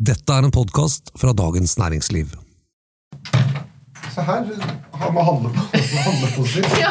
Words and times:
Dette 0.00 0.32
er 0.32 0.46
en 0.46 0.52
podkast 0.54 1.10
fra 1.20 1.32
Dagens 1.36 1.74
Næringsliv. 1.80 2.30
Se 4.10 4.22
her 4.26 4.46
har 5.00 5.10
vi 5.14 5.24
handle- 5.26 5.50
handleposer. 6.04 6.64
Ja. 6.80 6.90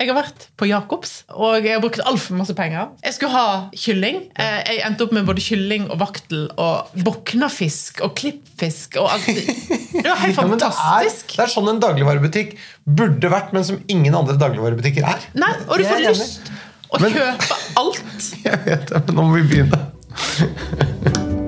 Jeg 0.00 0.08
har 0.08 0.16
vært 0.16 0.44
på 0.56 0.64
Jacobs, 0.68 1.10
og 1.36 1.64
jeg 1.64 1.74
har 1.74 1.80
brukt 1.82 2.00
altfor 2.08 2.36
masse 2.38 2.54
penger. 2.56 2.86
Jeg 3.04 3.12
skulle 3.16 3.32
ha 3.34 3.68
kylling. 3.76 4.20
Eh, 4.40 4.60
Jeg 4.70 4.78
endte 4.86 5.04
opp 5.04 5.12
med 5.16 5.26
både 5.28 5.42
kylling 5.44 5.88
og 5.92 5.98
vaktel 6.00 6.46
og 6.60 6.92
boknafisk 7.04 8.00
og 8.06 8.14
klippfisk 8.20 8.96
og 9.00 9.10
alt. 9.16 9.26
Det 9.28 10.04
var 10.06 10.22
helt 10.22 10.30
Ja, 10.30 10.30
det, 10.30 10.30
er, 10.30 10.36
fantastisk. 10.40 11.34
det 11.36 11.44
er 11.44 11.52
sånn 11.52 11.68
en 11.74 11.82
dagligvarebutikk 11.84 12.56
burde 12.88 13.32
vært, 13.32 13.52
men 13.56 13.64
som 13.68 13.80
ingen 13.92 14.16
andre 14.16 14.38
dagligvarebutikker 14.40 15.04
er. 15.12 15.28
Nei, 15.40 15.52
og 15.68 15.76
du 15.80 15.84
får 15.88 16.04
lyst 16.08 16.52
å 16.90 17.00
Men- 17.04 17.16
kjøpe 17.16 17.60
alt. 17.84 18.30
Jeg 18.46 18.64
vet 18.68 18.88
det, 18.94 19.04
men 19.08 19.20
nå 19.20 19.28
må 19.28 19.36
vi 19.40 19.48
begynne. 19.52 19.84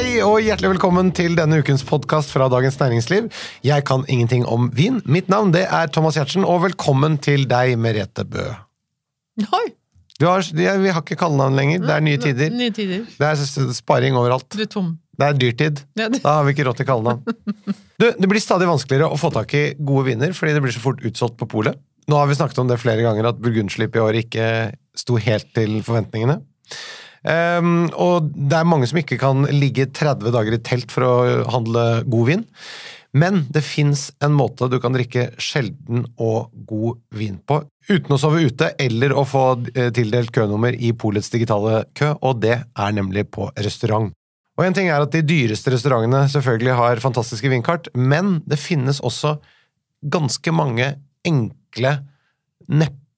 Hei 0.00 0.14
og 0.24 0.38
hjertelig 0.40 0.70
velkommen 0.72 1.10
til 1.12 1.34
denne 1.36 1.58
ukens 1.60 1.82
podkast 1.84 2.30
fra 2.32 2.46
Dagens 2.48 2.78
Næringsliv. 2.80 3.26
Jeg 3.66 3.84
kan 3.84 4.00
ingenting 4.08 4.46
om 4.48 4.70
vin. 4.72 5.02
Mitt 5.04 5.26
navn 5.28 5.50
det 5.52 5.66
er 5.68 5.90
Thomas 5.92 6.16
Giertsen, 6.16 6.46
og 6.48 6.62
velkommen 6.64 7.18
til 7.20 7.42
deg, 7.50 7.74
Merete 7.76 8.24
Bø. 8.24 8.46
Oi, 9.44 9.66
Du 10.16 10.24
har, 10.24 10.40
ja, 10.56 10.72
vi 10.80 10.88
har 10.94 11.04
ikke 11.04 11.18
kallenavn 11.20 11.58
lenger. 11.58 11.82
Det 11.84 11.92
er 11.98 12.04
nye 12.06 12.20
tider. 12.22 12.48
Nye 12.56 12.72
tider. 12.76 13.02
Det 13.20 13.28
er 13.28 13.72
sparing 13.76 14.16
overalt. 14.16 14.48
Du 14.56 14.62
er 14.64 14.70
tom. 14.72 14.94
Det 15.20 15.26
er 15.28 15.36
dyrtid. 15.42 15.82
Ja, 16.00 16.08
det- 16.08 16.22
Da 16.24 16.32
har 16.38 16.44
vi 16.48 16.54
ikke 16.56 16.64
råd 16.70 16.80
til 16.80 16.86
kallenavn. 16.88 17.20
Du, 18.00 18.06
det 18.08 18.28
blir 18.32 18.40
stadig 18.40 18.68
vanskeligere 18.72 19.10
å 19.12 19.20
få 19.20 19.28
tak 19.36 19.52
i 19.54 19.74
gode 19.84 20.06
viner, 20.08 20.32
fordi 20.32 20.54
det 20.56 20.62
blir 20.64 20.72
så 20.72 20.80
fort 20.80 21.04
utsolgt 21.04 21.36
på 21.36 21.46
polet. 21.58 21.76
Nå 22.08 22.16
har 22.16 22.26
vi 22.26 22.40
snakket 22.40 22.58
om 22.64 22.68
det 22.72 22.80
flere 22.80 23.04
ganger, 23.04 23.28
at 23.34 23.36
burgundslipp 23.44 23.96
i 23.96 24.00
år 24.00 24.22
ikke 24.24 24.48
sto 24.96 25.20
helt 25.20 25.52
til 25.54 25.82
forventningene. 25.84 26.40
Ehm, 27.28 27.90
og 27.92 28.30
det 28.32 28.56
er 28.56 28.68
mange 28.68 28.88
som 28.88 29.00
ikke 29.00 29.18
kan 29.20 29.44
ligge 29.52 29.90
30 29.92 30.32
dager 30.32 30.56
i 30.56 30.62
telt 30.64 30.92
for 30.94 31.06
å 31.06 31.14
handle 31.52 31.84
god 32.08 32.30
vin. 32.30 32.46
Men 33.12 33.42
det 33.50 33.64
fins 33.66 34.08
en 34.22 34.36
måte 34.38 34.68
du 34.70 34.78
kan 34.82 34.94
drikke 34.94 35.32
sjelden 35.42 36.04
og 36.22 36.52
god 36.68 37.00
vin 37.18 37.40
på 37.42 37.58
uten 37.90 38.14
å 38.14 38.18
sove 38.22 38.44
ute 38.46 38.70
eller 38.78 39.14
å 39.18 39.24
få 39.26 39.44
eh, 39.74 39.90
tildelt 39.94 40.30
kønummer 40.34 40.76
i 40.78 40.92
polets 40.94 41.32
digitale 41.32 41.84
kø, 41.98 42.12
og 42.22 42.38
det 42.44 42.54
er 42.62 42.94
nemlig 42.94 43.26
på 43.34 43.48
restaurant. 43.58 44.12
Og 44.58 44.66
en 44.66 44.76
ting 44.76 44.90
er 44.92 45.02
at 45.02 45.10
De 45.14 45.24
dyreste 45.26 45.72
restaurantene 45.72 46.28
selvfølgelig 46.30 46.76
har 46.78 47.02
fantastiske 47.02 47.50
vinkart, 47.50 47.90
men 47.94 48.38
det 48.46 48.60
finnes 48.62 49.00
også 49.02 49.38
ganske 50.06 50.54
mange 50.54 50.92
enkle 51.26 51.96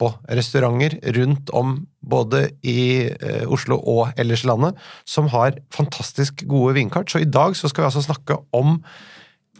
nedpå-restauranter 0.02 0.98
rundt 1.14 1.50
om 1.50 1.86
både 2.00 2.50
i 2.62 3.10
eh, 3.10 3.46
Oslo 3.46 3.78
og 3.78 4.12
ellers 4.18 4.44
i 4.44 4.48
landet 4.48 4.76
som 5.04 5.28
har 5.28 5.58
fantastisk 5.72 6.44
gode 6.46 6.74
vinkart. 6.74 7.10
Så 7.10 7.22
i 7.22 7.28
dag 7.28 7.56
så 7.56 7.68
skal 7.68 7.84
vi 7.84 7.90
altså 7.90 8.02
snakke 8.02 8.36
om 8.52 8.82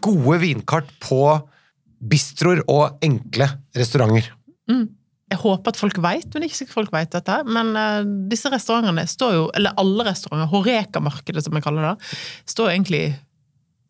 gode 0.01 0.39
vinkart 0.41 0.89
på 0.99 1.39
bistroer 2.03 2.63
og 2.67 2.99
enkle 3.01 3.47
restauranter. 3.75 4.29
Jeg 4.67 5.39
håper 5.39 5.71
at 5.71 5.79
folk 5.79 5.97
vet, 6.03 6.27
men 6.33 6.43
ikke 6.43 6.57
sikkert 6.57 6.75
folk 6.75 6.91
vet 6.93 7.13
dette. 7.13 7.37
Men 7.47 7.71
uh, 7.77 8.03
disse 8.29 8.51
restaurantene 8.51 9.05
står 9.07 9.37
jo, 9.37 9.45
eller 9.55 9.73
alle 9.79 10.05
restauranter, 10.05 10.51
Horeka-markedet 10.51 11.45
som 11.45 11.55
jeg 11.55 11.63
kaller 11.63 11.93
det, 11.93 12.11
står 12.51 12.73
egentlig 12.73 13.05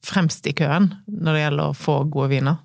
fremst 0.04 0.46
i 0.48 0.54
køen 0.54 0.92
når 1.08 1.34
det 1.34 1.42
gjelder 1.42 1.72
å 1.72 1.76
få 1.78 1.98
gode 2.14 2.30
viner. 2.36 2.62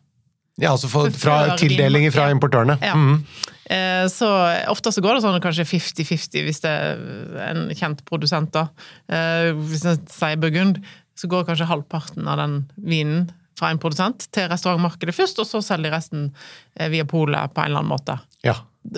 Ja, 0.59 0.73
altså 0.75 0.91
Fra 0.91 1.07
før 1.15 1.53
tildelinger 1.59 2.15
fra 2.15 2.29
importørene. 2.35 2.79
Ja. 2.83 2.97
Mhm. 2.99 3.23
Eh, 3.71 4.07
Så 4.09 4.29
ofte 4.73 4.93
så 4.95 5.03
går 5.05 5.19
det 5.19 5.25
sånn 5.25 5.41
kanskje 5.45 5.67
50-50 5.69 6.47
hvis 6.47 6.63
det 6.65 6.71
er 6.73 7.03
en 7.51 7.67
kjent 7.77 8.05
produsent, 8.09 8.53
da. 8.55 8.69
Eh, 9.13 9.51
Hvis 9.53 9.85
en 9.89 10.01
sier 10.09 10.41
Burgund, 10.41 10.81
så 11.19 11.29
går 11.29 11.45
kanskje 11.49 11.69
halvparten 11.69 12.29
av 12.31 12.39
den 12.41 12.57
vinen 12.79 13.29
fra 13.59 13.73
en 13.73 13.81
produsent 13.83 14.29
til 14.33 14.47
restaurantmarkedet 14.49 15.15
først, 15.17 15.41
og 15.43 15.49
så 15.49 15.61
selger 15.67 15.91
de 15.91 15.97
resten 15.97 16.27
eh, 16.79 16.89
via 16.93 17.05
polet 17.05 17.53
på 17.53 17.61
en 17.65 17.73
eller 17.73 17.83
annen 17.83 17.91
måte. 17.91 18.19
Ja. 18.47 18.55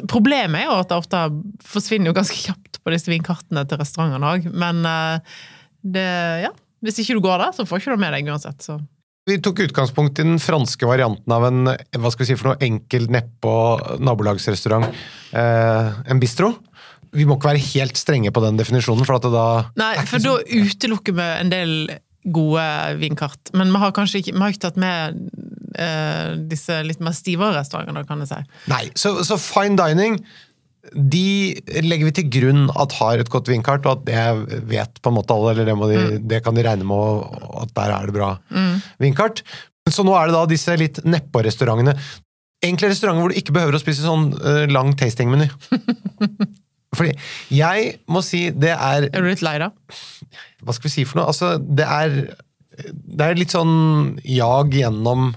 Problemet 0.07 0.61
er 0.61 0.69
jo 0.69 0.77
at 0.83 0.91
det 0.93 0.99
ofte 1.01 1.23
forsvinner 1.65 2.13
jo 2.13 2.19
ganske 2.21 2.37
kjapt 2.37 2.79
på 2.85 2.93
disse 2.93 3.11
vinkartene 3.11 3.65
til 3.67 3.81
restaurantene 3.81 4.35
òg, 4.37 4.51
men 4.53 4.85
det, 5.83 6.07
ja. 6.45 6.53
Hvis 6.85 7.01
ikke 7.03 7.17
du 7.19 7.25
går 7.25 7.41
der, 7.43 7.53
så 7.57 7.67
får 7.69 7.81
ikke 7.81 7.97
du 7.97 8.01
med 8.01 8.15
deg 8.15 8.29
uansett. 8.31 8.63
Så. 8.65 8.79
Vi 9.29 9.37
tok 9.45 9.61
utgangspunkt 9.67 10.19
i 10.19 10.25
den 10.25 10.41
franske 10.41 10.87
varianten 10.89 11.35
av 11.35 11.45
en 11.45 11.69
hva 11.69 12.13
skal 12.13 12.25
vi 12.25 12.31
si 12.31 12.39
for 12.41 12.51
noe, 12.51 12.61
enkel 12.65 13.07
nedpå 13.13 13.53
nabolagsrestaurant. 14.01 14.89
Eh, 15.37 15.99
en 16.11 16.23
bistro. 16.23 16.55
Vi 17.13 17.27
må 17.29 17.37
ikke 17.37 17.51
være 17.51 17.65
helt 17.75 18.01
strenge 18.01 18.33
på 18.33 18.43
den 18.45 18.59
definisjonen, 18.61 19.05
for 19.05 19.19
at 19.19 19.27
det 19.27 19.33
da 19.35 19.47
Nei, 19.81 19.95
for 20.09 20.25
da 20.25 20.39
utelukker 20.41 21.17
vi 21.19 21.29
en 21.43 21.53
del 21.53 21.75
gode 22.33 22.65
vinkart. 23.01 23.53
Men 23.57 23.73
vi 23.75 23.83
har 23.83 23.95
kanskje 23.97 24.23
ikke, 24.23 24.37
vi 24.37 24.45
har 24.45 24.55
ikke 24.55 24.65
tatt 24.67 24.81
med 24.81 25.21
eh, 25.77 26.37
disse 26.51 26.81
litt 26.87 27.03
mer 27.05 27.17
stivere 27.17 27.59
restaurantene, 27.59 28.07
kan 28.09 28.25
jeg 28.25 28.33
si. 28.33 28.41
Nei, 28.73 28.85
så, 28.99 29.19
så 29.27 29.41
fine 29.41 29.77
dining 29.81 30.21
de 30.95 31.61
legger 31.85 32.09
vi 32.09 32.15
til 32.17 32.29
grunn 32.33 32.63
at 32.81 32.95
har 32.99 33.21
et 33.21 33.31
godt 33.31 33.51
vinkart, 33.53 33.85
og 33.85 34.01
at 34.01 34.07
det 34.09 34.63
vet 34.71 35.01
på 35.03 35.13
en 35.13 35.19
måte 35.19 35.35
alle, 35.37 35.53
eller 35.53 35.69
det, 35.69 35.77
de, 35.93 36.21
det 36.33 36.41
kan 36.45 36.57
de 36.57 36.65
regne 36.65 36.87
med, 36.89 37.27
at 37.61 37.75
der 37.77 37.93
er 37.95 38.09
det 38.09 38.17
bra 38.17 38.31
vinkart. 39.03 39.45
Så 39.91 40.05
nå 40.07 40.15
er 40.17 40.29
det 40.29 40.37
da 40.37 40.47
disse 40.49 40.77
litt 40.81 41.03
nedpå-restaurantene. 41.05 41.97
Enkle 42.65 42.91
restauranter 42.93 43.25
hvor 43.25 43.33
du 43.33 43.41
ikke 43.41 43.57
behøver 43.57 43.77
å 43.77 43.83
spise 43.83 44.05
sånn 44.05 44.31
uh, 44.37 44.65
lang 44.71 44.93
tastingmeny. 45.01 45.49
Fordi 46.97 47.13
jeg 47.55 47.93
må 48.11 48.23
si 48.27 48.49
det 48.51 48.73
er 48.75 49.07
Er 49.07 49.23
du 49.23 49.29
litt 49.29 49.45
lei 49.47 49.55
da? 49.63 49.71
Hva 50.65 50.75
skal 50.75 50.89
vi 50.89 50.95
si 50.97 51.05
for 51.07 51.21
noe? 51.21 51.31
Altså, 51.31 51.55
det 51.61 51.87
er, 51.87 52.17
det 52.91 53.27
er 53.29 53.39
litt 53.39 53.55
sånn 53.55 54.19
jag 54.27 54.75
gjennom 54.75 55.31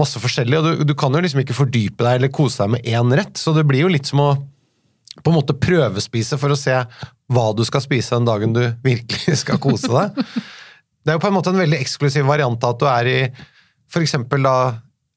masse 0.00 0.20
forskjellig, 0.22 0.58
og 0.58 0.66
du, 0.66 0.84
du 0.90 0.94
kan 0.98 1.14
jo 1.14 1.22
liksom 1.22 1.42
ikke 1.42 1.56
fordype 1.56 2.04
deg 2.04 2.20
eller 2.20 2.32
kose 2.34 2.62
deg 2.62 2.74
med 2.74 2.88
én 2.88 3.14
rett, 3.18 3.38
så 3.38 3.54
det 3.56 3.64
blir 3.68 3.84
jo 3.84 3.92
litt 3.92 4.08
som 4.08 4.22
å 4.22 4.30
på 5.18 5.32
en 5.32 5.38
måte 5.40 5.56
prøvespise 5.58 6.38
for 6.40 6.54
å 6.54 6.58
se 6.58 6.76
hva 7.30 7.46
du 7.56 7.64
skal 7.66 7.82
spise 7.84 8.16
den 8.16 8.28
dagen 8.28 8.54
du 8.56 8.62
virkelig 8.84 9.38
skal 9.42 9.60
kose 9.62 9.90
deg. 9.90 10.22
Det 11.00 11.12
er 11.12 11.18
jo 11.18 11.24
på 11.24 11.30
en 11.30 11.36
måte 11.38 11.52
en 11.52 11.60
veldig 11.60 11.80
eksklusiv 11.80 12.28
variant 12.28 12.62
av 12.66 12.76
at 12.76 12.80
du 12.80 12.86
er 12.90 13.10
i 13.10 13.18
eksempel 14.00 14.44
da 14.46 14.56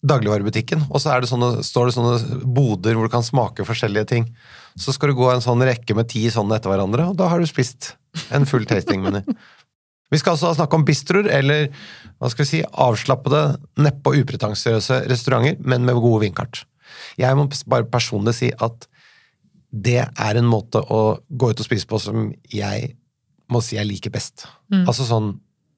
dagligvarebutikken, 0.03 0.89
og 0.91 0.99
så 0.99 1.15
det 1.23 1.29
sånne, 1.29 1.61
står 1.63 1.87
det 1.87 1.95
sånne 1.95 2.39
boder 2.43 2.97
hvor 2.97 3.07
du 3.07 3.13
kan 3.13 3.23
smake 3.23 3.63
forskjellige 3.63 4.09
ting. 4.09 4.25
Så 4.75 4.91
skal 4.95 5.11
du 5.11 5.15
gå 5.15 5.29
en 5.31 5.43
sånn 5.43 5.63
rekke 5.63 5.95
med 5.95 6.09
ti 6.11 6.25
sånne 6.33 6.57
etter 6.57 6.73
hverandre, 6.73 7.05
og 7.11 7.19
da 7.19 7.29
har 7.31 7.39
du 7.39 7.47
spist 7.47 7.93
en 8.35 8.47
full 8.49 8.67
tastingmeny. 8.67 9.23
Vi 10.11 10.19
skal 10.19 10.35
altså 10.35 10.51
snakke 10.57 10.77
om 10.77 10.83
bistroer, 10.85 11.29
eller 11.31 11.69
hva 12.19 12.29
skal 12.29 12.43
vi 12.43 12.49
si, 12.49 12.61
avslappede, 12.67 13.45
neppe 13.81 14.11
og 14.11 14.25
upretensiøse 14.25 15.05
restauranter, 15.09 15.55
men 15.63 15.87
med 15.87 16.01
gode 16.03 16.25
vinkart. 16.27 16.65
Jeg 17.17 17.39
må 17.39 17.47
bare 17.71 17.87
personlig 17.89 18.35
si 18.37 18.51
at 18.51 18.89
det 19.73 20.03
er 20.05 20.37
en 20.37 20.49
måte 20.49 20.81
å 20.81 21.01
gå 21.29 21.49
ut 21.49 21.61
og 21.63 21.65
spise 21.65 21.89
på 21.89 21.97
som 22.01 22.27
jeg 22.53 22.93
må 23.51 23.61
si 23.65 23.77
jeg 23.77 23.89
liker 23.89 24.13
best. 24.13 24.45
Altså 24.83 25.05
sånn 25.07 25.33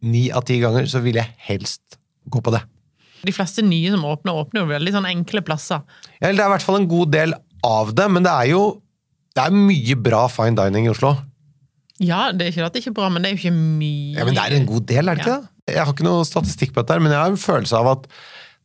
ni 0.05 0.27
av 0.35 0.43
ti 0.45 0.59
ganger 0.61 0.87
så 0.91 1.01
vil 1.01 1.17
jeg 1.17 1.31
helst 1.47 1.97
gå 2.29 2.41
på 2.43 2.53
det. 2.53 2.61
De 3.25 3.33
fleste 3.33 3.63
nye 3.65 3.89
som 3.93 4.03
åpner, 4.05 4.35
åpner 4.37 4.61
jo 4.61 4.69
veldig 4.69 4.93
sånn 4.93 5.07
enkle 5.09 5.41
plasser. 5.45 5.81
Ja, 6.19 6.29
det 6.29 6.35
er 6.35 6.49
i 6.49 6.53
hvert 6.53 6.65
fall 6.65 6.81
en 6.81 6.89
god 6.91 7.13
del 7.15 7.33
av 7.65 7.93
det, 7.97 8.05
men 8.11 8.25
det 8.27 8.33
er 8.33 8.51
jo 8.51 8.65
det 9.35 9.47
er 9.47 9.55
mye 9.55 9.97
bra 9.99 10.25
fine 10.31 10.55
dining 10.55 10.85
i 10.87 10.91
Oslo. 10.93 11.15
Ja, 12.03 12.29
det 12.35 12.45
er 12.45 12.51
ikke 12.51 12.67
at 12.67 12.75
det 12.75 12.83
ikke 12.83 12.91
er 12.93 12.99
bra, 12.99 13.09
men 13.11 13.23
det 13.23 13.29
er 13.29 13.35
jo 13.35 13.41
ikke 13.41 13.55
mye. 13.55 14.15
Ja, 14.19 14.27
Men 14.27 14.37
det 14.37 14.43
er 14.43 14.57
en 14.59 14.67
god 14.69 14.85
del, 14.91 15.09
er 15.09 15.17
det 15.17 15.25
ikke 15.25 15.39
det? 15.39 15.51
Jeg 15.73 15.81
har 15.81 15.95
ikke 15.95 16.05
noe 16.07 16.27
statistikk 16.27 16.75
på 16.75 16.83
dette, 16.83 16.99
men 17.01 17.11
jeg 17.15 17.19
har 17.19 17.31
en 17.31 17.41
følelse 17.41 17.79
av 17.79 17.89
at 17.95 18.07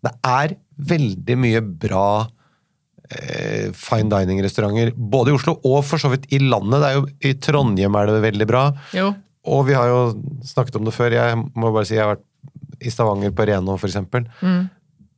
det 0.04 0.12
er 0.26 0.54
veldig 0.90 1.36
mye 1.40 1.62
bra 1.86 2.06
eh, 3.10 3.70
fine 3.76 4.08
dining-restauranter, 4.12 4.92
både 4.96 5.32
i 5.32 5.36
Oslo 5.38 5.56
og 5.66 5.82
for 5.88 5.98
så 6.02 6.10
vidt 6.12 6.26
i 6.32 6.38
landet. 6.42 6.80
Det 6.82 6.88
er 6.90 6.98
jo, 6.98 7.04
I 7.30 7.34
Trondheim 7.42 7.98
er 8.00 8.10
det 8.10 8.22
veldig 8.24 8.46
bra, 8.50 8.64
Jo. 8.96 9.10
og 9.50 9.66
vi 9.68 9.74
har 9.78 9.88
jo 9.90 10.00
snakket 10.46 10.76
om 10.80 10.84
det 10.88 10.94
før. 10.96 11.12
Jeg 11.18 11.38
må 11.54 11.72
bare 11.74 11.86
si 11.88 11.96
jeg 11.98 12.04
har 12.06 12.14
vært 12.16 12.26
i 12.80 12.90
Stavanger 12.92 13.32
på 13.36 13.44
Reno, 13.50 13.76
for 13.76 13.90
eksempel. 13.90 14.24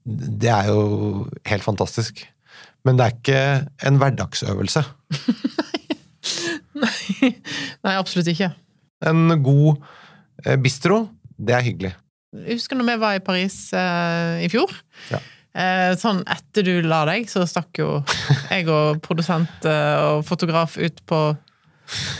Det 0.04 0.50
er 0.50 0.66
jo 0.72 1.28
helt 1.46 1.62
fantastisk. 1.62 2.24
Men 2.84 2.96
det 2.98 3.04
er 3.06 3.12
ikke 3.14 3.42
en 3.86 3.98
hverdagsøvelse. 4.02 4.82
Nei, 7.84 7.94
absolutt 7.94 8.30
ikke. 8.32 8.50
En 9.06 9.28
god 9.42 9.82
eh, 10.46 10.56
bistro, 10.62 11.04
det 11.38 11.54
er 11.56 11.64
hyggelig. 11.66 11.92
Jeg 12.32 12.56
husker 12.58 12.78
når 12.78 12.88
vi 12.88 12.96
var 13.02 13.18
i 13.18 13.22
Paris 13.24 13.56
eh, 13.76 14.42
i 14.46 14.48
fjor. 14.52 14.72
Ja. 15.12 15.20
Eh, 15.52 15.92
sånn 16.00 16.22
etter 16.32 16.64
du 16.64 16.72
la 16.86 17.02
deg, 17.04 17.28
så 17.28 17.44
stakk 17.48 17.76
jo 17.82 17.98
jeg 18.52 18.68
og 18.72 19.02
produsent 19.04 19.66
eh, 19.68 19.96
og 20.00 20.24
fotograf 20.24 20.78
ut 20.80 21.02
på 21.08 21.20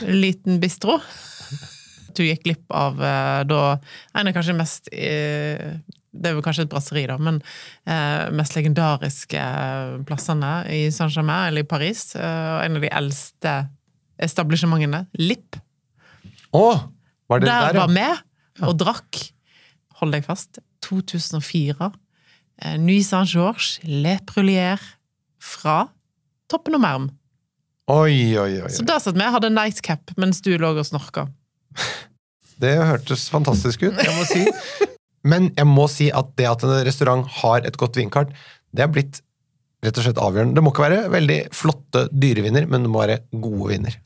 liten 0.04 0.60
bistro. 0.60 0.98
Du 2.12 2.20
gikk 2.26 2.42
glipp 2.44 2.74
av 2.76 3.00
eh, 3.00 3.40
da 3.48 3.62
en 4.20 4.28
av 4.28 4.34
kanskje 4.36 4.56
mest 4.58 4.90
Det 4.92 6.28
er 6.28 6.36
jo 6.36 6.44
kanskje 6.44 6.66
et 6.66 6.72
brasseri, 6.72 7.06
da, 7.08 7.16
men 7.16 7.38
mest 8.36 8.52
legendariske 8.52 9.44
plassene 10.04 10.50
i 10.68 10.82
Saint-Germain 10.92 11.48
eller 11.48 11.64
i 11.64 11.70
Paris. 11.70 12.10
En 12.20 12.76
av 12.76 12.84
de 12.84 12.90
eldste 12.92 13.54
establishementene, 14.20 15.06
LIP, 15.16 15.56
Å! 16.52 16.66
Var 17.32 17.40
det 17.40 17.48
der 17.48 17.72
der, 17.72 17.78
var 17.80 17.88
ja? 17.88 17.96
med 17.96 18.68
og 18.68 18.76
drakk, 18.76 19.22
hold 20.02 20.12
deg 20.12 20.26
fast, 20.26 20.60
2004. 20.84 21.88
Eh, 22.60 22.76
Nuit 22.78 23.06
Saint-Georges, 23.06 23.78
Le 23.86 24.18
Prulier 24.28 24.80
fra 25.42 25.86
Toppen 26.52 26.76
og 26.76 26.84
Merm. 26.84 27.10
Oi, 27.90 28.38
oi, 28.38 28.60
oi. 28.62 28.70
Så 28.70 28.84
da 28.86 28.98
satt 29.02 29.18
vi, 29.18 29.26
hadde 29.34 29.50
nightcap 29.52 30.14
mens 30.20 30.42
du 30.44 30.52
lå 30.60 30.74
og 30.76 30.86
snorka. 30.86 31.26
Det 32.62 32.76
hørtes 32.78 33.24
fantastisk 33.32 33.88
ut, 33.88 33.96
jeg 33.98 34.14
må 34.14 34.22
si. 34.28 34.44
Men 35.30 35.48
jeg 35.56 35.66
må 35.66 35.88
si 35.90 36.12
at 36.14 36.30
det 36.38 36.46
at 36.50 36.62
en 36.66 36.76
restaurant 36.86 37.26
har 37.40 37.66
et 37.66 37.78
godt 37.78 37.98
vinkart, 37.98 38.30
det 38.74 38.84
er 38.84 38.90
blitt 38.92 39.20
rett 39.82 39.98
og 39.98 40.06
slett 40.06 40.20
avgjørende. 40.22 40.54
Det 40.54 40.62
må 40.62 40.70
ikke 40.70 40.84
være 40.84 41.00
veldig 41.10 41.38
flotte, 41.54 42.04
dyre 42.10 42.44
viner, 42.44 42.68
men 42.70 42.86
det 42.86 42.90
må 42.92 43.02
være 43.02 43.18
gode 43.42 43.72
viner. 43.72 43.96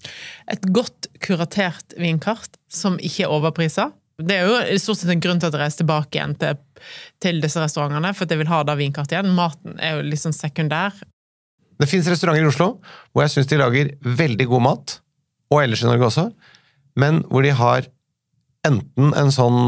Et 0.53 0.69
godt 0.73 1.09
kuratert 1.25 1.97
vinkart 2.01 2.57
som 2.73 2.97
ikke 2.97 3.27
er 3.27 3.35
overprisa. 3.35 3.91
Det 4.17 4.39
er 4.39 4.49
jo 4.49 4.81
stort 4.81 5.03
sett 5.03 5.13
en 5.13 5.21
grunn 5.21 5.41
til 5.41 5.51
at 5.51 5.57
jeg 5.57 5.63
reiser 5.67 5.83
tilbake 5.83 6.17
igjen 6.17 6.37
til, 6.41 6.57
til 7.23 7.41
disse 7.43 7.61
restaurantene, 7.63 8.13
for 8.17 8.29
jeg 8.31 8.41
vil 8.43 8.51
ha 8.51 8.63
da 8.67 8.77
vinkart 8.79 9.13
igjen. 9.15 9.33
Maten 9.37 9.79
er 9.83 9.99
jo 10.01 10.21
sånn 10.21 10.37
sekundær. 10.37 10.97
Det 11.77 11.89
fins 11.91 12.07
restauranter 12.09 12.47
i 12.47 12.49
Oslo 12.49 12.71
hvor 13.13 13.27
jeg 13.27 13.35
syns 13.35 13.51
de 13.51 13.59
lager 13.61 13.93
veldig 14.01 14.47
god 14.49 14.65
mat, 14.65 14.99
og 15.53 15.63
ellers 15.63 15.85
i 15.85 15.89
Norge 15.91 16.09
også, 16.09 16.31
men 16.97 17.21
hvor 17.29 17.45
de 17.45 17.53
har 17.55 17.89
enten 18.67 19.13
en 19.15 19.31
sånn 19.31 19.59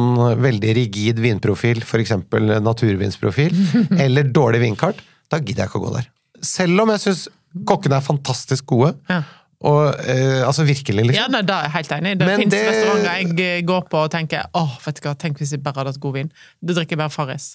veldig 0.42 0.72
rigid 0.74 1.20
vinprofil, 1.22 1.84
f.eks. 1.84 2.14
naturvinsprofil, 2.64 3.54
eller 4.04 4.30
dårlig 4.34 4.62
vinkart, 4.64 5.02
da 5.30 5.38
gidder 5.38 5.64
jeg 5.66 5.70
ikke 5.70 5.82
å 5.82 5.84
gå 5.86 5.92
der. 5.98 6.08
Selv 6.44 6.82
om 6.82 6.90
jeg 6.94 7.04
syns 7.04 7.26
kokkene 7.68 8.00
er 8.00 8.04
fantastisk 8.08 8.66
gode, 8.74 8.94
Ja. 9.10 9.22
Og 9.60 9.88
eh, 10.06 10.44
altså 10.46 10.62
virkelig, 10.62 11.02
Ja, 11.02 11.06
liksom. 11.26 11.32
nei, 11.34 11.40
da 11.42 11.54
er 11.58 11.64
jeg 11.66 11.72
helt 11.74 11.92
enig. 11.96 12.12
Det 12.20 12.26
Men 12.28 12.38
fins 12.44 12.52
det- 12.52 12.60
restauranter 12.68 13.16
jeg 13.18 13.40
eh, 13.58 13.62
går 13.66 13.88
på 13.90 13.98
og 14.04 14.10
tenker 14.12 14.44
åh, 14.54 14.76
vet 14.84 15.00
du 15.00 15.08
hva, 15.08 15.14
tenk 15.18 15.38
hvis 15.40 15.50
jeg 15.50 15.62
bare 15.64 15.80
hadde 15.80 15.90
hatt 15.90 16.00
god 16.04 16.14
vin. 16.14 16.28
Da 16.62 16.76
drikker 16.76 16.94
jeg 16.94 17.00
bare 17.00 17.10
Farris. 17.10 17.46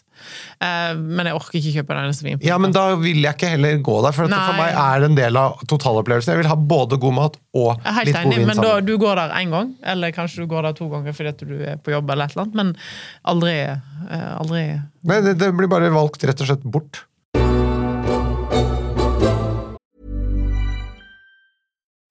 Eh, 0.59 0.95
men 0.99 1.29
jeg 1.29 1.37
orker 1.37 1.59
ikke 1.61 1.71
kjøpe 1.77 1.95
den 1.95 2.03
eneste 2.09 2.27
vin. 2.27 2.41
Ja, 2.43 2.57
men 2.59 2.75
da 2.75 2.83
vil 2.99 3.21
jeg 3.23 3.37
ikke 3.37 3.53
heller 3.53 3.79
gå 3.87 3.95
der, 4.03 4.11
for 4.17 4.27
for 4.27 4.57
meg 4.59 4.73
er 4.83 4.99
det 4.99 5.09
en 5.13 5.15
del 5.21 5.39
av 5.39 5.63
totalopplevelsen. 5.71 6.33
Jeg 6.35 6.41
vil 6.43 6.51
ha 6.51 6.59
både 6.73 6.99
god 6.99 7.13
mat 7.21 7.39
og 7.55 7.79
helt 7.87 8.05
litt 8.11 8.15
god 8.19 8.25
enig, 8.25 8.37
vin 8.43 8.47
men 8.51 8.57
da, 8.59 8.67
sammen. 8.73 8.85
du 8.91 8.97
går 8.97 9.15
der 9.21 9.37
én 9.39 9.55
gang, 9.55 9.71
eller 9.95 10.11
kanskje 10.11 10.43
du 10.43 10.47
går 10.51 10.67
der 10.67 10.73
to 10.81 10.89
ganger 10.91 11.13
fordi 11.15 11.29
at 11.29 11.37
du 11.47 11.55
er 11.63 11.77
på 11.79 11.95
jobb, 11.95 12.09
eller 12.11 12.25
et 12.27 12.35
eller 12.35 12.43
annet, 12.49 12.55
men 12.59 12.75
aldri, 13.31 13.55
eh, 13.63 14.29
aldri 14.43 14.81
Nei, 15.07 15.21
det, 15.23 15.37
det 15.39 15.53
blir 15.55 15.67
bare 15.71 15.89
valgt 15.91 16.23
rett 16.27 16.39
og 16.43 16.47
slett 16.51 16.63
bort. 16.67 17.05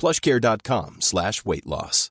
plushcare.com 0.00 1.00
slash 1.00 1.44
weightloss. 1.44 2.08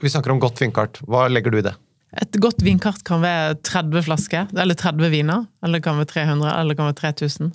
Vi 0.00 0.10
snakker 0.10 0.30
om 0.30 0.40
godt 0.42 0.60
vinkart. 0.62 1.00
Hva 1.10 1.26
legger 1.30 1.50
du 1.50 1.58
i 1.58 1.66
det? 1.66 1.74
Et 2.22 2.38
godt 2.40 2.62
vinkart 2.64 3.02
kan 3.04 3.20
være 3.20 3.56
30 3.66 4.04
flasker, 4.06 4.52
eller 4.56 4.78
30 4.78 5.10
viner, 5.12 5.48
eller 5.62 5.80
det 5.80 5.84
kan 5.84 5.98
være 5.98 6.10
300, 6.12 6.52
eller 6.54 6.72
det 6.72 6.78
kan 6.78 6.88
være 6.88 7.00
3000. 7.02 7.50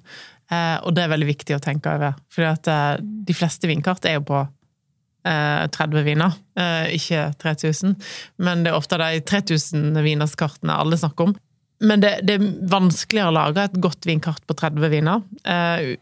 Eh, 0.52 0.76
og 0.84 0.94
det 0.94 1.06
er 1.06 1.14
veldig 1.14 1.30
viktig 1.32 1.56
å 1.56 1.64
tenke 1.64 1.94
over, 1.94 2.20
for 2.30 2.46
eh, 2.52 2.98
de 3.00 3.38
fleste 3.38 3.70
vinkart 3.70 4.06
er 4.06 4.20
jo 4.20 4.28
på 4.28 4.44
eh, 4.44 5.64
30 5.74 6.06
viner, 6.06 6.36
eh, 6.60 6.94
ikke 7.00 7.26
3000. 7.42 7.96
Men 8.44 8.66
det 8.66 8.74
er 8.74 8.78
ofte 8.78 9.00
de 9.02 9.24
3000 9.34 9.98
vinerskartene 10.06 10.78
alle 10.78 11.00
snakker 11.02 11.32
om. 11.32 11.36
Men 11.84 12.00
det, 12.04 12.14
det 12.24 12.38
er 12.38 12.46
vanskeligere 12.72 13.32
å 13.32 13.36
lage 13.36 13.64
et 13.68 13.74
godt 13.84 14.06
vinkart 14.08 14.44
på 14.48 14.56
30 14.56 14.90
viner. 14.94 15.24
Eh, 15.44 15.96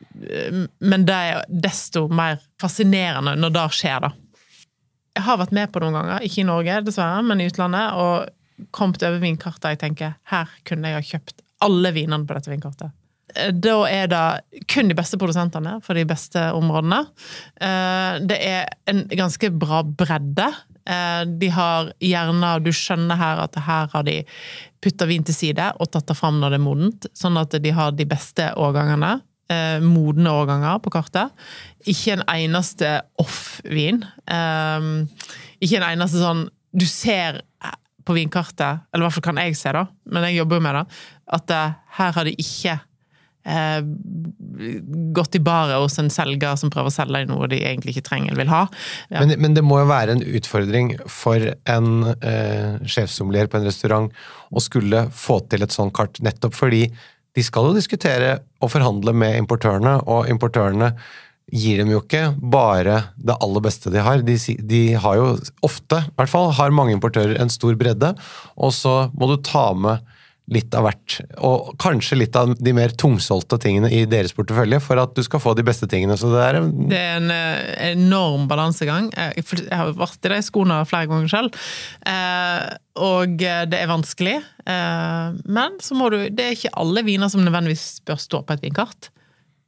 men 0.86 1.06
det 1.08 1.16
er 1.32 1.42
desto 1.50 2.06
mer 2.14 2.38
fascinerende 2.62 3.34
når 3.40 3.56
det 3.56 3.66
skjer, 3.80 4.06
da. 4.06 4.12
Jeg 5.18 5.26
har 5.28 5.42
vært 5.42 5.52
med 5.58 5.72
på 5.74 5.82
noen 5.84 5.98
ganger, 5.98 6.24
ikke 6.24 6.44
i 6.44 6.48
Norge 6.48 6.78
dessverre, 6.88 7.20
men 7.28 7.42
i 7.44 7.50
utlandet, 7.50 7.98
og 8.00 8.70
kommet 8.78 9.02
over 9.04 9.20
vinkartet 9.24 9.74
jeg 9.74 9.80
tenker 9.82 10.14
her 10.32 10.50
kunne 10.70 10.92
jeg 10.92 11.00
ha 11.00 11.08
kjøpt 11.16 11.42
alle 11.66 11.92
vinene 11.96 12.28
på 12.30 12.38
dette 12.38 12.52
vinkartet. 12.54 12.94
Eh, 13.36 13.50
Da 13.58 13.76
er 13.90 14.08
det 14.12 14.66
kun 14.72 14.88
de 14.92 14.96
beste 14.98 15.18
produsentene 15.22 15.80
for 15.86 15.98
de 15.98 16.06
beste 16.10 16.46
områdene. 16.58 17.02
Eh, 17.60 18.20
Det 18.30 18.38
er 18.38 18.70
en 18.92 19.08
ganske 19.10 19.50
bra 19.58 19.82
bredde. 19.84 20.52
Eh, 20.86 21.24
De 21.26 21.50
har 21.50 21.92
gjerne 22.02 22.64
Du 22.64 22.72
skjønner 22.72 23.16
her 23.20 23.42
at 23.44 23.56
her 23.56 23.88
har 23.94 24.04
de 24.04 24.24
putta 24.82 25.06
vin 25.06 25.24
til 25.24 25.36
side 25.36 25.68
og 25.80 25.92
tatt 25.94 26.08
det 26.10 26.18
fram 26.18 26.40
når 26.42 26.50
det 26.56 26.58
er 26.60 26.66
modent, 26.66 27.06
sånn 27.14 27.38
at 27.38 27.52
de 27.62 27.72
har 27.72 27.92
de 27.92 28.06
beste 28.06 28.48
årgangene. 28.58 29.22
eh, 29.50 29.80
Modne 29.84 30.30
årganger 30.32 30.80
på 30.82 30.90
kartet. 30.90 31.30
Ikke 31.86 32.14
en 32.18 32.24
eneste 32.28 33.02
off-vin. 33.20 34.04
Eh, 34.28 35.06
Ikke 35.62 35.78
en 35.82 35.90
eneste 35.92 36.18
sånn 36.22 36.50
Du 36.74 36.86
ser 36.86 37.42
på 38.06 38.14
vinkartet, 38.16 38.80
eller 38.92 39.04
i 39.04 39.06
hvert 39.06 39.14
fall 39.14 39.28
kan 39.34 39.38
jeg 39.38 39.56
se, 39.56 39.72
da, 39.72 39.84
men 40.10 40.24
jeg 40.24 40.40
jobber 40.40 40.58
jo 40.58 40.62
med 40.66 40.74
det, 40.74 40.86
at 41.38 41.52
her 41.98 42.12
har 42.16 42.24
de 42.26 42.32
ikke 42.34 42.80
eh, 43.46 43.80
gått 45.16 45.38
i 45.38 45.44
baret 45.44 45.80
hos 45.82 45.98
en 46.02 46.12
selger 46.14 46.60
som 46.60 46.72
prøver 46.74 46.92
å 46.92 46.96
selge 46.96 47.24
noe 47.30 47.50
de 47.52 47.62
egentlig 47.62 47.96
ikke 47.96 48.08
trenger 48.10 48.34
eller 48.34 48.44
vil 48.44 48.54
ha. 48.54 48.66
Ja. 49.10 49.24
Men, 49.24 49.36
men 49.42 49.58
det 49.58 49.66
må 49.66 49.80
jo 49.82 49.90
være 49.92 50.18
en 50.18 50.26
utfordring 50.26 50.94
for 51.10 51.48
en 51.70 52.12
eh, 52.18 52.78
sjefssommelier 52.86 53.50
på 53.52 53.60
en 53.60 53.68
restaurant 53.70 54.12
å 54.52 54.64
skulle 54.64 55.08
få 55.16 55.42
til 55.52 55.66
et 55.66 55.74
sånt 55.76 55.96
kart, 55.96 56.22
nettopp 56.24 56.58
fordi 56.58 56.86
de 57.36 57.44
skal 57.46 57.70
jo 57.70 57.76
diskutere 57.78 58.40
og 58.60 58.74
forhandle 58.74 59.14
med 59.16 59.38
importørene, 59.40 60.02
og 60.04 60.28
importørene 60.32 60.92
gir 61.52 61.82
dem 61.82 61.92
jo 61.92 62.02
ikke 62.04 62.32
bare 62.54 62.98
det 63.20 63.36
aller 63.44 63.64
beste 63.64 63.92
de 63.92 64.04
har. 64.04 64.24
De, 64.28 64.38
de 64.68 64.82
har 65.04 65.20
jo 65.20 65.28
ofte, 65.66 66.00
i 66.00 66.16
hvert 66.20 66.32
fall, 66.32 66.52
har 66.56 66.76
mange 66.76 66.96
importører 66.96 67.40
en 67.42 67.52
stor 67.52 67.76
bredde, 67.80 68.14
og 68.56 68.76
så 68.76 68.96
må 69.16 69.32
du 69.32 69.38
ta 69.44 69.72
med 69.76 70.04
litt 70.52 70.76
av 70.76 70.86
hvert, 70.86 71.18
og 71.40 71.72
kanskje 71.82 72.18
litt 72.20 72.36
av 72.36 72.52
de 72.60 72.74
mer 72.76 72.92
tungsolgte 73.00 73.60
tingene 73.64 73.92
i 73.94 74.04
deres 74.10 74.36
portefølje, 74.36 74.82
for 74.84 75.00
at 75.02 75.14
du 75.16 75.24
skal 75.24 75.42
få 75.44 75.54
de 75.58 75.66
beste 75.68 75.88
tingene. 75.92 76.18
Så 76.20 76.32
det 76.34 76.42
er 76.44 76.60
Det 76.92 77.00
er 77.00 77.16
en 77.22 77.32
eh, 77.32 77.92
enorm 77.94 78.48
balansegang. 78.52 79.12
Eh, 79.16 79.32
Jeg 79.40 79.72
har 79.72 79.94
vært 79.96 80.28
i 80.28 80.34
de 80.34 80.42
skoene 80.44 80.82
flere 80.86 81.08
ganger 81.08 81.32
selv, 81.32 81.56
eh, 82.06 82.76
og 83.00 83.38
det 83.40 83.78
er 83.80 83.88
vanskelig. 83.88 84.42
Men 84.68 85.80
så 85.82 85.96
må 85.96 86.10
du 86.12 86.30
Det 86.30 86.44
er 86.44 86.54
ikke 86.54 86.76
alle 86.78 87.04
viner 87.04 87.32
som 87.32 87.42
nødvendigvis 87.42 88.04
bør 88.06 88.20
stå 88.20 88.44
på 88.46 88.54
et 88.54 88.62
vinkart. 88.62 89.10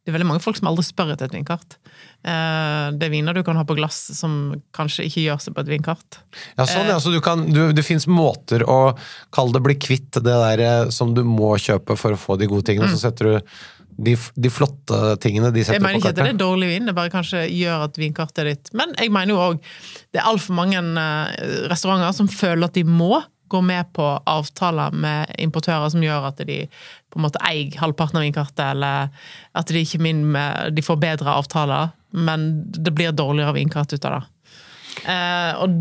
Det 0.04 0.12
er 0.12 0.18
veldig 0.18 0.28
mange 0.28 0.44
folk 0.44 0.60
som 0.60 0.68
aldri 0.68 0.84
spør 0.84 1.14
etter 1.14 1.32
et 1.32 1.38
vinkart. 1.38 1.78
Eh, 2.24 2.92
Det 2.96 3.08
er 3.08 3.12
viner 3.12 3.36
du 3.36 3.44
kan 3.44 3.58
ha 3.60 3.66
på 3.68 3.76
glass 3.76 4.00
som 4.16 4.54
kanskje 4.76 5.08
ikke 5.10 5.26
gjør 5.26 5.42
seg 5.44 5.56
på 5.56 5.64
et 5.66 5.72
vinkart. 5.74 6.20
Ja, 6.56 6.66
sånn, 6.66 6.88
ja. 6.88 7.00
Så 7.04 7.12
du 7.12 7.20
kan, 7.24 7.44
du, 7.52 7.74
det 7.76 7.84
fins 7.84 8.08
måter 8.08 8.64
å 8.64 8.96
kalle 9.36 9.58
det 9.58 9.64
bli 9.66 9.76
kvitt 9.76 10.22
det 10.22 10.24
der 10.24 10.64
eh, 10.64 10.90
som 10.94 11.12
du 11.18 11.24
må 11.28 11.56
kjøpe 11.60 11.98
for 12.00 12.16
å 12.16 12.20
få 12.20 12.38
de 12.40 12.48
gode 12.52 12.68
tingene, 12.70 12.88
så 12.92 13.02
setter 13.10 13.30
du 13.34 13.52
de, 13.94 14.16
de 14.18 14.50
flotte 14.50 15.00
tingene 15.22 15.52
de 15.54 15.62
setter 15.62 15.78
Jeg 15.78 15.84
mener 15.84 16.00
ikke 16.00 16.14
at 16.16 16.22
det 16.22 16.32
er 16.32 16.40
dårlig 16.40 16.72
vin, 16.72 16.88
det 16.90 16.96
bare 16.98 17.12
kanskje 17.14 17.44
gjør 17.52 17.84
at 17.90 18.00
vinkartet 18.00 18.42
er 18.42 18.50
ditt. 18.54 18.72
Men 18.74 18.96
jeg 18.98 19.12
mener 19.14 19.36
jo 19.36 19.44
òg 19.44 19.60
det 20.16 20.22
er 20.22 20.30
altfor 20.32 20.58
mange 20.58 20.80
eh, 20.80 21.46
restauranter 21.70 22.16
som 22.16 22.32
føler 22.32 22.72
at 22.72 22.80
de 22.80 22.86
må 22.88 23.20
gå 23.54 23.60
med 23.62 23.92
på 23.94 24.06
avtaler 24.26 24.96
med 24.98 25.36
importører 25.44 25.92
som 25.94 26.02
gjør 26.02 26.32
at 26.32 26.40
de 26.48 26.64
på 27.14 27.20
en 27.20 27.26
måte 27.28 27.42
eier 27.46 27.76
halvparten 27.78 28.18
av 28.18 28.24
vinkartet, 28.26 28.64
eller 28.72 29.12
at 29.54 29.70
de 29.70 29.84
ikke 29.84 30.00
min 30.02 30.24
de 30.74 30.82
får 30.82 30.98
bedre 31.04 31.36
avtaler, 31.38 31.92
men 32.14 32.64
det 32.72 32.94
blir 32.96 33.16
dårligere 33.16 33.58
vinkart 33.58 33.94
ut 33.94 34.06
av 34.10 34.20
det. 34.20 34.24
Uh, 35.04 35.52
og 35.64 35.72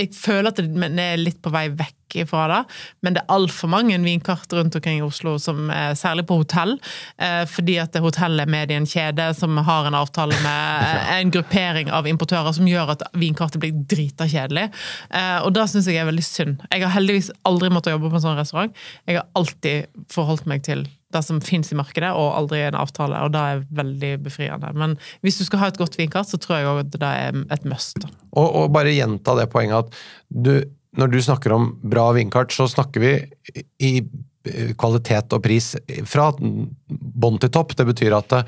jeg 0.00 0.12
føler 0.16 0.50
at 0.50 0.56
det- 0.56 1.00
er 1.00 1.16
litt 1.16 1.40
på 1.42 1.50
vei 1.52 1.68
vekk 1.68 2.26
fra 2.26 2.48
det. 2.48 2.64
Men 3.02 3.14
det 3.14 3.22
er 3.22 3.34
altfor 3.34 3.68
mange 3.68 3.96
vinkart 4.02 4.52
rundt 4.52 4.74
omkring 4.74 4.98
i 4.98 5.02
Oslo, 5.02 5.38
som 5.38 5.70
er, 5.70 5.94
særlig 5.94 6.26
på 6.26 6.42
hotell. 6.42 6.78
Eh, 7.18 7.44
fordi 7.44 7.78
at 7.78 7.92
det 7.92 8.02
hotellet 8.02 8.40
er 8.40 8.50
med 8.50 8.70
i 8.70 8.74
en 8.74 8.86
kjede 8.86 9.34
som 9.34 9.56
har 9.56 9.86
en 9.86 9.94
avtale 9.94 10.34
med 10.42 10.82
eh, 10.82 11.20
en 11.20 11.30
gruppering 11.30 11.90
av 11.90 12.06
importører 12.06 12.52
som 12.52 12.66
gjør 12.66 12.90
at 12.96 13.02
vinkartet 13.14 13.60
blir 13.60 13.72
drita 13.86 14.26
kjedelig. 14.26 14.72
Eh, 15.10 15.38
og 15.44 15.54
det 15.54 15.68
syns 15.70 15.86
jeg 15.86 15.96
er 15.96 16.10
veldig 16.10 16.24
synd. 16.24 16.60
Jeg 16.72 16.82
har 16.82 16.90
heldigvis 16.90 17.30
aldri 17.44 17.70
måttet 17.70 17.92
jobbe 17.92 18.10
på 18.10 18.18
en 18.18 18.26
sånn 18.26 18.40
restaurant. 18.40 18.74
Jeg 19.06 19.20
har 19.20 19.28
alltid 19.34 19.86
forholdt 20.10 20.46
meg 20.46 20.64
til 20.66 20.88
det 21.10 21.22
som 21.26 21.40
finnes 21.42 21.72
i 21.72 21.78
markedet, 21.78 22.10
og 22.14 22.34
aldri 22.38 22.62
en 22.64 22.78
avtale. 22.78 23.18
Og 23.26 23.32
det 23.34 23.40
er 23.42 23.62
veldig 23.80 24.12
befriende. 24.24 24.72
Men 24.78 24.96
hvis 25.24 25.40
du 25.40 25.44
skal 25.46 25.64
ha 25.64 25.70
et 25.70 25.80
godt 25.80 25.98
vinkart, 25.98 26.30
så 26.30 26.38
tror 26.40 26.58
jeg 26.58 26.70
òg 26.70 26.82
at 26.84 26.96
det 26.96 27.12
er 27.26 27.40
et 27.56 27.68
must. 27.68 28.06
Og, 28.30 28.46
og 28.46 28.72
bare 28.74 28.94
gjenta 28.94 29.34
det 29.38 29.48
poenget 29.52 29.86
at 29.86 30.00
du, 30.30 30.54
når 30.98 31.12
du 31.12 31.20
snakker 31.24 31.54
om 31.56 31.72
bra 31.82 32.10
vinkart, 32.16 32.54
så 32.54 32.68
snakker 32.70 33.04
vi 33.04 33.14
i 33.82 33.94
kvalitet 34.80 35.34
og 35.36 35.42
pris 35.44 35.74
fra 36.08 36.30
bånn 36.40 37.40
til 37.42 37.52
topp. 37.52 37.74
Det 37.76 37.86
betyr 37.90 38.16
at 38.16 38.32
det, 38.32 38.42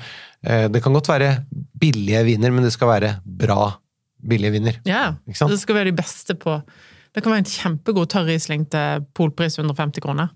det 0.73 0.81
kan 0.83 0.95
godt 0.95 1.11
være 1.11 1.35
billige 1.79 2.23
viner, 2.31 2.53
men 2.53 2.65
det 2.65 2.73
skal 2.75 2.89
være 2.95 3.15
bra 3.23 3.75
billige 4.23 4.55
viner. 4.55 4.79
Ja, 4.87 5.13
det 5.27 5.59
skal 5.61 5.77
være 5.77 5.91
de 5.91 5.97
beste 5.97 6.35
på 6.39 6.61
Det 7.13 7.21
kan 7.21 7.29
være 7.29 7.43
en 7.43 7.51
kjempegod 7.51 8.07
tørr 8.09 8.25
Riesling 8.25 8.63
til 8.73 9.03
polpris 9.13 9.59
150 9.59 10.01
kroner. 10.01 10.31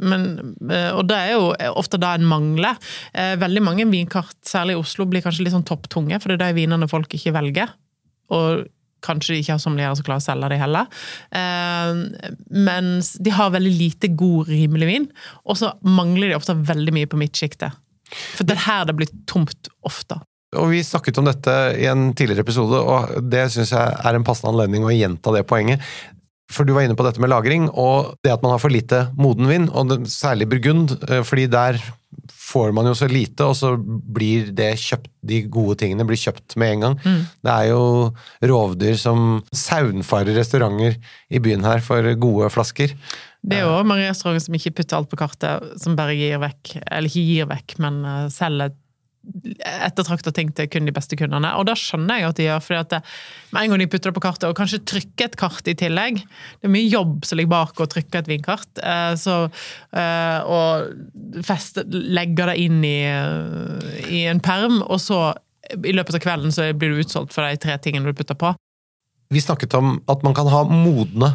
Men, 0.00 0.54
eh, 0.70 0.90
og 0.94 1.06
det 1.10 1.18
er 1.18 1.32
jo 1.34 1.52
ofte 1.74 1.98
det 2.00 2.08
en 2.18 2.26
mangler. 2.28 2.78
Eh, 3.12 3.34
Veldig 3.40 3.62
mange 3.64 3.86
vinkart, 3.90 4.36
særlig 4.46 4.76
i 4.76 4.80
Oslo, 4.82 5.06
blir 5.10 5.24
kanskje 5.24 5.46
litt 5.46 5.54
sånn 5.56 5.66
topptunge, 5.66 6.20
for 6.22 6.30
det 6.32 6.38
er 6.38 6.52
de 6.52 6.60
vinene 6.60 6.90
folk 6.90 7.14
ikke 7.18 7.34
velger. 7.34 7.72
Og 8.34 8.66
kanskje 9.04 9.34
de 9.34 9.42
ikke 9.42 9.54
har 9.54 9.62
sommeliere 9.62 9.96
som 9.98 10.06
klarer 10.06 10.22
å 10.22 10.26
selge 10.26 10.48
de 10.52 10.60
heller. 10.60 10.88
Eh, 11.32 12.32
Mens 12.50 13.12
de 13.22 13.34
har 13.34 13.52
veldig 13.54 13.74
lite 13.78 14.10
god, 14.18 14.48
rimelig 14.50 14.88
vin, 14.90 15.10
og 15.46 15.58
så 15.60 15.74
mangler 15.86 16.30
de 16.32 16.38
ofte 16.38 16.56
veldig 16.56 16.94
mye 16.96 17.10
på 17.10 17.20
midtsjiktet. 17.20 17.76
For 18.34 18.46
det 18.48 18.56
er 18.56 18.64
her 18.64 18.88
det 18.88 18.96
blir 18.98 19.10
tomt 19.28 19.68
ofte. 19.86 20.20
Og 20.56 20.70
Vi 20.72 20.80
snakket 20.80 21.18
om 21.20 21.26
dette 21.28 21.54
i 21.76 21.84
en 21.90 22.14
tidligere 22.16 22.40
episode, 22.46 22.78
og 22.80 23.18
det 23.28 23.50
syns 23.52 23.74
jeg 23.74 23.98
er 24.00 24.16
en 24.16 24.24
passende 24.24 24.54
anledning 24.54 24.86
å 24.86 24.94
gjenta 24.94 25.34
det 25.34 25.44
poenget. 25.46 25.82
For 26.48 26.64
du 26.64 26.72
var 26.72 26.86
inne 26.86 26.96
på 26.96 27.04
dette 27.04 27.20
med 27.20 27.30
lagring, 27.32 27.68
og 27.68 28.14
det 28.24 28.32
at 28.32 28.44
man 28.44 28.54
har 28.54 28.62
for 28.62 28.72
lite 28.72 29.06
moden 29.20 29.48
vin, 29.50 29.68
og 29.68 29.90
det, 29.90 29.98
særlig 30.12 30.48
burgund, 30.48 30.96
eh, 31.08 31.20
fordi 31.26 31.46
der 31.52 31.80
får 32.48 32.72
man 32.72 32.88
jo 32.88 32.94
så 32.96 33.08
lite, 33.10 33.44
og 33.44 33.56
så 33.58 33.74
blir 33.76 34.48
det 34.56 34.70
kjøpt, 34.80 35.10
de 35.28 35.42
gode 35.52 35.76
tingene 35.82 36.06
blir 36.08 36.16
kjøpt 36.16 36.56
med 36.60 36.72
en 36.72 36.84
gang. 36.86 36.98
Det 37.44 37.52
er 37.52 37.66
jo 37.68 37.82
rovdyr 38.48 38.96
som 38.96 39.42
saunfarer 39.52 40.32
restauranter 40.38 40.96
i 41.28 41.42
byen 41.44 41.66
her 41.68 41.84
for 41.84 42.08
gode 42.16 42.48
flasker. 42.54 42.94
Det 43.44 43.58
er 43.58 43.66
jo 43.66 43.74
også 43.76 43.90
mange 43.90 44.08
restauranter 44.08 44.46
som 44.46 44.56
ikke 44.56 44.74
putter 44.80 44.98
alt 44.98 45.10
på 45.12 45.20
kartet, 45.20 45.68
som 45.82 45.96
bare 45.98 46.16
gir 46.16 46.40
vekk, 46.42 46.78
eller 46.88 47.12
ikke 47.12 47.26
gir 47.28 47.50
vekk, 47.52 47.76
men 47.84 48.00
eh, 48.08 48.28
selger 48.32 48.72
ettertrakta 49.58 50.32
ting 50.34 50.50
til 50.56 50.68
kun 50.72 50.88
de 50.88 50.94
beste 50.94 51.16
kundene. 51.18 51.50
Og 51.58 51.66
da 51.68 51.74
skjønner 51.78 52.20
jeg 52.20 52.28
at 52.28 52.38
de 52.38 52.46
gjør, 52.46 52.78
at 52.78 52.94
med 53.52 53.62
en 53.62 53.72
gang 53.72 53.82
de 53.82 53.88
putter 53.90 54.10
det 54.10 54.16
på 54.18 54.24
kartet, 54.24 54.48
og 54.48 54.56
kanskje 54.58 54.82
trykker 54.88 55.28
et 55.28 55.38
kart 55.40 55.68
i 55.68 55.76
tillegg 55.78 56.20
Det 56.22 56.68
er 56.68 56.72
mye 56.72 56.88
jobb 56.88 57.26
som 57.28 57.38
ligger 57.38 57.52
bak 57.52 57.82
å 57.82 57.88
trykke 57.90 58.22
et 58.22 58.30
vinkart. 58.30 58.68
eh, 58.82 59.14
Så, 59.14 59.50
eh, 59.92 60.40
og 60.44 61.44
feste, 61.44 61.84
legge 61.88 62.46
det 62.46 62.56
inn 62.58 62.84
i, 62.84 63.02
i 64.08 64.24
en 64.26 64.40
perm, 64.40 64.82
og 64.82 65.00
så 65.00 65.34
i 65.68 65.92
løpet 65.92 66.16
av 66.16 66.24
kvelden 66.24 66.54
så 66.54 66.70
blir 66.72 66.94
du 66.94 67.02
utsolgt 67.02 67.34
for 67.34 67.44
de 67.44 67.58
tre 67.60 67.76
tingene 67.78 68.08
du 68.08 68.16
putter 68.16 68.38
på. 68.38 68.54
Vi 69.30 69.40
snakket 69.44 69.74
om 69.76 69.98
at 70.08 70.22
man 70.24 70.34
kan 70.36 70.48
ha 70.48 70.62
modne 70.64 71.34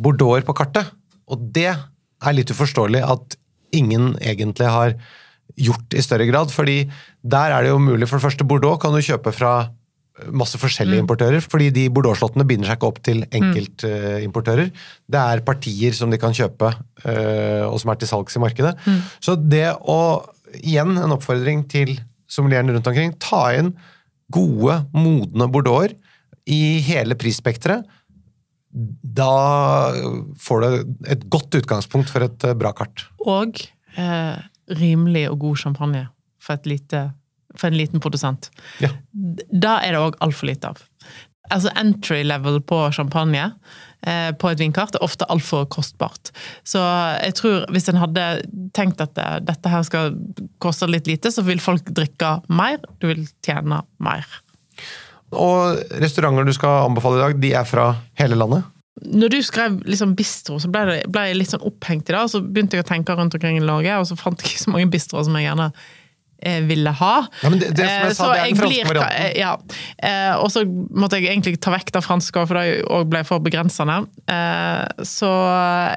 bordeauxer 0.00 0.44
på 0.44 0.56
kartet, 0.58 0.90
og 1.30 1.40
det 1.54 1.70
er 1.72 2.36
litt 2.36 2.52
uforståelig 2.52 3.00
at 3.06 3.36
ingen 3.76 4.14
egentlig 4.20 4.68
har 4.68 4.94
gjort 5.58 5.96
i 5.96 6.04
større 6.04 6.28
grad, 6.30 6.52
fordi 6.54 6.84
der 7.22 7.56
er 7.56 7.64
det 7.64 7.72
jo 7.72 7.82
mulig. 7.82 8.08
For 8.08 8.20
det 8.20 8.26
første, 8.28 8.46
Bordeaux 8.46 8.80
kan 8.80 8.94
du 8.94 9.02
kjøpe 9.04 9.32
fra 9.34 9.54
masse 10.36 10.58
forskjellige 10.60 11.00
importører, 11.00 11.40
fordi 11.40 11.70
de 11.74 11.86
Bordeaux-slottene 11.92 12.44
binder 12.48 12.68
seg 12.68 12.78
ikke 12.78 12.90
opp 12.90 12.98
til 13.06 13.22
enkeltimportører. 13.24 14.68
det 15.10 15.20
er 15.20 15.44
partier 15.46 15.96
som 15.96 16.10
de 16.12 16.18
kan 16.20 16.34
kjøpe, 16.36 16.72
uh, 17.06 17.64
og 17.70 17.78
som 17.80 17.92
er 17.92 18.00
til 18.00 18.10
salgs 18.10 18.36
i 18.36 18.42
markedet. 18.42 18.74
Så 19.22 19.36
det 19.40 19.70
å, 19.80 20.26
igjen 20.60 20.92
en 20.98 21.16
oppfordring 21.16 21.64
til 21.70 21.96
sommelierene 22.30 22.76
rundt 22.76 22.90
omkring, 22.90 23.16
ta 23.22 23.48
inn 23.56 23.72
gode, 24.30 24.82
modne 24.94 25.48
bordeauxer 25.50 25.96
i 26.50 26.80
hele 26.86 27.16
prisspekteret. 27.18 27.86
Da 28.70 29.32
får 30.38 30.62
du 30.62 30.94
et 31.10 31.24
godt 31.32 31.58
utgangspunkt 31.58 32.10
for 32.12 32.22
et 32.22 32.46
eh, 32.46 32.54
bra 32.58 32.70
kart. 32.76 33.08
Og 33.26 33.58
eh, 33.98 34.36
rimelig 34.78 35.26
og 35.30 35.40
god 35.46 35.62
champagne 35.64 36.04
for, 36.42 36.60
lite, 36.68 37.10
for 37.56 37.70
en 37.70 37.78
liten 37.78 38.02
produsent. 38.02 38.50
Ja. 38.82 38.92
Da 39.50 39.78
er 39.84 39.96
det 39.96 40.02
òg 40.02 40.18
altfor 40.24 40.50
lite 40.50 40.72
av. 40.72 40.82
Altså 41.50 41.72
entry 41.80 42.20
level 42.22 42.60
på 42.62 42.78
champagne 42.94 43.48
eh, 44.06 44.30
på 44.38 44.50
et 44.52 44.60
vinkart 44.62 44.94
er 44.94 45.02
ofte 45.02 45.26
altfor 45.32 45.66
kostbart. 45.72 46.30
Så 46.62 46.82
jeg 47.24 47.34
tror 47.40 47.66
hvis 47.74 47.90
en 47.90 47.98
hadde 47.98 48.26
tenkt 48.76 49.02
at 49.02 49.16
det, 49.18 49.28
dette 49.48 49.72
her 49.72 49.82
skal 49.86 50.14
koste 50.62 50.86
litt 50.90 51.10
lite, 51.10 51.32
så 51.34 51.42
vil 51.46 51.62
folk 51.62 51.90
drikke 51.96 52.36
mer, 52.52 52.78
du 53.02 53.10
vil 53.10 53.26
tjene 53.46 53.82
mer. 53.98 54.28
Og 55.30 55.82
restauranter 56.02 56.46
du 56.46 56.54
skal 56.54 56.86
anbefale 56.88 57.18
i 57.18 57.24
dag, 57.24 57.40
de 57.42 57.52
er 57.58 57.66
fra 57.66 57.90
hele 58.18 58.38
landet. 58.38 58.66
Når 59.00 59.30
du 59.32 59.38
skrev 59.42 59.78
liksom 59.88 60.14
bistro, 60.18 60.58
så 60.60 60.68
ble, 60.72 60.84
det, 60.90 60.98
ble 61.08 61.28
jeg 61.30 61.38
litt 61.40 61.54
sånn 61.54 61.64
opphengt 61.64 62.10
i 62.10 62.12
det. 62.12 62.20
og 62.20 62.28
Så 62.34 62.42
begynte 62.44 62.76
jeg 62.76 62.84
å 62.84 62.90
tenke 62.90 63.16
rundt 63.16 63.34
omkring 63.38 63.56
i 63.56 63.64
Norge, 63.64 63.94
og 64.02 64.06
så 64.10 64.16
fant 64.20 64.40
jeg 64.44 64.52
ikke 64.54 64.64
så 64.66 64.74
mange 64.74 64.90
bistroer 64.92 65.24
som 65.24 65.38
jeg 65.40 65.46
gjerne 65.48 65.70
eh, 66.42 66.60
ville 66.68 66.92
ha. 66.96 67.14
Ja, 67.42 67.48
men 67.52 67.58
det, 67.60 67.70
det 67.76 67.84
som 67.84 67.90
jeg 67.90 68.10
Eh, 68.10 68.14
sa, 68.16 68.24
så 68.24 68.28
det 68.32 68.40
er 68.40 68.46
den 68.50 68.60
franske 68.60 68.88
varianten. 68.90 69.24
eh, 69.24 69.38
Ja. 69.40 69.52
Eh, 70.02 70.34
og 70.40 70.50
så 70.52 70.62
måtte 70.66 71.16
jeg 71.20 71.30
egentlig 71.32 71.60
ta 71.60 71.72
vekk 71.74 71.92
det 71.96 72.02
franske, 72.04 72.44
for 72.48 72.60
det 72.60 72.82
òg 72.88 73.08
ble 73.12 73.22
for 73.28 73.40
begrensende. 73.44 73.96
Eh, 74.28 75.04
så 75.04 75.30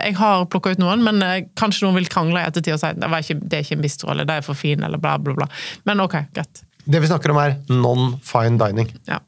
jeg 0.03 0.15
har 0.19 0.45
plukka 0.51 0.71
ut 0.75 0.79
noen, 0.83 1.03
men 1.03 1.21
eh, 1.23 1.41
kanskje 1.59 1.83
noen 1.87 1.99
vil 1.99 2.07
krangle 2.11 2.39
i 2.39 2.47
ettertid 2.47 2.75
og 2.75 2.81
si 2.83 2.91
det, 2.95 3.11
ikke, 3.19 3.39
det 3.43 3.59
er 3.59 3.67
ikke 3.67 3.77
en 3.79 3.85
bistro, 3.87 4.11
eller 4.15 4.27
det 4.27 4.39
er 4.39 4.47
for 4.47 4.55
fin, 4.59 4.83
eller 4.83 4.97
bla, 5.03 5.17
bla, 5.19 5.35
bla. 5.43 5.47
Men 5.89 5.99
ok, 6.03 6.19
greit. 6.35 6.63
Det 6.83 6.99
vi 7.03 7.07
snakker 7.07 7.31
om, 7.31 7.37
er 7.39 7.59
non-fine 7.71 8.59
dining. 8.59 8.89
Ja. 9.07 9.19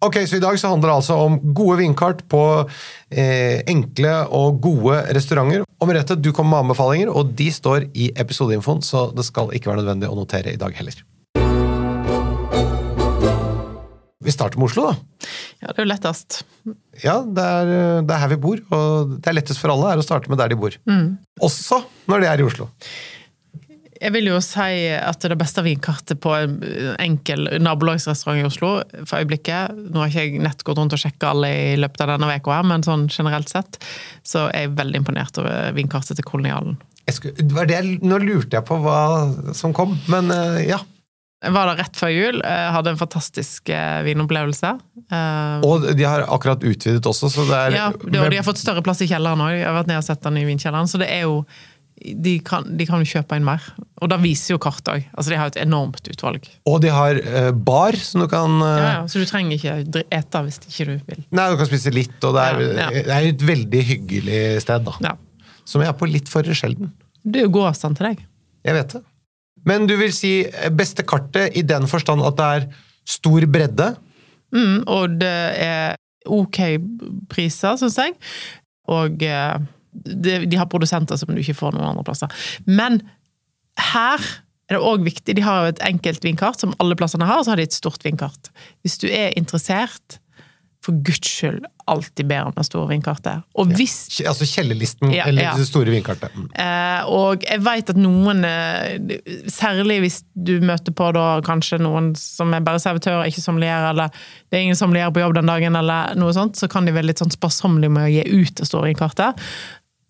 Ok, 0.00 0.16
så 0.24 0.38
I 0.38 0.40
dag 0.40 0.56
så 0.56 0.70
handler 0.72 0.88
det 0.88 0.96
altså 1.02 1.16
om 1.26 1.34
gode 1.52 1.76
vinkart 1.82 2.22
på 2.32 2.40
eh, 3.12 3.60
enkle 3.68 4.14
og 4.32 4.56
gode 4.64 4.96
restauranter. 5.12 5.66
Og 5.76 5.90
Merete, 5.90 6.16
du 6.16 6.30
kommer 6.32 6.54
med 6.56 6.70
anbefalinger, 6.70 7.10
og 7.12 7.34
de 7.36 7.50
står 7.52 7.90
i 7.92 8.08
episodeinfoen, 8.16 8.80
så 8.84 9.10
det 9.12 9.26
skal 9.28 9.52
ikke 9.56 9.68
være 9.68 9.82
nødvendig 9.82 10.08
å 10.08 10.16
notere 10.16 10.54
i 10.56 10.60
dag 10.60 10.72
heller. 10.78 11.02
Vi 14.20 14.32
starter 14.32 14.60
med 14.60 14.70
Oslo, 14.70 14.88
da. 14.88 15.28
ja, 15.60 15.68
det 15.68 15.78
er 15.78 15.84
jo 15.84 15.90
lettest. 15.92 16.40
Ja, 17.04 17.18
det 17.24 17.44
er, 17.44 17.70
det 18.04 18.16
er 18.16 18.24
her 18.24 18.32
vi 18.34 18.40
bor, 18.40 18.60
og 18.76 19.14
det 19.18 19.30
er 19.32 19.36
lettest 19.36 19.60
for 19.60 19.72
alle 19.72 19.94
er 19.94 20.00
å 20.00 20.04
starte 20.04 20.32
med 20.32 20.40
der 20.40 20.52
de 20.52 20.60
bor. 20.60 20.76
Også 21.44 21.80
når 22.08 22.24
de 22.24 22.32
er 22.32 22.40
i 22.40 22.48
Oslo. 22.48 22.68
Jeg 24.00 24.14
vil 24.14 24.30
jo 24.30 24.38
si 24.40 24.86
at 24.96 25.20
det 25.28 25.36
beste 25.40 25.60
vinkartet 25.66 26.20
på 26.24 26.30
en 26.32 26.54
enkel 27.02 27.50
nabolagsrestaurant 27.60 28.40
i 28.40 28.46
Oslo 28.48 28.70
for 29.04 29.18
øyeblikket 29.20 29.74
Nå 29.92 30.00
har 30.00 30.08
ikke 30.08 30.24
jeg 30.24 30.40
nett 30.40 30.64
gått 30.64 30.80
rundt 30.80 30.94
og 30.96 31.02
sjekka 31.02 31.34
alle 31.34 31.50
i 31.52 31.74
løpet 31.80 32.00
av 32.06 32.14
denne 32.14 32.30
uka, 32.40 32.62
men 32.64 32.84
sånn 32.86 33.08
generelt 33.12 33.52
sett 33.52 33.76
så 34.24 34.46
er 34.54 34.64
jeg 34.68 34.76
veldig 34.78 35.02
imponert 35.02 35.36
over 35.42 35.74
vinkartet 35.76 36.16
til 36.16 36.24
Kolonialen. 36.24 36.78
Skulle, 37.10 37.34
det 37.42 37.52
var 37.56 37.66
det, 37.68 37.76
jeg- 37.80 38.00
nå 38.06 38.20
lurte 38.22 38.56
jeg 38.56 38.64
på 38.68 38.76
hva 38.84 39.00
som 39.56 39.72
kom, 39.74 39.96
men 40.08 40.30
eh, 40.30 40.62
ja. 40.70 40.78
Jeg 41.42 41.54
var 41.56 41.70
der 41.70 41.78
rett 41.80 41.96
før 41.96 42.10
jul, 42.12 42.40
eh, 42.44 42.66
hadde 42.70 42.92
en 42.92 42.98
fantastisk 43.00 43.68
eh, 43.72 44.02
vinopplevelse. 44.04 44.70
Og 45.64 45.86
de 45.96 46.04
har 46.06 46.26
akkurat 46.28 46.62
utvidet 46.68 47.06
også, 47.08 47.30
så 47.32 47.46
det 47.48 47.56
er 47.56 47.76
ja, 47.78 47.86
og 47.96 48.12
de 48.12 48.36
har 48.36 48.44
fått 48.46 48.60
større 48.60 48.82
plass 48.84 49.00
i 49.02 49.08
kjelleren 49.10 49.40
òg. 49.42 49.54
Jeg 49.56 49.66
har 49.66 49.74
vært 49.80 49.88
nede 49.90 50.02
og 50.02 50.06
sett 50.06 50.22
den 50.22 50.36
i 50.36 50.44
vinkjelleren. 50.46 50.86
Så 50.92 51.00
det 51.00 51.08
er 51.10 51.24
jo 51.24 51.40
De 52.00 52.38
kan, 52.44 52.64
de 52.78 52.86
kan 52.88 53.02
kjøpe 53.04 53.36
inn 53.36 53.44
mer. 53.44 53.64
Og 54.00 54.08
da 54.08 54.16
viser 54.22 54.54
jo 54.54 54.60
kart 54.62 54.86
òg. 54.88 55.04
Altså, 55.12 55.32
de 55.34 55.36
har 55.40 55.50
et 55.52 55.58
enormt 55.60 56.06
utvalg. 56.08 56.46
Og 56.70 56.78
de 56.80 56.92
har 56.94 57.18
eh, 57.20 57.50
bar, 57.52 57.98
som 58.00 58.22
du 58.24 58.28
kan 58.32 58.54
eh, 58.64 58.76
Ja, 58.80 58.86
ja, 58.94 59.02
så 59.10 59.20
du 59.20 59.26
trenger 59.28 59.58
ikke 59.58 60.04
ete 60.08 60.42
hvis 60.46 60.60
ikke 60.64 60.86
du 60.88 60.94
vil. 61.10 61.20
Nei, 61.36 61.46
du 61.52 61.58
kan 61.60 61.68
spise 61.68 61.92
litt, 61.92 62.16
og 62.24 62.38
det 62.38 62.46
er, 62.46 62.62
Ja, 62.64 62.88
ja. 62.88 63.04
det 63.10 63.16
er 63.18 63.28
et 63.34 63.44
veldig 63.50 63.82
hyggelig 63.92 64.40
sted, 64.64 64.88
da. 64.88 64.96
Ja. 65.10 65.14
Som 65.68 65.84
jeg 65.84 65.92
er 65.92 65.98
på 66.00 66.08
litt 66.08 66.30
for 66.32 66.46
sjelden. 66.56 66.94
Det 67.20 67.42
er 67.42 67.48
jo 67.50 67.54
god 67.58 67.72
avstand 67.74 67.98
til 68.00 68.08
deg. 68.08 68.22
Jeg 68.66 68.76
vet 68.78 68.94
det. 68.96 69.02
Men 69.68 69.84
du 69.90 69.94
vil 70.00 70.12
si 70.16 70.32
eh, 70.48 70.70
beste 70.72 71.04
kartet 71.04 71.56
i 71.60 71.64
den 71.68 71.84
forstand 71.90 72.24
at 72.24 72.38
det 72.40 72.48
er 72.56 72.70
stor 73.10 73.44
bredde? 73.50 73.90
Mm, 74.56 74.78
og 74.88 75.18
det 75.20 75.36
er 75.62 75.98
ok 76.30 76.58
priser, 77.30 77.76
syns 77.80 77.98
jeg. 78.00 78.16
Og 78.90 79.22
eh, 79.22 79.60
de 79.92 80.56
har 80.56 80.70
produsenter 80.70 81.18
som 81.20 81.32
du 81.34 81.40
ikke 81.42 81.58
får 81.58 81.74
noen 81.76 81.90
andre 81.92 82.06
plasser. 82.06 82.32
Men 82.66 83.00
her 83.90 84.22
er 84.70 84.78
det 84.78 84.86
òg 84.86 85.04
viktig. 85.06 85.34
De 85.34 85.44
har 85.44 85.64
jo 85.64 85.72
et 85.72 85.84
enkelt 85.88 86.24
vinkart, 86.24 86.60
som 86.62 86.74
alle 86.82 86.96
plassene 86.98 87.26
har, 87.26 87.40
og 87.40 87.46
så 87.46 87.54
har 87.54 87.60
de 87.60 87.66
et 87.66 87.74
stort 87.74 88.04
vinkart. 88.06 88.52
Hvis 88.86 89.00
du 89.02 89.08
er 89.10 89.34
interessert, 89.38 90.20
for 90.80 90.96
guds 91.04 91.28
skyld 91.28 91.66
alltid 91.90 92.28
ber 92.30 92.46
om 92.48 92.54
det 92.56 92.64
store 92.64 92.88
vinkartet. 92.88 93.42
Og 93.58 93.72
hvis 93.76 93.96
ja. 94.20 94.30
Altså 94.30 94.46
kjellerlisten, 94.48 95.10
Ja, 95.12 95.26
eller 95.28 95.50
ja. 95.50 95.54
det 95.58 95.66
store 95.68 95.92
vinkartet. 95.92 96.32
Mm. 96.32 96.46
Eh, 96.54 97.10
og 97.10 97.44
jeg 97.44 97.60
veit 97.66 97.90
at 97.92 97.98
noen, 98.00 98.44
eh, 98.46 99.18
særlig 99.50 99.98
hvis 100.04 100.20
du 100.32 100.54
møter 100.64 100.94
på 100.96 101.10
da 101.16 101.26
kanskje 101.44 101.80
noen 101.82 102.14
som 102.16 102.54
er 102.56 102.64
bare 102.64 102.80
servitør, 102.80 103.26
ikke 103.28 103.44
sommelier, 103.44 103.90
eller 103.90 104.14
det 104.48 104.56
er 104.56 104.64
ingen 104.68 104.78
sommelier 104.78 105.12
på 105.12 105.20
jobb 105.20 105.36
den 105.36 105.50
dagen, 105.50 105.76
eller 105.76 106.14
noe 106.20 106.32
sånt, 106.36 106.56
så 106.56 106.70
kan 106.70 106.88
de 106.88 106.96
være 106.96 107.10
litt 107.10 107.20
sånn 107.20 107.34
sparsommelige 107.34 107.96
med 107.98 108.06
å 108.06 108.14
gi 108.14 108.24
ut 108.40 108.54
det 108.62 108.70
store 108.70 108.88
vinkartet. 108.88 109.44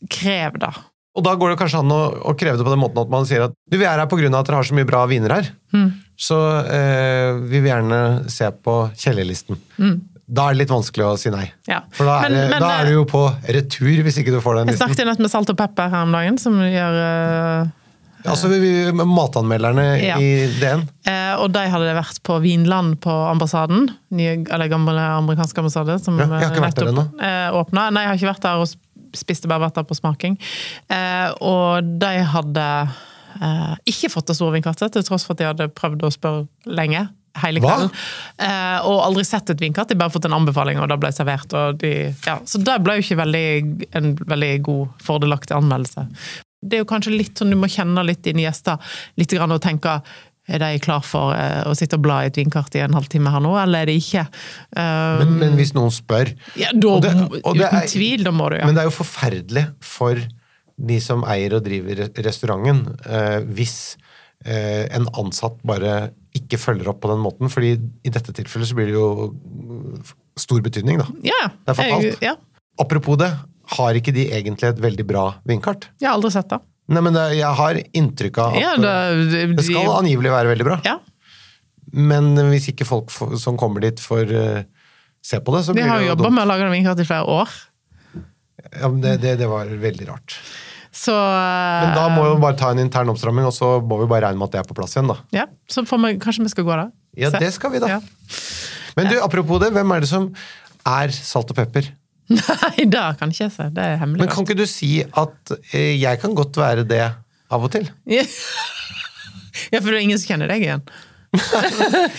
Krev 0.09 0.59
det. 0.63 0.71
Og 1.19 1.25
da 1.27 1.35
går 1.35 1.51
det 1.53 1.59
kanskje 1.59 1.81
an 1.83 1.91
å, 1.93 1.99
å 2.31 2.35
kreve 2.39 2.57
det 2.57 2.65
på 2.65 2.71
den 2.71 2.81
måten 2.81 3.01
at 3.03 3.11
man 3.11 3.27
sier 3.27 3.43
at 3.49 3.53
du, 3.69 3.77
vi 3.77 3.85
er 3.85 3.91
her 3.99 4.05
av 4.05 4.13
at 4.13 4.47
dere 4.47 4.57
har 4.61 4.63
så 4.69 4.75
mye 4.79 4.87
bra 4.89 5.05
viner 5.11 5.35
her, 5.41 5.51
Mm. 5.75 5.91
så 6.19 6.37
eh, 6.71 7.33
vi 7.51 7.61
vil 7.61 7.71
gjerne 7.71 8.29
se 8.31 8.49
på 8.51 8.77
kjellerlisten. 8.99 9.59
Da 10.31 10.47
er 10.49 10.55
det 10.55 10.61
litt 10.63 10.71
vanskelig 10.71 11.05
å 11.09 11.17
si 11.19 11.31
nei. 11.35 11.49
Mm. 11.51 11.71
Ja. 11.75 11.81
For 11.91 12.07
da 12.07 12.17
er, 12.21 12.29
Men- 12.31 12.33
det, 12.39 12.47
men, 12.51 12.61
da 12.63 12.71
er 12.79 12.85
du 12.87 12.93
jo 12.95 13.05
på 13.11 13.25
retur 13.51 14.03
hvis 14.07 14.19
ikke 14.23 14.31
du 14.35 14.41
får 14.41 14.61
den 14.61 14.67
Jeg 14.71 14.75
listen. 14.77 14.87
snakket 14.87 15.03
jo 15.05 15.11
nett 15.11 15.19
med 15.27 15.31
Salt 15.31 15.51
og 15.51 15.59
Pepper 15.59 15.91
her 15.91 16.07
om 16.07 16.13
dagen, 16.15 16.39
som 16.39 16.55
gjør 16.63 16.99
eh, 17.03 17.77
Altså 18.31 18.51
vi, 18.53 18.93
matanmelderne 18.93 19.85
Ja. 20.05 20.19
i 20.21 20.47
DN. 20.61 20.83
Eh, 21.09 21.35
og 21.41 21.51
de 21.55 21.63
hadde 21.73 21.95
vært 21.97 22.19
på 22.23 22.37
Vinland 22.45 22.99
på 23.01 23.11
ambassaden, 23.31 23.89
nye, 24.13 24.45
eller 24.53 24.69
gamle 24.69 24.93
amerikanske 25.01 25.59
ambassade, 25.63 25.97
som 26.05 26.19
Ja, 26.21 26.27
jeg 26.27 26.45
har 26.45 26.53
ikke 26.53 26.67
vært 26.67 26.75
der 26.83 26.91
ennå. 26.93 27.07
eh, 27.19 27.49
åpna. 27.57 27.87
Nei, 27.91 28.03
jeg 28.05 28.11
har 28.11 28.19
ikke 28.21 28.35
vært 28.35 28.43
der 28.45 28.61
og 28.61 28.69
spiste, 29.17 29.51
bare 29.51 29.69
vært 29.69 29.81
på 29.89 29.99
smaking. 29.99 30.37
Eh, 30.93 31.31
og 31.45 31.87
de 32.03 32.13
hadde 32.35 32.67
eh, 33.41 33.73
ikke 33.91 34.13
fått 34.13 34.31
det 34.31 34.37
store 34.39 34.59
vinkartet, 34.59 34.93
til 34.95 35.07
tross 35.07 35.27
for 35.27 35.37
at 35.37 35.43
de 35.43 35.49
hadde 35.51 35.71
prøvd 35.77 36.07
å 36.07 36.13
spørre 36.15 36.75
lenge. 36.81 37.09
Hele 37.39 37.61
kvelden. 37.63 37.93
Eh, 38.43 38.87
og 38.91 39.05
aldri 39.05 39.23
sett 39.27 39.53
et 39.53 39.61
vinkatt. 39.63 39.89
de 39.89 39.99
bare 39.99 40.11
fått 40.11 40.27
en 40.27 40.35
anbefaling, 40.35 40.81
og 40.83 40.89
det 40.91 40.99
ble 41.03 41.13
servert. 41.15 41.53
Og 41.55 41.79
de, 41.79 41.93
ja. 42.27 42.41
Så 42.45 42.59
det 42.59 42.81
ble 42.83 42.99
jo 42.99 43.05
ikke 43.07 43.21
veldig, 43.23 43.49
en 44.01 44.15
veldig 44.19 44.55
god, 44.67 44.97
fordelaktig 45.07 45.55
anmeldelse. 45.57 46.09
Det 46.61 46.77
er 46.77 46.83
jo 46.83 46.89
kanskje 46.91 47.15
litt 47.15 47.39
sånn 47.41 47.55
du 47.55 47.57
må 47.57 47.71
kjenne 47.73 48.03
litt 48.05 48.21
dine 48.27 48.43
gjester, 48.45 48.83
litt 49.17 49.33
grann 49.33 49.55
og 49.55 49.63
tenke 49.65 50.01
er 50.49 50.59
de 50.59 50.79
klar 50.83 51.03
for 51.07 51.35
eh, 51.37 51.63
å 51.69 51.75
sitte 51.79 51.97
og 51.99 52.03
bla 52.03 52.23
i 52.25 52.31
et 52.31 52.37
vinkart 52.41 52.75
i 52.75 52.81
en 52.83 52.95
halvtime 52.97 53.31
her 53.31 53.41
nå, 53.45 53.53
eller 53.61 53.83
er 53.85 53.87
de 53.93 53.97
ikke? 54.01 54.25
Um, 54.77 55.21
Men, 55.21 55.35
men 55.39 55.57
hvis 55.61 55.75
noen 55.77 55.91
spør 55.95 56.33
ja, 56.59 56.71
da, 56.73 56.89
og 56.89 57.03
det- 57.03 57.15
og 57.45 57.55
uten 57.57 57.67
er- 57.69 57.87
tvil, 57.93 58.25
da 58.25 58.31
må 58.35 58.49
du, 58.51 58.57
ja. 58.57 58.67
Men 58.67 58.75
det 58.75 58.83
er 58.85 58.91
jo 58.91 58.97
forferdelig 59.05 59.67
for 59.85 60.19
de 60.81 60.97
som 61.01 61.23
eier 61.29 61.53
og 61.59 61.65
driver 61.67 62.07
restauranten, 62.25 62.97
eh, 63.05 63.41
hvis 63.53 63.97
eh, 64.47 64.87
en 64.97 65.07
ansatt 65.21 65.59
bare 65.63 66.11
ikke 66.35 66.57
følger 66.59 66.89
opp 66.89 67.01
på 67.03 67.11
den 67.13 67.21
måten. 67.21 67.51
fordi 67.53 67.75
i 68.07 68.09
dette 68.11 68.33
tilfellet 68.33 68.67
så 68.71 68.75
blir 68.79 68.87
det 68.87 68.95
jo 68.95 69.09
stor 70.41 70.61
betydning, 70.65 70.99
da. 71.03 71.07
ja, 71.27 71.49
det 71.67 71.75
er 71.75 71.79
fatalt. 71.83 72.07
Jeg, 72.07 72.19
ja, 72.25 72.35
Apropos 72.81 73.19
det, 73.21 73.29
har 73.77 73.95
ikke 73.99 74.13
de 74.15 74.25
egentlig 74.33 74.71
et 74.71 74.81
veldig 74.81 75.05
bra 75.07 75.25
vinkart? 75.47 75.91
jeg 76.01 76.09
har 76.09 76.17
aldri 76.17 76.31
sett 76.33 76.49
det. 76.49 76.59
Nei, 76.91 77.03
men 77.07 77.15
det, 77.15 77.25
jeg 77.39 77.55
har 77.61 77.79
inntrykk 78.01 78.39
av 78.43 78.57
at 78.57 78.61
Ja, 78.65 78.73
det, 78.81 78.95
det, 79.31 79.43
det 79.57 79.65
skal 79.69 79.87
de- 79.87 79.97
angivelig 80.01 80.33
være 80.35 80.53
veldig 80.55 80.67
bra. 80.67 80.81
ja. 80.87 80.99
Men 81.91 82.37
hvis 82.53 82.69
ikke 82.71 82.87
folk 82.87 83.11
for, 83.11 83.35
som 83.41 83.57
kommer 83.59 83.83
dit, 83.83 83.99
får 83.99 84.29
uh, 84.31 84.61
se 85.27 85.41
på 85.43 85.55
det, 85.57 85.65
så 85.67 85.75
blir 85.75 85.89
har 85.91 85.99
det 85.99 86.05
jo 86.05 86.13
jo 86.13 86.15
jobba 86.15 86.31
med 86.37 86.45
å 86.45 86.51
lage 86.53 86.63
den 86.63 86.75
vinkart 86.77 87.03
i 87.03 87.07
flere 87.09 87.27
år. 87.27 87.55
Ja, 88.77 88.91
men 88.93 89.01
det, 89.03 89.49
var 89.51 89.67
veldig 89.83 90.07
rart. 90.07 90.37
Så 90.95 91.15
eh, 91.15 91.83
Men 91.83 91.95
da 91.97 92.05
må 92.13 92.25
vi 92.29 92.41
bare 92.43 92.59
ta 92.59 92.71
en 92.75 92.81
intern 92.83 93.11
oppstramming, 93.13 93.47
og 93.47 93.55
så 93.55 93.73
må 93.83 94.01
vi 94.03 94.09
bare 94.11 94.29
regne 94.29 94.39
med 94.39 94.51
at 94.51 94.55
det 94.57 94.61
er 94.63 94.69
på 94.69 94.77
plass 94.79 94.95
igjen, 94.97 95.11
da. 95.11 95.17
ja, 95.35 95.47
Så 95.71 95.85
får 95.87 96.03
vi, 96.05 96.13
kanskje 96.23 96.47
vi 96.47 96.53
skal 96.53 96.67
gå 96.67 96.79
da? 96.79 96.87
Ja, 97.19 97.31
Se. 97.35 97.41
det 97.43 97.51
skal 97.55 97.75
vi 97.75 97.83
da. 97.83 97.97
Ja. 97.97 98.01
Men 98.99 99.11
du, 99.11 99.17
apropos 99.23 99.63
det, 99.63 99.71
hvem 99.75 99.95
er 99.97 100.03
det 100.05 100.11
som 100.11 100.31
er 100.87 101.15
salt 101.15 101.51
og 101.51 101.59
pepper? 101.59 101.91
Nei, 102.39 102.87
det 102.87 103.05
kan 103.19 103.33
ikke 103.33 103.47
jeg 103.49 103.53
si. 103.57 103.69
Det 103.75 103.85
er 103.85 104.01
hemmelig. 104.01 104.23
Men 104.23 104.31
kan 104.31 104.47
ikke 104.47 104.59
du 104.61 104.67
si 104.71 104.91
at 105.03 105.55
eh, 105.75 105.95
jeg 105.99 106.21
kan 106.23 106.35
godt 106.39 106.59
være 106.61 106.87
det 106.87 107.05
av 107.51 107.65
og 107.67 107.73
til? 107.75 107.89
Ja, 108.11 108.25
for 109.83 109.91
det 109.91 109.97
er 109.99 110.05
ingen 110.05 110.21
som 110.21 110.35
kjenner 110.35 110.51
deg 110.51 110.67
igjen. 110.67 110.85
Nei, 111.31 111.41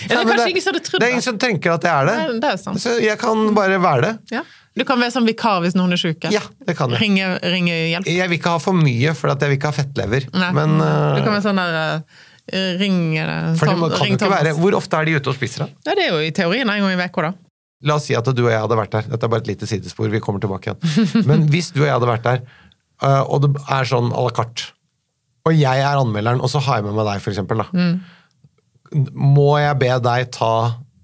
det 0.08 0.16
er 0.16 0.24
kanskje 0.24 0.50
ingen 0.54 0.64
som 0.64 0.72
hadde 0.72 0.84
trodd 0.86 1.02
det 1.02 1.06
er 1.06 1.14
ingen 1.14 1.24
som 1.24 1.38
tenker 1.40 1.74
at 1.74 1.84
jeg 1.84 1.92
er 1.92 2.08
det. 2.08 2.16
Nei, 2.16 2.40
det 2.40 2.50
er 2.54 2.60
sant. 2.60 2.80
Så 2.80 2.96
jeg 3.02 3.16
kan 3.20 3.48
bare 3.56 3.80
være 3.80 4.04
det. 4.06 4.12
Ja. 4.38 4.42
Du 4.72 4.84
kan 4.88 5.00
være 5.00 5.12
som 5.12 5.26
vikar 5.28 5.60
hvis 5.64 5.76
noen 5.76 5.92
er 5.92 6.00
syke. 6.00 6.30
Ja, 6.32 6.40
det 6.64 6.76
kan 6.78 6.92
jeg. 6.94 7.02
Ringe, 7.02 7.28
ringe 7.52 7.74
hjelp. 7.92 8.08
Jeg 8.08 8.32
vil 8.32 8.40
ikke 8.40 8.54
ha 8.54 8.60
for 8.62 8.76
mye, 8.76 9.12
for 9.16 9.32
jeg 9.32 9.50
vil 9.50 9.58
ikke 9.58 9.68
ha 9.68 9.76
fettlever. 9.76 10.28
Nei. 10.32 10.52
Men 10.56 10.78
uh... 10.80 11.12
du 11.16 11.20
kan 11.20 11.34
være 11.34 11.44
sånn 11.44 11.60
der 11.60 11.78
uh, 12.00 12.22
Ring 12.80 13.00
uh, 13.20 13.52
For 13.60 13.68
det 13.68 13.76
må- 13.80 13.90
kan 13.92 14.06
ring 14.06 14.16
ikke 14.16 14.24
Thomas. 14.24 14.40
være 14.40 14.54
Hvor 14.58 14.76
ofte 14.80 15.00
er 15.00 15.08
de 15.08 15.18
ute 15.20 15.32
og 15.32 15.36
spiser, 15.36 15.66
da? 15.66 15.90
Ja, 15.90 15.96
det 15.98 16.06
er 16.06 16.16
jo 16.16 16.22
i 16.24 16.32
teorien 16.36 16.72
en 16.72 16.86
gang 16.86 16.96
i 16.96 17.04
uka, 17.04 17.28
da. 17.28 17.34
La 17.82 17.96
oss 17.98 18.04
si 18.06 18.14
at 18.14 18.24
du 18.30 18.44
og 18.44 18.50
jeg 18.52 18.60
hadde 18.62 18.76
vært 18.78 18.92
der. 18.94 19.08
Dette 19.10 19.26
er 19.26 19.32
bare 19.32 19.42
et 19.42 19.48
lite 19.50 19.66
sidespor. 19.66 20.08
vi 20.12 20.20
kommer 20.22 20.40
tilbake 20.42 20.70
igjen. 20.70 21.26
Men 21.28 21.48
hvis 21.50 21.72
du 21.74 21.80
og 21.82 21.86
jeg 21.88 21.94
hadde 21.96 22.10
vært 22.12 22.22
der, 22.28 22.42
øh, 23.02 23.22
og 23.26 23.42
det 23.46 23.50
er 23.66 23.88
sånn 23.90 24.12
à 24.14 24.22
la 24.22 24.30
carte, 24.36 24.68
og 25.48 25.56
jeg 25.58 25.82
er 25.82 25.98
anmelderen, 25.98 26.38
og 26.40 26.50
så 26.52 26.60
har 26.62 26.78
jeg 26.78 26.84
med 26.86 26.94
meg 26.94 27.08
deg, 27.08 27.22
for 27.24 27.32
eksempel, 27.34 27.64
da. 27.64 27.66
Mm. 27.74 29.08
Må 29.34 29.48
jeg 29.58 29.78
be 29.80 29.88
deg 30.04 30.28
ta 30.36 30.52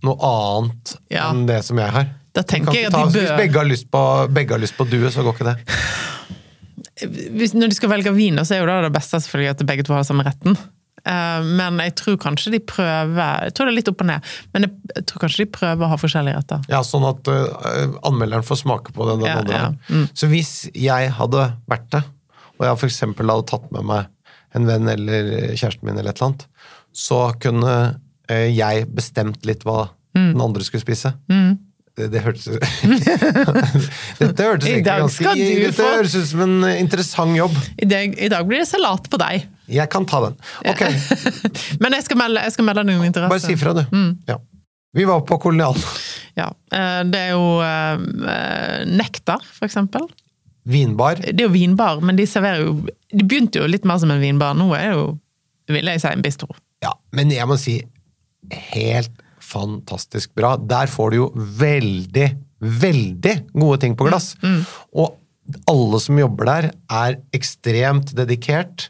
noe 0.07 0.17
annet 0.29 0.93
Ja. 1.11 1.31
enn 1.33 1.47
det 1.49 1.65
som 1.67 1.79
jeg 1.83 1.91
har? 1.91 2.07
Da 2.37 2.45
tenker 2.47 2.73
jeg 2.77 2.87
at 2.87 2.93
ta- 2.95 3.07
de 3.11 3.19
Hvis 3.19 3.33
begge 3.41 3.59
har 3.59 3.67
lyst 3.67 3.89
på, 3.91 4.03
begge 4.31 4.59
lyst 4.63 4.77
på 4.79 4.87
due, 4.87 5.11
så 5.11 5.25
går 5.27 5.35
ikke 5.35 5.49
det. 5.49 5.57
hvis, 7.35 7.55
Når 7.59 7.73
de 7.73 7.79
skal 7.79 7.91
velge 7.91 8.13
vin, 8.15 8.39
så 8.47 8.55
er 8.55 8.63
jo 8.63 8.69
det 8.71 8.77
det 8.87 8.93
beste 8.95 9.19
selvfølgelig 9.19 9.51
at 9.57 9.67
begge 9.67 9.87
to 9.89 9.97
har 9.97 10.07
samme 10.07 10.23
retten. 10.27 10.55
Eh, 11.09 11.45
Men 11.59 11.79
jeg 11.83 11.95
tror 11.97 12.19
kanskje 12.21 12.53
de 12.53 12.61
prøver 12.61 13.45
Jeg 13.49 13.55
tror 13.57 13.69
det 13.69 13.73
er 13.73 13.77
litt 13.79 13.89
opp 13.93 14.03
og 14.05 14.09
ned, 14.11 14.29
men 14.55 14.67
jeg, 14.67 15.05
tror 15.09 15.23
kanskje 15.25 15.45
de 15.45 15.51
prøver 15.57 15.87
å 15.87 15.91
ha 15.93 15.99
forskjellige 16.01 16.37
retter. 16.43 16.67
Ja, 16.73 16.83
Sånn 16.87 17.07
at 17.09 17.31
øh, 17.33 17.97
anmelderen 18.09 18.45
får 18.47 18.63
smake 18.65 18.93
på 18.97 19.09
den, 19.09 19.23
den 19.25 19.31
Ja, 19.31 19.39
andre. 19.43 19.63
ja. 19.63 19.69
Mm. 19.95 20.07
Så 20.15 20.29
hvis 20.31 20.53
jeg 20.75 21.13
hadde 21.19 21.47
vært 21.71 21.89
det, 21.97 22.03
og 22.59 22.67
jeg 22.67 22.75
eksempel 22.91 23.31
hadde 23.33 23.47
tatt 23.51 23.71
med 23.73 23.87
meg 23.89 24.07
en 24.57 24.67
venn 24.67 24.89
eller 24.89 25.29
kjæresten 25.55 25.85
min, 25.85 25.99
eller 26.01 26.11
et 26.11 26.21
eller 26.21 26.31
annet, 26.33 26.47
så 26.97 27.19
kunne 27.41 27.75
øh, 28.31 28.49
jeg 28.57 28.89
bestemt 28.97 29.45
litt 29.49 29.65
hva 29.69 29.89
Mm. 30.17 30.33
den 30.33 30.41
andre 30.41 30.65
skulle 30.65 30.81
spise. 30.83 31.11
Det, 31.99 32.07
det 32.15 32.21
hørtes 32.23 32.45
Dette 34.19 34.45
hørtes 34.47 34.69
egentlig 34.69 34.85
ganske 34.87 35.33
Dette 35.35 35.73
få- 35.77 35.89
høres 35.97 36.15
ut 36.15 36.27
som 36.31 36.43
en 36.45 36.57
øh, 36.69 36.75
interessant 36.81 37.37
jobb. 37.37 37.57
I 37.83 37.89
dag, 37.91 38.15
I 38.19 38.29
dag 38.33 38.47
blir 38.49 38.63
det 38.63 38.69
salat 38.71 39.09
på 39.11 39.19
deg. 39.21 39.47
Jeg 39.69 39.91
kan 39.93 40.07
ta 40.09 40.21
den. 40.29 40.37
Ok, 40.71 40.85
Men 41.83 41.97
jeg 41.99 42.07
skal 42.07 42.21
melde, 42.23 42.45
jeg 42.47 42.55
skal 42.55 42.69
melde 42.69 42.85
noen 42.89 43.09
interesse. 43.09 43.33
bare 43.35 43.43
si 43.45 43.57
ifra, 43.57 43.75
du. 43.77 43.83
Mm. 43.93 44.13
Ja. 44.31 44.39
Vi 44.97 45.05
var 45.11 45.21
på 45.29 45.37
kolonial. 45.43 45.77
Ja. 46.39 46.49
eh, 46.73 47.03
Det 47.11 47.21
er 47.27 47.35
jo 47.35 47.45
eh, 47.67 48.87
nektar, 48.89 49.43
for 49.59 49.67
eksempel. 49.69 50.07
Vinbar. 50.69 51.21
Det 51.25 51.35
er 51.41 51.47
jo 51.49 51.53
vinbar, 51.55 52.01
men 52.05 52.17
de 52.19 52.27
serverer 52.29 52.61
jo 52.67 52.75
De 53.09 53.25
begynte 53.25 53.57
jo 53.63 53.69
litt 53.71 53.87
mer 53.89 53.99
som 54.03 54.11
en 54.13 54.21
vinbar. 54.21 54.55
Nå 54.59 54.67
er 54.77 54.91
det 54.91 54.97
jo, 54.99 55.07
vil 55.73 55.89
jeg 55.95 56.03
si, 56.03 56.11
en 56.13 56.25
bistro. 56.25 56.49
Ja, 56.85 56.93
men 57.17 57.33
jeg 57.33 57.47
må 57.49 57.57
si 57.61 57.79
helt 58.73 59.13
fantastisk 59.49 60.35
bra. 60.39 60.57
Der 60.61 60.91
får 60.91 61.11
du 61.11 61.17
jo 61.23 61.31
veldig, 61.37 62.29
veldig 62.61 63.35
gode 63.55 63.81
ting 63.85 63.97
på 63.99 64.09
glass. 64.09 64.35
Og 64.93 65.17
alle 65.69 66.01
som 66.03 66.21
jobber 66.21 66.49
der, 66.49 66.71
er 66.93 67.19
ekstremt 67.37 68.13
dedikert, 68.17 68.89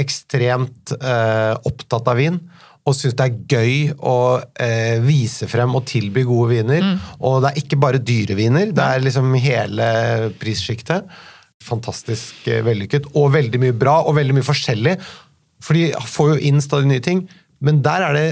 ekstremt 0.00 0.94
eh, 0.96 1.54
opptatt 1.68 2.08
av 2.08 2.20
vin. 2.20 2.40
Og 2.88 2.96
syns 2.96 3.16
det 3.18 3.26
er 3.26 3.40
gøy 3.52 3.74
å 4.08 4.16
eh, 4.56 4.96
vise 5.04 5.48
frem 5.50 5.74
og 5.76 5.84
tilby 5.90 6.24
gode 6.28 6.54
viner. 6.54 6.86
Og 7.20 7.42
det 7.44 7.50
er 7.50 7.60
ikke 7.60 7.80
bare 7.80 8.00
dyre 8.00 8.38
viner, 8.38 8.72
det 8.72 8.86
er 8.86 9.04
liksom 9.04 9.34
hele 9.36 9.90
prissjiktet. 10.40 11.10
Fantastisk 11.64 12.48
eh, 12.48 12.64
vellykket, 12.64 13.12
og 13.20 13.34
veldig 13.36 13.60
mye 13.60 13.76
bra, 13.76 14.00
og 14.06 14.16
veldig 14.16 14.38
mye 14.38 14.48
forskjellig. 14.48 14.96
For 15.60 15.76
de 15.76 15.90
får 15.92 16.32
jo 16.32 16.40
inn 16.48 16.64
stadig 16.64 16.88
nye 16.88 17.04
ting, 17.04 17.26
men 17.60 17.82
der 17.84 18.06
er 18.06 18.16
det 18.16 18.28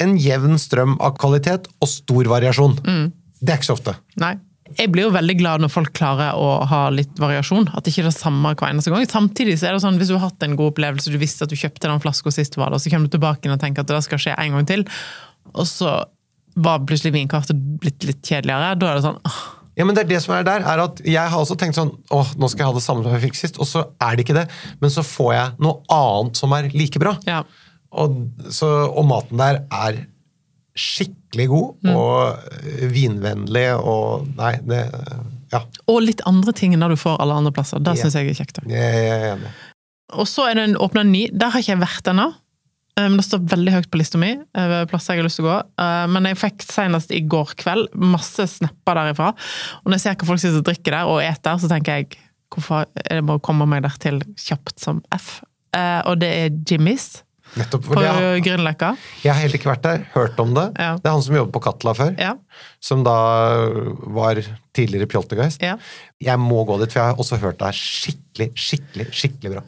en 0.00 0.16
jevn 0.16 0.56
strøm 0.58 0.96
av 1.00 1.16
kvalitet 1.20 1.68
og 1.82 1.88
stor 1.90 2.30
variasjon. 2.32 2.78
Det 3.42 3.52
er 3.52 3.58
ikke 3.60 3.70
så 3.72 3.76
ofte. 3.76 3.96
Nei. 4.22 4.36
Jeg 4.78 4.88
blir 4.88 5.04
jo 5.04 5.12
veldig 5.12 5.34
glad 5.36 5.60
når 5.60 5.68
folk 5.68 5.90
klarer 5.92 6.32
å 6.38 6.62
ha 6.70 6.86
litt 6.94 7.18
variasjon. 7.20 7.66
At 7.76 7.84
det 7.84 7.92
ikke 7.92 8.06
er 8.06 8.08
det 8.08 8.14
samme 8.16 8.54
hver 8.54 8.70
eneste 8.70 8.88
gang. 8.94 9.04
Samtidig 9.10 9.58
så 9.60 9.68
er 9.68 9.76
det 9.76 9.82
sånn, 9.84 9.98
hvis 10.00 10.08
du 10.08 10.14
har 10.16 10.30
hatt 10.30 10.46
en 10.46 10.56
god 10.56 10.70
opplevelse, 10.72 11.12
du 11.12 11.18
visste 11.20 11.44
at 11.44 11.52
du 11.52 11.58
kjøpte 11.60 11.90
den 11.90 12.00
flaska 12.00 12.32
sist 12.32 12.56
var 12.56 12.72
det, 12.72 12.78
og 12.78 12.84
så 12.84 12.92
kommer 12.94 13.10
du 13.10 13.18
tilbake 13.18 13.52
og 13.52 13.60
tenker 13.60 13.84
at 13.84 13.90
det 13.92 14.00
skal 14.06 14.22
skje 14.22 14.36
en 14.40 14.56
gang 14.56 14.68
til, 14.70 14.86
og 15.52 15.66
så 15.68 15.98
var 16.56 16.86
plutselig 16.88 17.12
vinkartet 17.18 17.58
blitt 17.82 18.06
litt 18.08 18.22
kjedeligere. 18.24 18.72
Da 18.80 18.88
er 18.94 18.96
det 19.00 19.04
sånn 19.10 19.20
åh, 19.28 19.42
Ja, 19.76 19.84
men 19.88 19.96
det 19.96 20.02
er 20.06 20.08
det 20.14 20.22
som 20.24 20.34
er 20.36 20.42
der, 20.44 20.64
er 20.68 20.82
at 20.84 20.98
Jeg 21.00 21.30
har 21.32 21.36
også 21.40 21.56
tenkt 21.60 21.76
sånn 21.78 21.94
åh, 22.12 22.32
nå 22.36 22.48
skal 22.52 22.64
jeg 22.64 22.68
ha 22.72 22.76
det 22.76 22.84
samme 22.84 23.04
som 23.04 23.12
jeg 23.16 23.22
fikk 23.26 23.38
sist, 23.38 23.60
og 23.60 23.68
så 23.68 23.84
er 24.04 24.16
det 24.16 24.24
ikke 24.26 24.36
det. 24.36 24.46
Men 24.80 24.92
så 24.92 25.04
får 25.04 25.30
jeg 25.32 25.54
noe 25.64 25.80
annet 25.92 26.40
som 26.40 26.52
er 26.56 26.68
like 26.72 27.00
bra. 27.02 27.18
ja. 27.28 27.42
Og, 27.92 28.14
så, 28.50 28.68
og 28.88 29.04
maten 29.08 29.36
der 29.40 29.60
er 29.68 29.98
skikkelig 30.78 31.46
god 31.50 31.88
og 31.92 32.38
øh, 32.64 32.86
vinvennlig 32.94 33.66
og 33.76 34.28
Nei, 34.38 34.54
det 34.64 34.86
Ja, 35.52 35.60
Og 35.92 35.98
litt 36.00 36.22
andre 36.24 36.54
ting 36.56 36.72
enn 36.72 36.80
det 36.80 36.94
du 36.94 36.96
får 36.96 37.18
alle 37.20 37.34
andre 37.36 37.52
plasser. 37.52 37.78
Det 37.84 37.92
Ja. 37.92 38.00
syns 38.06 38.14
jeg 38.16 38.30
er 38.30 38.38
kjekt. 38.38 38.60
jeg 38.64 39.02
er 39.10 39.26
enig. 39.34 39.50
Og 40.16 40.24
så 40.28 40.46
er 40.48 40.54
det 40.56 40.62
en 40.70 40.76
åpna 40.80 41.02
ny. 41.04 41.26
Der 41.32 41.50
har 41.52 41.60
ikke 41.60 41.74
jeg 41.74 41.82
vært 41.82 42.08
ennå. 42.08 42.30
Eh, 42.96 43.08
Men 43.08 43.16
det 43.18 43.26
står 43.26 43.44
veldig 43.48 43.72
høyt 43.72 43.90
på 43.90 43.98
lista 44.00 44.18
mi, 44.18 44.30
eh, 44.32 44.84
plasser 44.88 45.12
jeg 45.14 45.20
har 45.22 45.28
lyst 45.28 45.36
til 45.36 45.44
å 45.44 45.50
gå. 45.52 45.58
Eh, 45.84 46.06
Men 46.08 46.24
jeg 46.24 46.36
fikk 46.40 46.64
senest 46.64 47.10
i 47.12 47.20
går 47.20 47.52
kveld 47.60 47.92
masse 47.94 48.40
snapper 48.48 48.94
derifra. 48.96 49.28
Og 49.84 49.92
når 49.92 49.92
jeg 49.98 50.00
ser 50.00 50.14
hva 50.16 50.26
folk 50.26 50.40
sitter 50.40 50.58
og 50.58 50.64
drikker 50.64 50.90
der 50.96 51.04
og 51.12 51.20
eter, 51.20 51.56
så 51.60 51.68
tenker 51.68 51.92
jeg 52.00 52.16
hvorfor 52.52 52.86
jeg 53.10 53.22
må 53.24 53.38
komme 53.42 53.66
meg 53.68 53.82
der 53.82 53.96
til 54.00 54.20
kjapt 54.36 54.80
som 54.80 55.02
F. 55.12 55.42
Og 56.06 56.18
det 56.18 56.28
er 56.28 56.50
Jimmys 56.68 57.22
Nettopp. 57.56 57.84
på 57.84 57.94
Grünerløkka. 58.00 58.94
jeg 59.24 59.32
har 59.32 59.40
heller 59.42 59.58
ikke 59.58 59.68
vært 59.70 59.82
der, 59.84 60.04
hørt 60.14 60.38
om 60.40 60.54
det. 60.56 60.64
Ja. 60.80 60.94
Det 60.96 61.06
er 61.10 61.12
han 61.12 61.22
som 61.26 61.36
jobbet 61.36 61.52
på 61.52 61.60
Katla 61.66 61.92
før, 61.98 62.14
Ja, 62.18 62.34
som 62.80 63.02
da 63.04 63.16
var 64.16 64.40
tidligere 64.72 65.06
Pjoltergeist. 65.12 65.60
ja. 65.62 65.76
Jeg 66.22 66.38
må 66.38 66.64
gå 66.64 66.78
dit, 66.80 66.92
for 66.92 67.00
jeg 67.02 67.08
har 67.12 67.16
også 67.20 67.38
hørt 67.42 67.58
det 67.58 67.68
er 67.68 67.76
skikkelig, 67.76 68.48
skikkelig, 68.56 69.06
skikkelig 69.12 69.52
bra. 69.56 69.62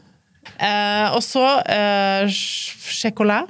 Eh, 0.59 1.07
og 1.15 1.21
så 1.25 1.43
eh, 1.67 2.27
Chocolat. 2.31 3.49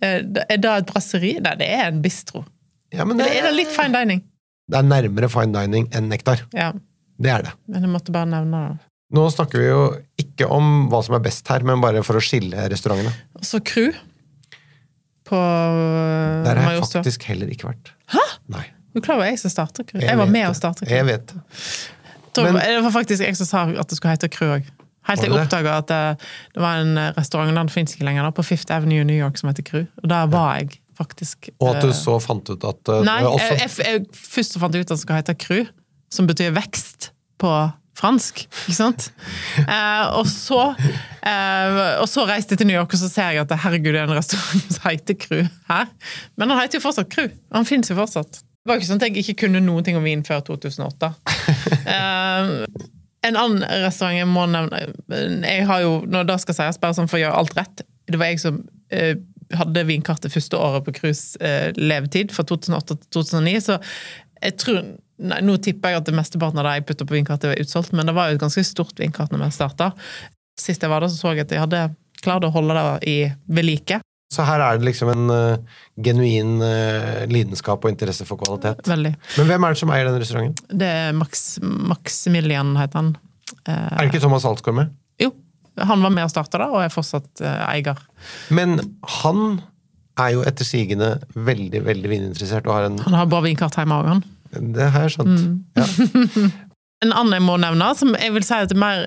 Eh, 0.00 0.20
er 0.48 0.58
det 0.58 0.64
et 0.70 0.86
brasseri? 0.90 1.36
Nei, 1.40 1.54
det 1.60 1.68
er 1.70 1.86
en 1.92 2.02
bistro. 2.02 2.44
Ja, 2.92 3.04
men 3.04 3.16
det, 3.18 3.26
Eller 3.30 3.48
er 3.48 3.50
det 3.52 3.56
litt 3.62 3.72
fine 3.74 3.94
dining? 3.94 4.22
det 4.70 4.78
er 4.78 4.82
nærmere 4.88 5.28
fine 5.28 5.52
dining 5.52 5.88
enn 5.92 6.08
nektar. 6.08 6.40
Ja, 6.56 6.72
Det 7.20 7.30
er 7.30 7.42
det. 7.42 7.52
men 7.68 7.82
jeg 7.84 7.90
måtte 7.92 8.12
bare 8.12 8.26
nevne 8.26 8.60
det. 8.72 8.83
Nå 9.14 9.26
snakker 9.30 9.60
vi 9.60 9.66
jo 9.68 9.80
ikke 10.20 10.48
om 10.50 10.88
hva 10.92 11.02
som 11.04 11.16
er 11.18 11.22
best 11.24 11.48
her, 11.52 11.64
men 11.66 11.82
bare 11.82 12.00
for 12.06 12.16
å 12.18 12.22
skille 12.24 12.68
restaurantene. 12.72 13.12
Altså 13.36 13.60
Crew 13.64 13.92
På 15.28 15.40
Der 16.46 16.60
har 16.60 16.72
jeg 16.78 16.86
faktisk 16.86 17.26
heller 17.28 17.52
ikke 17.52 17.68
vært. 17.68 17.92
Hæ? 18.12 18.24
Nei. 18.52 18.64
Du 18.94 19.00
er 19.00 19.04
klar 19.04 19.18
over 19.18 19.28
jeg 19.28 19.40
som 19.42 19.52
starter 19.52 19.86
Crew. 19.88 20.00
Jeg 20.04 20.18
var 20.18 20.30
med 20.30 20.46
og 20.48 20.54
å 20.54 20.58
starte 20.58 20.86
Cru. 20.86 20.94
Jeg 20.94 21.06
vet 21.08 21.26
det. 21.32 21.42
Men- 22.42 22.54
Det 22.54 22.82
var 22.82 22.90
faktisk 22.90 23.20
jeg 23.24 23.36
som 23.36 23.46
sa 23.46 23.62
at 23.68 23.88
det 23.88 23.96
skulle 23.96 24.14
hete 24.16 24.28
Crew 24.28 24.56
òg. 24.58 24.64
Helt 25.04 25.20
til 25.20 25.32
jeg 25.32 25.40
oppdaga 25.44 25.78
at 25.78 25.86
det, 25.86 26.18
det 26.54 26.62
var 26.62 26.80
en 26.80 26.96
restaurant, 27.16 27.54
den 27.54 27.68
finnes 27.68 27.92
ikke 27.94 28.06
lenger, 28.08 28.24
da, 28.24 28.30
på 28.30 28.44
Fifth 28.44 28.72
Avenue 28.72 29.02
i 29.02 29.04
New 29.04 29.16
York 29.16 29.36
som 29.36 29.50
heter 29.50 29.62
Crew. 29.66 29.86
Og 30.02 30.08
der 30.08 30.26
var 30.32 30.56
jeg 30.62 30.80
faktisk. 30.96 31.50
Og 31.60 31.74
at 31.74 31.82
du 31.82 31.88
eh, 31.90 31.96
så 31.98 32.16
fant 32.22 32.48
ut 32.48 32.64
at 32.64 32.88
uh, 32.88 33.02
Nei, 33.04 33.20
også, 33.28 33.50
jeg, 33.50 33.58
jeg, 33.60 33.86
jeg, 33.86 34.06
først 34.14 34.58
fant 34.62 34.74
ut 34.74 34.80
at 34.80 34.94
det 34.94 34.98
skulle 35.02 35.20
hete 35.20 35.34
Crew, 35.34 35.66
som 36.14 36.26
betyr 36.30 36.54
vekst 36.56 37.10
på 37.42 37.50
fransk. 37.98 38.44
Ikke 38.66 38.78
sant? 38.78 39.10
Eh, 39.64 40.06
og, 40.18 40.26
så, 40.28 40.60
eh, 41.24 41.76
og 42.02 42.08
så 42.10 42.24
reiste 42.28 42.54
jeg 42.54 42.60
til 42.60 42.68
New 42.68 42.76
York, 42.76 42.92
og 42.92 43.00
så 43.00 43.08
ser 43.10 43.34
jeg 43.34 43.44
at 43.44 43.54
herregud, 43.64 43.92
det 43.94 44.00
er 44.02 44.08
en 44.10 44.18
restaurant 44.18 44.74
som 44.74 44.88
heter 44.88 45.16
Crew 45.18 45.44
her. 45.70 45.92
Men 46.36 46.52
han 46.52 46.60
heter 46.60 46.78
jo 46.78 46.84
fortsatt 46.84 47.12
Crew. 47.12 47.30
Han 47.54 47.66
fins 47.68 47.90
jo 47.90 47.96
fortsatt. 47.98 48.42
Det 48.64 48.70
var 48.70 48.80
ikke 48.80 48.88
sånn 48.88 49.00
at 49.00 49.06
jeg 49.08 49.22
ikke 49.24 49.44
kunne 49.44 49.62
noen 49.64 49.86
ting 49.86 49.96
om 49.98 50.04
vin 50.06 50.24
før 50.26 50.44
2008. 50.50 51.14
Eh, 51.84 52.50
en 53.24 53.36
annen 53.36 53.64
restaurant 53.84 54.16
jeg 54.16 54.28
må 54.28 54.44
nevne 54.48 54.78
Jeg 55.44 55.66
har 55.68 55.82
jo, 55.84 55.92
når 56.08 56.26
det 56.28 56.36
skal 56.42 56.56
sies, 56.56 56.78
bare 56.80 56.96
sånn 56.96 57.08
for 57.08 57.18
å 57.18 57.22
gjøre 57.22 57.40
alt 57.40 57.54
rett 57.58 57.82
Det 58.08 58.20
var 58.20 58.30
jeg 58.32 58.40
som 58.40 58.58
eh, 58.92 59.14
hadde 59.52 59.84
vinkartet 59.88 60.32
første 60.32 60.60
året 60.60 60.86
på 60.86 60.94
cruise 60.96 61.40
eh, 61.44 61.70
levetid, 61.76 62.32
fra 62.32 62.44
2008 62.48 62.96
til 62.96 63.10
2009. 63.18 63.54
Så 63.66 63.76
jeg 64.40 64.56
tror 64.60 64.80
nei, 65.18 65.40
Nå 65.44 65.56
tipper 65.62 65.94
jeg 65.94 66.02
at 66.02 66.08
det 66.08 66.14
mesteparten 66.16 66.58
av 66.62 66.68
det 66.68 66.78
jeg 66.78 66.86
putter 66.88 67.08
på 67.08 67.16
vinkartet, 67.18 67.50
var 67.52 67.60
utsolgt, 67.62 67.92
men 67.92 68.06
det 68.08 68.14
var 68.16 68.30
jo 68.30 68.38
et 68.38 68.42
ganske 68.42 68.64
stort 68.66 68.98
vinkart 69.00 69.34
når 69.34 69.44
vi 69.44 69.50
starta. 69.54 69.92
Sist 70.60 70.82
jeg 70.82 70.90
var 70.90 71.04
der, 71.04 71.12
så 71.12 71.18
så 71.20 71.34
jeg 71.34 71.46
at 71.46 71.54
jeg 71.54 71.62
hadde 71.64 71.84
klart 72.24 72.44
å 72.46 72.52
holde 72.54 72.74
det 72.78 73.10
i 73.10 73.16
ved 73.46 73.66
like. 73.68 74.00
så 74.32 74.42
her 74.48 74.58
er 74.64 74.78
det 74.78 74.86
liksom 74.88 75.10
en 75.12 75.30
uh, 75.30 75.76
genuin 76.02 76.56
uh, 76.62 77.22
lidenskap 77.30 77.84
og 77.84 77.90
interesse 77.92 78.24
for 78.26 78.40
kvalitet. 78.40 78.80
Veldig. 78.88 79.12
Men 79.38 79.46
hvem 79.50 79.64
er 79.66 79.74
det 79.74 79.78
som 79.78 79.92
eier 79.94 80.08
den 80.08 80.18
restauranten? 80.18 80.78
Det 80.80 80.88
er 80.88 81.12
Max, 81.14 81.44
Maximilian, 81.62 82.74
heter 82.80 82.98
han. 83.02 83.12
Uh, 83.68 83.70
Er 83.70 84.00
det 84.00 84.10
ikke 84.10 84.24
Thomas 84.24 84.44
Altsgaard 84.48 84.80
med? 84.80 84.94
jo. 85.22 85.30
Han 85.76 86.02
var 86.02 86.10
med 86.14 86.22
og 86.24 86.30
starta 86.30 86.58
det, 86.62 86.66
og 86.70 86.82
er 86.84 86.90
fortsatt 86.94 87.40
eh, 87.42 87.62
eier. 87.66 87.98
Men 88.54 88.76
han 89.20 89.60
er 90.22 90.36
jo 90.36 90.44
etter 90.46 90.66
sigende 90.68 91.08
veldig, 91.34 91.80
veldig 91.82 92.10
vininteressert 92.12 92.68
og 92.68 92.76
har 92.76 92.86
en 92.86 93.00
Han 93.02 93.16
har 93.18 93.26
bra 93.26 93.40
vinkart 93.42 93.74
hjemme 93.80 93.96
òg, 93.98 94.06
han. 94.12 94.20
Det 94.60 94.90
har 94.94 95.08
jeg 95.08 95.16
skjønt. 95.16 95.40
Mm. 95.40 95.58
Ja. 95.76 96.48
En 97.04 97.12
annen 97.12 97.36
jeg 97.36 97.44
må 97.44 97.56
nevne, 97.60 97.90
som 97.98 98.14
jeg 98.16 98.32
vil 98.32 98.44
si 98.46 98.54
at 98.56 98.70
det 98.70 98.76
er 98.76 98.80
mer 98.80 99.02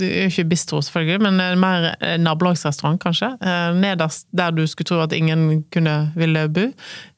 Det 0.00 0.06
er 0.06 0.30
ikke 0.30 0.46
bistro, 0.48 0.78
selvfølgelig, 0.80 1.18
men 1.26 1.60
mer 1.60 1.90
eh, 1.98 2.14
nabolagsrestaurant, 2.22 2.96
kanskje. 3.02 3.34
Eh, 3.36 3.74
Nederst 3.76 4.28
der 4.32 4.54
du 4.54 4.62
skulle 4.70 4.88
tro 4.88 5.02
at 5.04 5.12
ingen 5.12 5.64
kunne 5.74 5.96
ville 6.16 6.46
bo, 6.48 6.64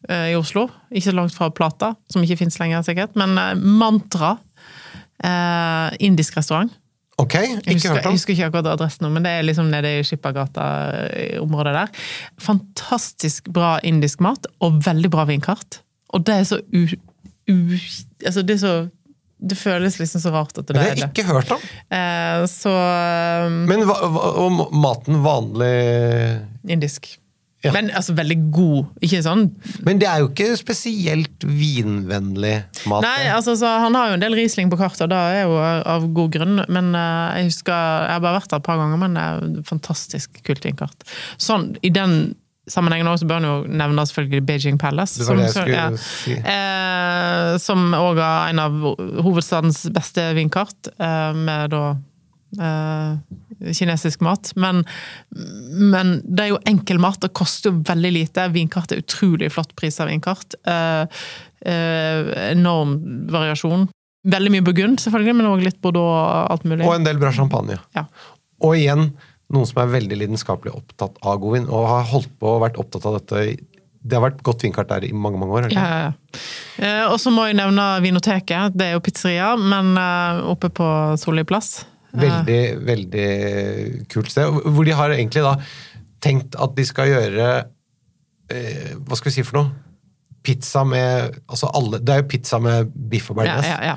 eh, 0.08 0.32
i 0.32 0.34
Oslo. 0.34 0.66
Ikke 0.90 1.14
langt 1.14 1.36
fra 1.36 1.50
Plata, 1.54 1.92
som 2.10 2.24
ikke 2.26 2.40
fins 2.42 2.58
lenger, 2.58 2.82
sikkert. 2.82 3.14
Men 3.14 3.38
Mantra. 3.62 4.38
eh, 5.22 5.94
Indisk 6.00 6.36
restaurant. 6.40 6.72
Ok, 7.16 7.34
ikke 7.34 7.72
husker, 7.72 7.94
hørt 7.94 8.04
jeg 8.04 8.12
husker 8.12 8.34
ikke 8.34 8.48
akkurat 8.50 8.66
adressen 8.74 9.06
men 9.08 9.24
det 9.24 9.30
er 9.32 9.44
liksom 9.46 9.70
nede 9.72 9.88
i 9.88 10.04
Skippergata-området 10.04 11.72
der. 11.72 12.02
Fantastisk 12.44 13.48
bra 13.48 13.78
indisk 13.88 14.20
mat, 14.20 14.48
og 14.60 14.82
veldig 14.84 15.10
bra 15.14 15.24
vinkart. 15.24 15.80
Og 16.12 16.26
det 16.26 16.34
er 16.34 16.44
så 16.44 16.60
u... 16.74 16.84
u 17.48 17.56
altså, 18.26 18.42
det 18.42 18.56
er 18.56 18.62
så 18.62 18.74
Det 19.36 19.56
føles 19.60 19.98
liksom 20.00 20.20
så 20.22 20.30
rart 20.32 20.56
at 20.58 20.64
det 20.66 20.74
Det 20.74 20.80
har 20.80 20.88
er 20.88 20.96
jeg 20.96 21.02
det. 21.04 21.10
ikke 21.12 21.28
hørt 21.28 21.50
om. 21.52 21.60
Eh, 21.92 22.46
så 22.48 22.72
eh, 22.72 23.50
Men 23.68 23.84
hva, 23.84 23.98
og 24.40 24.72
maten 24.72 25.18
vanlig 25.22 25.76
indisk. 26.72 27.10
Ja. 27.64 27.72
Men 27.74 27.88
altså 27.90 28.14
veldig 28.14 28.36
god. 28.54 28.84
Ikke 29.02 29.18
sånn 29.24 29.46
Men 29.84 29.98
det 29.98 30.06
er 30.06 30.20
jo 30.22 30.28
ikke 30.30 30.52
spesielt 30.60 31.44
vinvennlig 31.48 32.54
mat. 32.86 33.02
Nei, 33.04 33.28
altså 33.32 33.56
så 33.58 33.70
Han 33.82 33.96
har 33.98 34.10
jo 34.12 34.18
en 34.18 34.24
del 34.24 34.36
Riesling 34.38 34.70
på 34.70 34.78
kartet, 34.80 35.04
og 35.06 35.10
det 35.12 35.18
er 35.18 35.44
jo 35.48 35.56
av 35.60 36.06
god 36.16 36.32
grunn. 36.36 36.60
Men 36.72 36.92
uh, 36.94 37.36
jeg 37.36 37.50
husker 37.50 37.72
Jeg 37.74 38.12
har 38.16 38.22
bare 38.24 38.38
vært 38.40 38.50
der 38.52 38.62
et 38.62 38.68
par 38.68 38.80
ganger, 38.80 39.00
men 39.02 39.16
det 39.18 39.24
er 39.24 39.40
jo 39.58 39.64
fantastisk 39.68 40.42
kult 40.46 40.64
vinkart. 40.68 41.06
Sånn, 41.42 41.74
I 41.82 41.90
den 41.96 42.34
sammenhengen 42.70 43.08
også 43.10 43.28
bør 43.28 43.40
en 43.40 43.46
jo 43.48 43.56
nevne 43.70 44.04
selvfølgelig 44.08 44.46
Beijing 44.46 44.78
Palace. 44.80 45.24
Som- 45.24 45.38
ja. 45.70 45.88
si. 45.96 46.34
Eh, 46.34 47.56
som 47.62 47.92
også 47.94 48.20
har 48.22 48.50
en 48.50 48.58
av 48.58 48.76
hovedstadens 49.22 49.84
beste 49.94 50.34
vinkart, 50.34 50.90
eh, 50.98 51.32
med 51.32 51.70
da 51.70 51.96
eh, 52.60 53.72
kinesisk 53.72 54.20
mat. 54.24 54.52
Men, 54.56 54.84
men 55.32 56.20
det 56.24 56.44
er 56.46 56.52
jo 56.54 56.62
enkel 56.68 56.98
mat, 57.02 57.20
det 57.22 57.32
koster 57.36 57.70
jo 57.72 57.82
veldig 57.86 58.12
lite. 58.12 58.48
Vinkart 58.54 58.92
er 58.94 59.02
utrolig 59.02 59.50
flott 59.54 59.74
pris 59.78 60.00
av 60.00 60.10
vinkart. 60.10 60.58
Eh, 60.66 61.06
eh, 61.66 62.32
enorm 62.52 62.96
variasjon. 63.32 63.88
Veldig 64.26 64.50
mye 64.56 64.66
burgund, 64.66 64.98
selvfølgelig, 65.02 65.36
men 65.38 65.46
òg 65.52 65.62
litt 65.62 65.80
bordeaux 65.84 66.10
og 66.10 66.50
alt 66.50 66.64
mulig. 66.66 66.86
Og 66.86 66.96
en 66.96 67.06
del 67.06 67.20
bra 67.22 67.30
champagne. 67.34 67.78
Ja. 67.94 68.06
Og 68.66 68.74
igjen, 68.78 69.12
noen 69.54 69.66
som 69.68 69.78
er 69.82 69.92
veldig 69.92 70.16
lidenskapelig 70.24 70.72
opptatt 70.74 71.18
av 71.22 71.38
god 71.42 71.52
vin, 71.58 71.66
og 71.70 71.86
har 71.86 72.06
holdt 72.10 72.32
på 72.40 72.56
og 72.56 72.62
vært 72.64 72.78
opptatt 72.82 73.04
av 73.06 73.18
dette 73.20 73.42
Det 74.06 74.14
har 74.16 74.22
vært 74.24 74.42
godt 74.46 74.62
vinkart 74.66 74.88
der 74.90 75.04
i 75.06 75.12
mange 75.14 75.38
mange 75.38 75.54
år. 75.54 75.66
eller? 75.66 75.76
Ja, 75.78 75.86
ja, 75.86 76.10
ja. 76.10 76.40
Eh, 76.76 77.04
og 77.10 77.18
så 77.22 77.30
må 77.34 77.46
jeg 77.48 77.56
nevne 77.58 77.84
Vinoteket. 78.04 78.74
Det 78.78 78.86
er 78.86 78.92
jo 78.96 79.02
pizzeria, 79.06 79.52
men 79.58 79.96
eh, 79.98 80.42
oppe 80.50 80.70
på 80.70 80.86
Solli 81.18 81.42
plass. 81.48 81.84
Eh, 82.12 82.20
Veldig, 82.22 82.60
veldig 82.86 83.30
kult 84.12 84.30
sted. 84.30 84.60
Hvor 84.66 84.86
de 84.86 84.94
har 84.94 85.10
egentlig 85.16 85.42
da 85.46 85.56
tenkt 86.22 86.54
at 86.58 86.76
de 86.76 86.84
skal 86.86 87.10
gjøre 87.10 87.48
Hva 88.46 89.16
skal 89.18 89.30
vi 89.30 89.34
si 89.34 89.42
for 89.44 89.58
noe? 89.58 89.82
Pizza 90.46 90.84
med 90.86 91.40
altså 91.50 91.66
alle, 91.74 91.98
Det 91.98 92.12
er 92.14 92.20
jo 92.22 92.28
pizza 92.30 92.60
med 92.62 92.92
biff 93.10 93.32
og 93.32 93.40
bearnés. 93.40 93.66
Ja, 93.66 93.78
ja, 93.82 93.94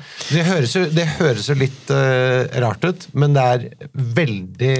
Det, 0.66 0.80
det 0.96 1.06
høres 1.20 1.46
jo 1.46 1.54
litt 1.54 1.92
uh, 1.94 2.50
rart 2.64 2.82
ut, 2.82 3.06
men 3.14 3.36
det 3.36 3.44
er 3.54 3.68
veldig 3.94 4.78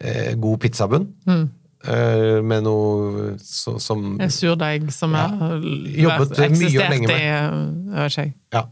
eh, 0.00 0.34
god 0.34 0.60
pizzabunn. 0.60 1.08
Mm. 1.26 1.50
eh, 1.86 2.40
med 2.42 2.62
noe 2.64 3.34
så, 3.42 3.76
som 3.80 4.20
En 4.20 4.30
surdeig 4.32 4.90
som 4.92 5.12
Ja. 5.12 5.26
har 5.28 5.58
Jobbet 5.60 6.38
mye 6.54 6.84
og 6.84 6.90
lenge 6.90 7.06
med. 7.08 7.20
i 7.20 7.24
Jeg 7.24 8.00
vet 8.00 8.18
ikke. 8.18 8.32
Ja. 8.52 8.62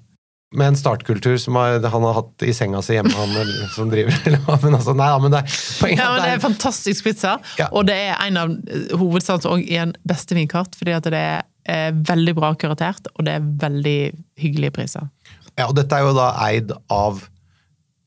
Med 0.54 0.66
en 0.68 0.76
startkultur 0.76 1.38
som 1.40 1.54
har, 1.56 1.78
han 1.80 2.02
har 2.02 2.12
hatt 2.14 2.42
i 2.44 2.52
senga 2.52 2.82
si 2.82 2.92
hjemme, 2.92 3.12
han 3.16 3.30
eller- 3.30 3.68
som 3.72 3.88
driver. 3.88 4.12
Men 4.62 4.74
altså, 4.74 4.92
nei, 4.94 5.18
men 5.20 5.30
det 5.32 5.38
er 5.40 5.88
Ja, 5.96 6.10
men 6.12 6.22
det 6.22 6.32
er 6.34 6.42
fantastisk 6.44 7.04
pizza, 7.04 7.38
Ja. 7.58 7.68
og 7.72 7.86
det 7.86 7.94
er 7.96 8.16
en 8.26 8.36
av 8.36 8.50
hovedstadens 8.98 9.46
og 9.48 9.62
en 9.70 9.94
beste 10.06 10.34
vinkart, 10.36 10.74
fordi 10.76 10.92
at 10.92 11.04
det 11.04 11.14
er 11.14 11.42
eh, 11.64 11.90
veldig 11.92 12.34
bra 12.34 12.52
kuratert, 12.54 13.06
og 13.16 13.24
det 13.24 13.32
er 13.38 13.40
veldig 13.40 14.12
hyggelige 14.36 14.72
priser. 14.72 15.08
Ja, 15.56 15.68
og 15.68 15.74
dette 15.76 15.92
er 15.96 16.00
jo 16.04 16.12
da 16.16 16.32
eid 16.48 16.72
av 16.90 17.28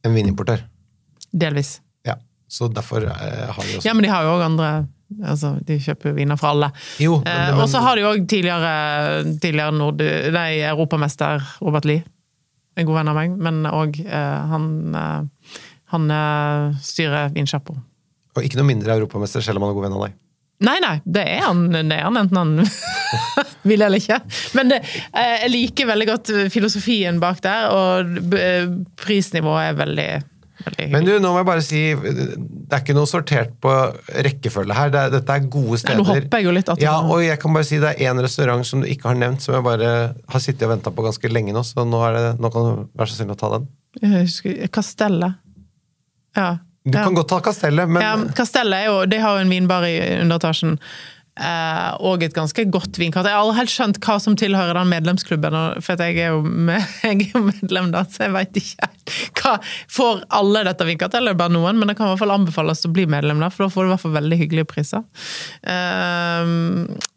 en 0.03 0.13
vinimportør. 0.13 0.61
Delvis. 1.33 1.79
Så 2.47 2.67
derfor 2.69 3.05
eh, 3.09 3.47
har 3.49 3.63
de 3.63 3.77
også 3.79 3.87
Ja, 3.87 3.93
men 3.97 4.05
de 4.05 4.11
har 4.13 4.25
jo 4.27 4.35
òg 4.37 4.45
andre 4.49 4.73
Altså, 5.21 5.51
de 5.61 5.75
kjøper 5.79 6.09
jo 6.09 6.15
viner 6.17 6.37
fra 6.39 6.49
alle. 6.55 6.67
Jo, 6.99 7.19
Eh, 7.29 7.51
og 7.61 7.67
så 7.69 7.77
har 7.85 7.95
de 7.95 8.07
òg 8.09 8.23
tidligere, 8.27 8.71
tidligere 9.37 9.71
Nord... 9.77 10.01
Nei, 10.33 10.63
europamester 10.65 11.43
Robert 11.61 11.85
Lie. 11.85 12.01
En 12.75 12.87
god 12.89 12.97
venn 12.97 13.11
av 13.13 13.15
meg, 13.19 13.35
men 13.37 13.61
òg 13.69 13.99
eh, 14.01 14.49
han 14.49 14.65
eh, 14.97 15.53
Han 15.93 16.09
eh, 16.11 16.73
styrer 16.83 17.29
vinsjappa. 17.37 17.77
og 18.35 18.43
ikke 18.43 18.57
noe 18.59 18.67
mindre 18.67 18.97
europamester 18.97 19.45
selv 19.45 19.61
om 19.61 19.67
han 19.67 19.75
er 19.75 19.77
god 19.77 19.85
venn 19.85 19.97
av 19.99 20.05
deg. 20.07 20.17
Nei, 20.65 20.75
nei, 20.83 20.95
det 21.05 21.23
er 21.37 21.45
han, 21.45 21.63
det 21.71 21.95
er 21.95 22.03
han 22.07 22.17
enten 22.19 22.37
han 22.41 22.53
vil 23.69 23.81
eller 23.85 24.01
ikke. 24.01 24.17
Men 24.57 24.73
det, 24.73 24.81
eh, 25.13 25.35
jeg 25.45 25.53
liker 25.53 25.91
veldig 25.93 26.07
godt 26.09 26.33
filosofien 26.51 27.21
bak 27.21 27.39
der, 27.45 27.69
og 27.71 28.33
prisnivået 29.05 29.69
er 29.69 29.79
veldig 29.85 30.09
Men 30.79 31.03
du, 31.03 31.11
nå 31.19 31.31
må 31.33 31.41
jeg 31.41 31.47
bare 31.49 31.63
si 31.65 31.79
Det 31.99 32.71
er 32.71 32.79
ikke 32.79 32.95
noe 32.95 33.09
sortert 33.09 33.55
på 33.61 33.71
rekkefølge 34.25 34.77
her. 34.77 34.91
Det 34.93 35.01
er, 35.01 35.13
dette 35.17 35.35
er 35.35 35.47
gode 35.51 35.75
Nei, 35.75 35.81
steder. 35.81 35.99
nå 35.99 36.05
hopper 36.07 36.41
jeg 36.41 36.47
jo 36.47 36.53
litt. 36.55 36.71
Ja, 36.81 36.95
og 37.03 37.23
jeg 37.25 37.39
kan 37.41 37.55
bare 37.57 37.67
si 37.67 37.79
det 37.83 37.91
er 37.91 38.11
én 38.11 38.21
restaurant 38.23 38.67
som 38.67 38.83
du 38.83 38.89
ikke 38.89 39.11
har 39.11 39.19
nevnt, 39.19 39.43
som 39.43 39.57
jeg 39.57 39.65
bare 39.65 39.89
har 40.15 40.43
sittet 40.43 40.67
og 40.67 40.75
venta 40.75 40.93
på 40.95 41.05
ganske 41.05 41.31
lenge 41.31 41.55
nå, 41.55 41.65
så 41.67 41.83
nå, 41.87 42.03
det, 42.15 42.23
nå 42.39 42.53
kan 42.53 42.69
du 42.69 42.85
være 42.95 43.11
så 43.11 43.19
snill 43.19 43.35
å 43.35 43.39
ta 43.39 43.51
den. 43.57 43.67
Kastellet. 44.73 45.41
Ja. 46.35 46.49
Du 46.85 46.97
ja. 46.97 47.03
kan 47.03 47.15
godt 47.17 47.31
ta 47.31 47.39
Kastellet, 47.41 47.89
men 47.89 48.03
ja, 48.03 48.13
Kastellet 48.37 48.83
er 48.83 48.91
jo, 48.91 48.97
de 49.09 49.17
har 49.17 49.37
jo 49.37 49.45
en 49.45 49.51
vinbar 49.51 49.87
i 49.87 49.95
underetasjen. 50.19 50.75
Eh, 51.35 51.95
og 51.99 52.21
et 52.23 52.31
ganske 52.31 52.63
godt 52.71 52.95
vinkart. 52.95 53.27
Jeg 53.27 53.35
har 53.35 53.41
aldri 53.43 53.57
helt 53.59 53.71
skjønt 53.73 53.97
hva 54.05 54.13
som 54.23 54.37
tilhører 54.39 54.77
den 54.77 54.87
medlemsklubben. 54.93 55.57
For 55.83 55.99
jeg 55.99 56.15
er 56.23 56.29
jo, 56.31 56.41
med, 56.47 56.79
jeg 57.03 57.27
er 57.35 57.43
medlem, 57.43 57.89
da, 57.91 58.05
så 58.07 58.23
jeg 58.29 58.35
veit 58.37 58.59
ikke 58.61 58.87
hva 59.41 59.55
Får 59.91 60.23
alle 60.33 60.63
dette 60.65 60.85
vinkartet, 60.87 61.19
eller 61.19 61.35
bare 61.37 61.51
noen? 61.53 61.77
Men 61.77 61.91
det 61.91 61.97
kan 61.99 62.07
i 62.07 62.13
hvert 62.13 62.21
fall 62.23 62.33
anbefales 62.33 62.85
å 62.87 62.91
bli 62.95 63.03
medlem, 63.11 63.43
da, 63.43 63.49
for 63.53 63.65
da 63.67 63.73
får 63.73 63.83
du 63.83 63.89
i 63.89 63.93
hvert 63.93 64.03
fall 64.05 64.15
veldig 64.15 64.39
hyggelige 64.39 64.69
priser. 64.71 65.03
Eh, 65.61 66.53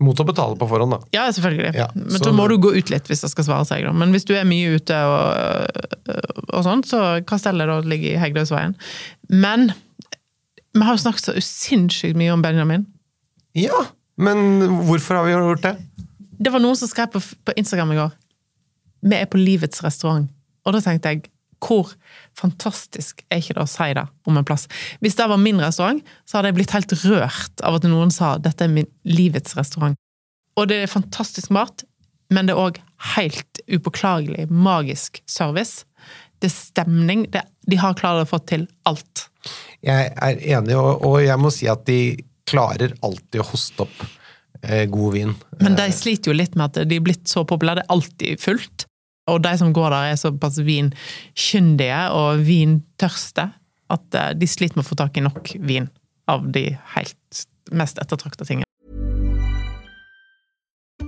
mot 0.04 0.20
å 0.20 0.26
betale 0.28 0.59
på 0.61 0.68
forhånd, 0.70 0.96
da. 0.96 1.00
ja, 1.14 1.26
selvfølgelig. 1.33 1.72
Ja, 1.78 1.87
men 1.94 2.11
så- 2.18 2.24
så 2.28 2.35
må 2.35 2.48
du 2.50 2.59
gå 2.59 2.74
ut 2.76 2.90
litt 2.90 3.09
hvis 3.09 3.22
det 3.24 3.31
skal 3.33 3.44
svare 3.46 3.66
seg. 3.70 3.85
Da. 3.87 3.92
Men 3.92 4.12
hvis 4.12 4.26
du 4.28 4.35
er 4.37 4.44
mye 4.44 4.74
ute 4.76 4.94
og, 4.94 6.18
og 6.52 6.64
sånn, 6.66 6.83
så 6.85 7.24
Kastellet 7.28 7.70
da 7.70 7.78
ligger 7.81 8.14
i 8.16 8.20
Hegdøysveien. 8.20 8.74
Men 9.31 9.70
vi 10.74 10.83
har 10.85 10.96
jo 10.98 11.02
snakket 11.07 11.24
så 11.31 11.37
usinnssykt 11.38 12.16
mye 12.18 12.33
om 12.35 12.42
Benjamin. 12.44 12.87
Ja, 13.59 13.87
men 14.18 14.66
hvorfor 14.88 15.20
har 15.20 15.26
vi 15.26 15.35
gjort 15.37 15.64
det? 15.64 15.74
Det 16.38 16.52
var 16.54 16.62
noen 16.62 16.78
som 16.78 16.90
skrev 16.90 17.11
på, 17.12 17.22
på 17.22 17.54
Instagram 17.59 17.92
i 17.94 17.98
går 17.98 18.14
Vi 19.09 19.16
er 19.16 19.26
på 19.31 19.40
livets 19.40 19.83
restaurant. 19.83 20.28
Og 20.66 20.74
da 20.74 20.83
tenkte 20.85 21.12
jeg 21.14 21.28
hvor 21.64 21.90
fantastisk 22.38 23.24
er 23.33 23.40
ikke 23.40 23.57
det 23.57 23.64
å 23.64 23.70
si 23.70 23.88
det 23.96 24.04
om 24.31 24.37
en 24.38 24.46
plass? 24.46 24.68
Hvis 25.02 25.16
det 25.18 25.26
var 25.31 25.40
min 25.42 25.59
restaurant, 25.62 26.02
så 26.22 26.38
hadde 26.38 26.52
jeg 26.52 26.59
blitt 26.61 26.74
helt 26.76 26.94
rørt 27.02 27.64
av 27.66 27.78
at 27.78 27.88
noen 27.90 28.12
sa 28.14 28.37
dette 28.42 28.66
er 28.66 28.70
min 28.70 28.87
livets 29.09 29.57
restaurant. 29.59 29.98
Og 30.59 30.68
det 30.70 30.83
er 30.85 30.90
fantastisk 30.90 31.50
mat, 31.54 31.83
men 32.35 32.46
det 32.46 32.54
er 32.54 32.62
òg 32.62 32.78
helt 33.16 33.62
upåklagelig 33.70 34.48
magisk 34.50 35.22
service. 35.26 35.85
Det 36.38 36.50
er 36.50 36.54
stemning. 36.54 37.26
Det, 37.33 37.42
de 37.66 37.78
har 37.81 37.98
klart 37.98 38.22
å 38.22 38.31
få 38.31 38.40
til 38.46 38.68
alt. 38.88 39.26
Jeg 39.83 40.12
er 40.14 40.42
enig, 40.59 40.76
og, 40.78 41.04
og 41.07 41.20
jeg 41.22 41.42
må 41.42 41.50
si 41.54 41.66
at 41.70 41.85
de 41.90 42.00
klarer 42.49 42.95
alltid 43.05 43.43
å 43.43 43.49
hoste 43.51 43.85
opp 43.87 44.05
eh, 44.63 44.85
god 44.91 45.15
vin. 45.15 45.35
Men 45.63 45.79
de 45.79 45.89
sliter 45.95 46.33
jo 46.33 46.37
litt 46.37 46.57
med 46.59 46.71
at 46.71 46.89
de 46.89 46.99
er 46.99 47.05
blitt 47.05 47.29
så 47.31 47.45
populære. 47.49 47.83
Det 47.83 47.87
er 47.87 47.97
alltid 47.97 48.43
fullt. 48.43 48.89
Og 49.29 49.43
de 49.45 49.53
som 49.61 49.75
går 49.77 49.93
der, 49.93 50.13
er 50.13 50.21
såpass 50.21 50.61
vinkyndige 50.65 52.01
og 52.17 52.45
vintørste 52.47 53.51
at 53.93 54.21
eh, 54.21 54.33
de 54.39 54.49
sliter 54.49 54.79
med 54.79 54.87
å 54.87 54.91
få 54.91 54.99
tak 55.01 55.21
i 55.21 55.25
nok 55.25 55.53
vin 55.69 55.91
av 56.29 56.49
de 56.53 56.71
helt 56.95 57.45
mest 57.73 58.01
ettertrakta 58.01 58.49
tingene. 58.49 58.67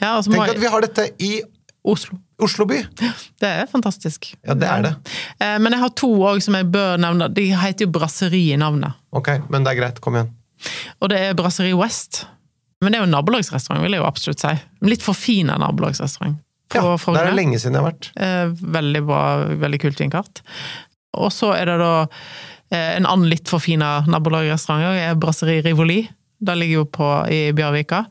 Ja, 0.00 0.16
altså, 0.18 0.32
Tenk 0.34 0.50
at 0.54 0.60
vi 0.60 0.70
har 0.72 0.84
dette 0.84 1.06
i 1.24 1.32
Oslo. 1.86 2.18
Oslo 2.42 2.66
by! 2.68 2.82
Det 3.40 3.48
er 3.48 3.68
fantastisk. 3.70 4.26
Ja, 4.44 4.52
det 4.58 4.66
er 4.68 4.82
det. 4.84 4.90
Eh, 5.40 5.54
Men 5.62 5.72
jeg 5.72 5.80
har 5.80 5.92
to 5.96 6.08
òg 6.28 6.42
som 6.44 6.56
jeg 6.58 6.66
bør 6.74 6.98
nevne. 7.00 7.30
De 7.32 7.46
heter 7.56 7.86
jo 7.86 7.92
Brasseri 7.94 8.42
i 8.52 8.58
navnet. 8.60 8.92
Ok, 9.16 9.30
men 9.48 9.64
det 9.64 9.72
er 9.72 9.78
greit. 9.78 10.00
Kom 10.04 10.18
igjen. 10.18 10.32
Og 11.00 11.08
det 11.12 11.20
er 11.30 11.36
Brasseri 11.38 11.72
West. 11.78 12.24
Men 12.82 12.92
det 12.92 12.98
er 12.98 13.04
jo 13.06 13.08
en 13.08 13.14
nabolagsrestaurant, 13.16 13.80
vil 13.86 13.96
jeg 13.96 14.02
jo 14.02 14.08
absolutt 14.08 14.42
si. 14.42 14.50
Litt 14.84 15.04
forfina 15.06 15.56
nabolagsrestaurant. 15.62 16.36
Ja, 16.74 16.82
Frogner. 17.00 17.22
Der 17.22 17.30
er 17.30 17.32
det 17.32 17.38
lenge 17.38 17.60
siden 17.62 17.78
jeg 17.78 17.84
har 17.84 17.88
vært. 17.92 18.10
Eh, 18.20 18.52
Veldig 18.76 19.02
bra, 19.06 19.22
veldig 19.64 19.80
kult 19.86 20.02
vinkart. 20.02 20.42
Og 21.16 21.30
så 21.32 21.54
er 21.56 21.70
det 21.70 21.78
da 21.80 21.92
eh, 22.04 22.96
en 22.98 23.06
annen 23.08 23.30
litt 23.30 23.48
forfina 23.48 24.02
nabolagrestaurant, 24.10 24.90
og 24.90 25.00
er 25.06 25.16
Brasseri 25.22 25.60
Rivoli. 25.64 26.02
Det 26.36 26.58
ligger 26.60 26.82
jo 26.82 26.86
på 26.98 27.08
i 27.32 27.40
Bjørvika. 27.56 28.02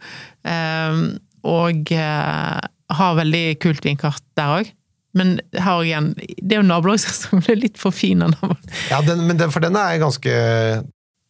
Eh, 0.47 1.03
Og 1.45 1.93
eh, 1.93 2.65
har 2.99 3.19
veldig 3.19 3.45
kult 3.63 3.85
vinkart 3.85 4.23
der 4.37 4.57
òg. 4.59 4.73
Men 5.15 5.37
her 5.53 5.79
og 5.79 5.87
igjen, 5.87 6.09
det 6.17 6.57
er 6.57 6.59
jo 6.59 6.67
nabolaget 6.67 7.07
som 7.21 7.39
blir 7.45 7.61
litt 7.61 7.79
forfina 7.79 8.27
nabolag. 8.33 8.75
Ja, 8.91 8.99
den, 9.05 9.23
men 9.29 9.39
den, 9.39 9.53
For 9.53 9.63
den 9.63 9.77
er 9.79 10.01
ganske 10.01 10.33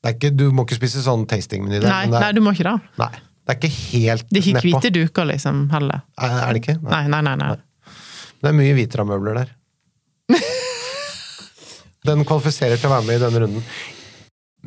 det 0.05 0.11
er 0.11 0.17
ikke, 0.17 0.33
Du 0.37 0.49
må 0.53 0.65
ikke 0.65 0.77
spise 0.77 1.01
sånn 1.05 1.25
tastingmeny 1.29 1.79
der. 1.79 1.89
Nei, 1.89 2.05
nei, 2.13 2.31
du 2.35 2.41
må 2.45 2.53
ikke 2.53 2.67
det. 2.67 2.75
nei, 3.01 3.11
det 3.45 3.53
er 3.53 3.59
ikke 3.59 3.73
helt 3.75 4.27
Det 4.29 4.41
er 4.41 4.49
ikke 4.51 4.65
hvite 4.65 4.91
duker, 4.93 5.29
liksom, 5.29 5.67
heller. 5.73 6.03
Er, 6.17 6.35
er 6.43 6.53
det 6.53 6.63
ikke? 6.63 6.77
Nei. 6.81 7.03
Nei, 7.09 7.21
nei, 7.25 7.35
nei. 7.41 7.51
nei. 7.53 7.95
Det 8.41 8.51
er 8.51 8.57
mye 8.57 8.75
hvitramøbler 8.77 9.39
der. 9.41 9.53
Den 12.05 12.21
kvalifiserer 12.27 12.77
til 12.77 12.89
å 12.89 12.93
være 12.93 13.07
med 13.07 13.17
i 13.17 13.23
denne 13.23 13.41
runden. 13.45 13.65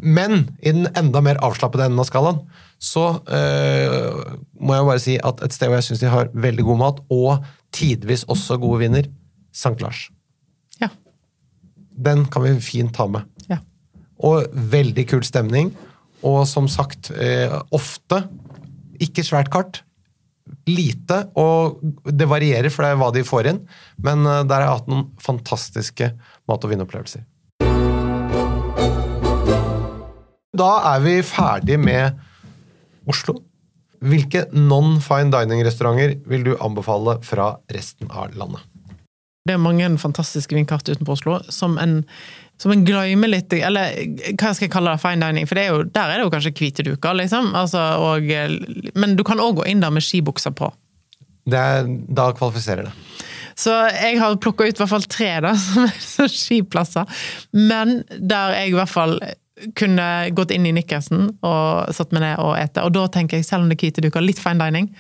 Men 0.03 0.51
i 0.63 0.73
den 0.73 0.89
enda 0.97 1.23
mer 1.25 1.41
avslappede 1.45 1.87
enden 1.89 2.03
av 2.03 2.09
skalaen, 2.09 2.43
så 2.79 3.07
eh, 3.35 4.35
må 4.61 4.77
jeg 4.77 4.87
bare 4.87 5.03
si 5.03 5.17
at 5.19 5.43
et 5.43 5.55
sted 5.55 5.71
hvor 5.71 5.81
jeg 5.81 5.89
syns 5.89 6.03
de 6.05 6.13
har 6.13 6.31
veldig 6.35 6.67
god 6.69 6.81
mat, 6.83 7.01
og 7.11 7.49
tidvis 7.75 8.25
også 8.31 8.59
gode 8.63 8.85
viner, 8.85 9.09
St. 9.55 9.77
Lars. 9.83 10.07
Ja. 10.79 10.91
Den 11.99 12.27
kan 12.31 12.45
vi 12.47 12.55
fint 12.63 12.95
ta 12.95 13.09
med. 13.11 13.27
ja. 13.51 13.59
Og 14.19 14.49
veldig 14.51 15.05
kul 15.11 15.23
stemning. 15.23 15.69
Og 16.27 16.41
som 16.51 16.67
sagt, 16.67 17.13
eh, 17.15 17.53
ofte 17.71 18.25
ikke 18.99 19.23
svært 19.23 19.51
kart. 19.55 19.83
Lite, 20.67 21.29
og 21.39 21.79
det 22.09 22.27
varierer, 22.27 22.71
for 22.73 22.83
det 22.83 22.91
er 22.91 22.99
hva 22.99 23.13
de 23.15 23.23
får 23.27 23.51
inn. 23.53 23.61
Men 24.03 24.27
eh, 24.27 24.43
der 24.43 24.59
har 24.59 24.65
jeg 24.67 24.81
hatt 24.81 24.91
noen 24.91 25.07
fantastiske 25.23 26.13
mat- 26.51 26.67
og 26.67 26.73
vinopplevelser. 26.73 27.23
Da 30.57 30.71
er 30.95 31.05
vi 31.05 31.19
ferdig 31.27 31.77
med 31.81 32.17
Oslo. 33.09 33.37
Hvilke 33.99 34.47
non-fine 34.55 35.33
dining-restauranter 35.35 36.17
vil 36.31 36.45
du 36.47 36.53
anbefale 36.63 37.19
fra 37.27 37.57
resten 37.75 38.09
av 38.09 38.37
landet? 38.39 38.63
Det 39.49 39.57
er 39.57 39.63
mange 39.63 39.89
fantastiske 40.01 40.55
vinkart 40.55 40.89
utenfor 40.89 41.17
Oslo 41.17 41.39
som 41.53 41.79
en, 41.81 42.03
som 42.61 42.73
en 42.75 42.83
glemmer 42.85 43.31
litt 43.33 43.53
Eller 43.57 43.95
hva 44.37 44.53
skal 44.53 44.67
jeg 44.67 44.73
kalle 44.75 44.93
det? 44.93 45.01
Fine 45.01 45.25
dining? 45.25 45.49
For 45.49 45.57
det 45.57 45.65
er 45.65 45.73
jo, 45.73 45.87
der 45.89 46.13
er 46.13 46.21
det 46.21 46.27
jo 46.27 46.33
kanskje 46.35 46.55
hvite 46.61 46.85
duker, 46.87 47.17
liksom. 47.17 47.53
Altså, 47.57 47.83
og, 48.05 48.29
men 48.95 49.17
du 49.17 49.25
kan 49.27 49.41
òg 49.43 49.61
gå 49.61 49.69
inn 49.69 49.85
der 49.85 49.93
med 49.95 50.05
skibukser 50.05 50.55
på. 50.57 50.71
Det 51.49 51.59
er, 51.59 51.89
da 52.13 52.31
kvalifiserer 52.37 52.89
det. 52.89 52.95
Så 53.59 53.73
jeg 53.91 54.21
har 54.21 54.37
plukka 54.39 54.69
ut 54.69 54.77
i 54.77 54.83
hvert 54.83 54.93
fall 54.93 55.07
tre 55.11 55.33
da, 55.43 55.55
som 56.13 56.25
er 56.29 56.33
skiplasser. 56.33 57.21
Men 57.57 58.03
der 58.21 58.55
jeg 58.61 58.73
i 58.73 58.79
hvert 58.79 58.93
fall 58.93 59.19
kunne 59.79 60.07
gått 60.37 60.53
inn 60.55 60.67
i 60.69 60.73
Nikkersen 60.77 61.29
og 61.45 61.93
satt 61.97 62.13
meg 62.15 62.25
ned 62.25 62.43
og 62.43 62.55
ete. 62.59 62.85
Og 62.87 62.93
da 62.97 63.07
tenker 63.13 63.39
jeg, 63.41 63.47
selv 63.49 63.65
om 63.65 63.71
det 63.71 63.79
er 63.79 63.85
hvite 63.87 64.05
duker, 64.05 64.25
litt 64.25 64.41
fine 64.43 64.61
dining, 64.63 64.91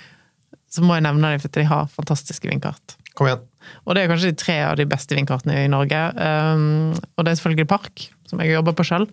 så 0.68 0.84
må 0.84 0.98
jeg 0.98 1.06
nevne 1.06 1.34
dem 1.34 1.40
for 1.42 1.52
de 1.56 1.64
har 1.68 1.88
fantastiske 1.94 2.48
vindkart. 2.50 2.96
Kom 3.18 3.28
igjen. 3.30 3.44
Og 3.84 3.94
det 3.96 4.02
er 4.04 4.08
kanskje 4.12 4.30
de 4.32 4.38
tre 4.40 4.56
av 4.64 4.76
de 4.78 4.86
beste 4.88 5.16
vindkartene 5.16 5.64
i 5.64 5.68
Norge. 5.72 5.98
Um, 6.16 6.94
og 7.16 7.24
det 7.26 7.32
er 7.34 7.38
selvfølgelig 7.40 7.68
Park, 7.68 8.08
som 8.30 8.40
jeg 8.40 8.54
jobber 8.54 8.76
på 8.78 8.86
sjøl. 8.88 9.08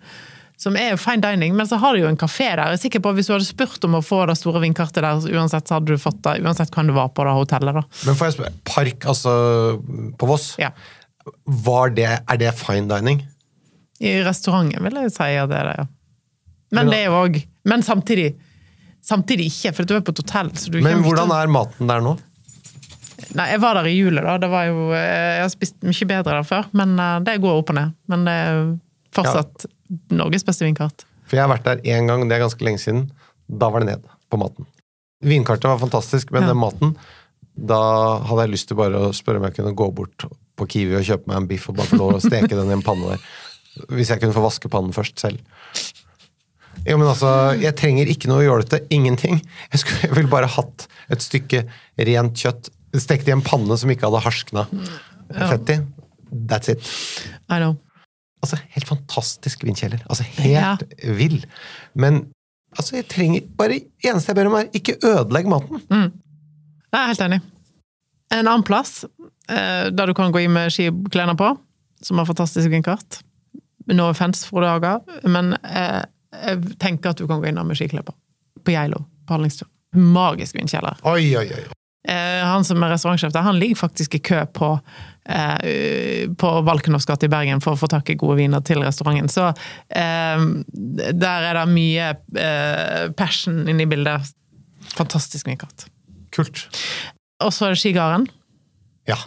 Som 0.62 0.77
er 0.79 0.93
jo 0.93 0.99
fine 1.01 1.19
dining, 1.19 1.51
men 1.58 1.67
så 1.67 1.75
har 1.81 1.95
de 1.97 2.05
jo 2.05 2.08
en 2.08 2.15
kafé 2.19 2.45
der. 2.53 2.62
Jeg 2.71 2.77
er 2.77 2.81
sikker 2.86 3.01
på 3.03 3.12
at 3.12 3.17
Hvis 3.17 3.27
du 3.27 3.34
hadde 3.36 3.47
spurt 3.47 3.84
om 3.84 3.97
å 3.97 4.03
få 4.05 4.21
det 4.29 4.38
store 4.39 4.62
vindkartet 4.63 5.03
der, 5.03 5.25
uansett 5.36 5.67
så 5.67 5.75
hadde 5.79 5.91
du 5.91 5.99
fått 5.99 6.21
det. 6.23 6.38
Uansett 6.45 6.71
hvem 6.71 6.88
du 6.91 6.95
var 6.95 7.10
på 7.12 7.25
det 7.27 7.34
hotellet. 7.36 7.75
da. 7.75 7.84
Men 8.08 8.15
får 8.15 8.29
jeg 8.29 8.38
spørre, 8.38 8.53
Park, 8.71 9.08
altså 9.12 9.34
på 10.15 10.29
Voss, 10.31 10.53
Ja. 10.62 10.71
var 11.45 11.89
det, 11.89 12.08
er 12.23 12.38
det 12.39 12.53
fine 12.55 12.88
dining? 12.88 13.25
I 14.03 14.17
restauranten 14.25 14.84
vil 14.84 14.97
jeg 15.05 15.13
si 15.15 15.29
at 15.39 15.49
det 15.51 15.60
er 15.62 15.69
det, 15.69 15.75
ja. 15.79 15.86
Men 16.75 16.89
det 16.91 16.97
er 16.99 17.05
jo 17.08 17.19
òg 17.21 17.38
Men 17.69 17.84
samtidig 17.86 18.34
Samtidig 19.05 19.45
ikke, 19.51 19.71
for 19.77 19.86
du 19.86 19.93
er 19.93 20.01
på 20.01 20.10
et 20.15 20.19
hotell. 20.23 20.47
Så 20.58 20.71
du 20.73 20.79
Men 20.81 21.03
hvordan 21.05 21.29
er 21.29 21.51
maten 21.53 21.86
der 21.86 22.01
nå? 22.01 22.15
Nei, 23.38 23.45
Jeg 23.51 23.62
var 23.62 23.77
der 23.77 23.86
i 23.86 23.93
jula, 23.93 24.23
da. 24.25 24.38
Det 24.41 24.49
var 24.49 24.65
jo, 24.65 24.88
eh, 24.97 25.36
jeg 25.38 25.43
har 25.43 25.51
spist 25.53 25.75
mye 25.86 26.08
bedre 26.10 26.39
der 26.39 26.47
før, 26.47 26.65
men 26.73 26.95
eh, 26.97 27.19
det 27.27 27.36
går 27.43 27.60
opp 27.62 27.69
og 27.69 27.77
ned. 27.77 27.93
Men 28.10 28.25
det 28.25 28.34
er 28.34 28.63
fortsatt 29.13 29.67
fortsatt 29.67 30.10
Norges 30.17 30.45
beste 30.47 30.65
vinkart. 30.65 31.05
For 31.29 31.38
jeg 31.38 31.45
har 31.45 31.53
vært 31.53 31.67
der 31.69 31.84
én 31.86 32.10
gang, 32.10 32.25
det 32.25 32.34
er 32.38 32.43
ganske 32.47 32.65
lenge 32.65 32.81
siden. 32.81 33.05
Da 33.45 33.69
var 33.69 33.86
det 33.86 33.91
ned 33.93 34.10
på 34.34 34.39
maten. 34.41 34.65
Vinkartet 35.25 35.69
var 35.69 35.77
fantastisk, 35.79 36.31
men 36.34 36.43
Ja. 36.43 36.47
den 36.49 36.58
maten 36.58 36.95
Da 37.55 38.19
hadde 38.19 38.41
jeg 38.47 38.51
lyst 38.51 38.67
til 38.67 38.75
bare 38.75 38.99
å 38.99 39.13
spørre 39.15 39.38
om 39.38 39.43
jeg 39.47 39.53
kunne 39.55 39.71
gå 39.73 39.93
bort 39.95 40.25
på 40.58 40.67
Kiwi 40.67 40.97
og 40.97 41.05
kjøpe 41.08 41.27
meg 41.27 41.38
en 41.38 41.47
biff 41.47 41.69
og 41.69 41.77
bare 41.77 41.88
få 41.88 41.97
lov 42.01 42.17
å 42.17 42.19
steke 42.19 42.49
den 42.49 42.67
i 42.67 42.73
en 42.73 42.81
panne 42.84 43.13
der. 43.13 43.21
Hvis 43.91 44.11
jeg 44.13 44.21
kunne 44.21 44.35
få 44.35 44.43
vaske 44.45 44.71
pannen 44.71 44.95
først 44.95 45.19
selv. 45.19 45.39
Jo, 46.85 46.97
men 46.99 47.07
altså, 47.07 47.29
Jeg 47.59 47.75
trenger 47.79 48.09
ikke 48.11 48.29
noe 48.29 48.45
jålete. 48.45 48.81
Ingenting. 48.93 49.39
Jeg, 49.71 49.81
skulle, 49.81 50.01
jeg 50.05 50.15
ville 50.17 50.31
bare 50.31 50.49
hatt 50.51 50.88
et 51.11 51.23
stykke 51.23 51.63
rent 52.09 52.38
kjøtt 52.41 52.69
stekt 53.01 53.27
i 53.27 53.33
en 53.35 53.43
panne 53.43 53.75
som 53.79 53.91
ikke 53.91 54.07
hadde 54.07 54.23
harskna 54.23 54.65
fett 55.49 55.73
i. 55.73 55.79
That's 56.49 56.71
it. 56.71 56.85
I 57.49 57.59
know. 57.59 57.75
Altså, 58.43 58.59
Helt 58.75 58.88
fantastisk 58.88 59.65
vindkjeller. 59.65 60.03
Altså, 60.09 60.23
Helt 60.38 60.85
vill. 61.17 61.41
Men 61.97 62.25
altså, 62.77 62.99
jeg 62.99 63.09
trenger 63.11 63.45
bare 63.57 63.81
eneste 64.05 64.31
jeg 64.31 64.39
ber 64.39 64.51
om, 64.51 64.57
er 64.59 64.71
ikke 64.77 64.99
ødelegg 65.01 65.49
maten. 65.51 65.83
Jeg 65.89 67.01
er 67.01 67.11
helt 67.11 67.25
enig. 67.25 67.41
En 68.33 68.47
annen 68.47 68.65
plass, 68.65 69.03
eh, 69.49 69.88
der 69.93 70.09
du 70.09 70.13
kan 70.17 70.31
gå 70.33 70.43
inn 70.45 70.53
med 70.55 70.73
skiklærne 70.73 71.35
på, 71.39 71.51
som 72.05 72.21
har 72.21 72.27
fantastisk 72.29 72.69
vinkart. 72.71 73.19
No 73.93 74.10
offense, 74.10 74.48
Frode 74.50 74.69
Haga, 74.71 74.98
men 75.30 75.54
eh, 75.62 76.04
jeg 76.36 76.78
tenker 76.82 77.13
at 77.13 77.21
du 77.21 77.28
kan 77.30 77.41
gå 77.41 77.50
inn 77.50 77.60
der 77.60 77.67
med 77.67 77.78
skiklær 77.78 78.06
på. 78.08 78.15
Geilo, 78.65 79.04
på 79.28 79.38
Hallingstuen. 79.38 79.69
Magisk 79.95 80.58
vindkjeller. 80.58 80.98
Oi, 81.08 81.30
oi, 81.38 81.48
oi. 81.56 81.65
Eh, 82.08 82.41
han 82.45 82.65
som 82.65 82.84
er 82.86 82.91
restaurantsjef 82.93 83.34
der, 83.34 83.45
han 83.45 83.58
ligger 83.58 83.80
faktisk 83.80 84.17
i 84.17 84.21
kø 84.21 84.43
på, 84.54 84.71
eh, 85.26 86.26
på 86.38 86.52
Valkenovs 86.67 87.08
gate 87.10 87.26
i 87.26 87.32
Bergen 87.32 87.63
for 87.63 87.74
å 87.74 87.80
få 87.82 87.89
tak 87.89 88.12
i 88.13 88.17
gode 88.19 88.38
viner 88.41 88.62
til 88.65 88.84
restauranten. 88.86 89.32
Så 89.32 89.48
eh, 89.89 90.45
der 90.76 91.48
er 91.50 91.58
det 91.58 91.65
mye 91.71 92.12
eh, 92.41 93.08
passion 93.17 93.63
inne 93.65 93.88
i 93.88 93.89
bildet. 93.89 94.34
Fantastisk 94.93 95.50
vinkart. 95.50 95.88
Kult. 96.36 96.67
Og 97.41 97.54
så 97.56 97.69
er 97.69 97.74
det 97.74 97.82
Skigarden. 97.82 98.30
Ja. 99.10 99.17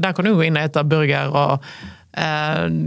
Der 0.00 0.12
kan 0.16 0.28
du 0.28 0.34
gå 0.36 0.44
inn 0.46 0.60
og 0.60 0.68
spise 0.68 0.86
burger, 0.88 1.32
og 1.32 1.64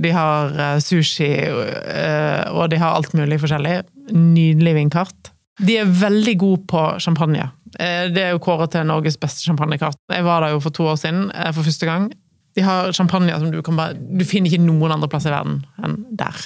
de 0.03 0.11
har 0.11 0.57
eh, 0.59 0.79
sushi, 0.83 1.29
eh, 1.47 2.43
og 2.51 2.69
de 2.73 2.79
har 2.81 2.97
alt 2.97 3.13
mulig 3.15 3.39
forskjellig. 3.41 3.77
Nydelig 4.11 4.75
vinkart. 4.81 5.31
De 5.61 5.77
er 5.79 5.89
veldig 5.99 6.33
gode 6.41 6.65
på 6.69 6.81
champagne. 7.03 7.45
Eh, 7.79 8.09
det 8.13 8.23
er 8.23 8.33
jo 8.33 8.41
kåret 8.43 8.73
til 8.73 8.87
Norges 8.89 9.19
beste 9.21 9.45
champagnekart. 9.45 9.99
Jeg 10.11 10.25
var 10.25 10.43
der 10.43 10.55
jo 10.55 10.63
for 10.63 10.75
to 10.75 10.89
år 10.91 10.99
siden, 10.99 11.29
eh, 11.31 11.51
for 11.53 11.63
første 11.63 11.89
gang. 11.89 12.11
De 12.55 12.61
har 12.61 12.91
champagne 12.93 13.33
som 13.39 13.51
du 13.51 13.61
kan 13.61 13.75
bare 13.75 13.93
Du 13.93 14.25
finner 14.25 14.49
ikke 14.49 14.61
noen 14.61 14.91
andre 14.91 15.07
plass 15.09 15.25
i 15.25 15.33
verden 15.33 15.63
enn 15.83 16.05
der. 16.11 16.37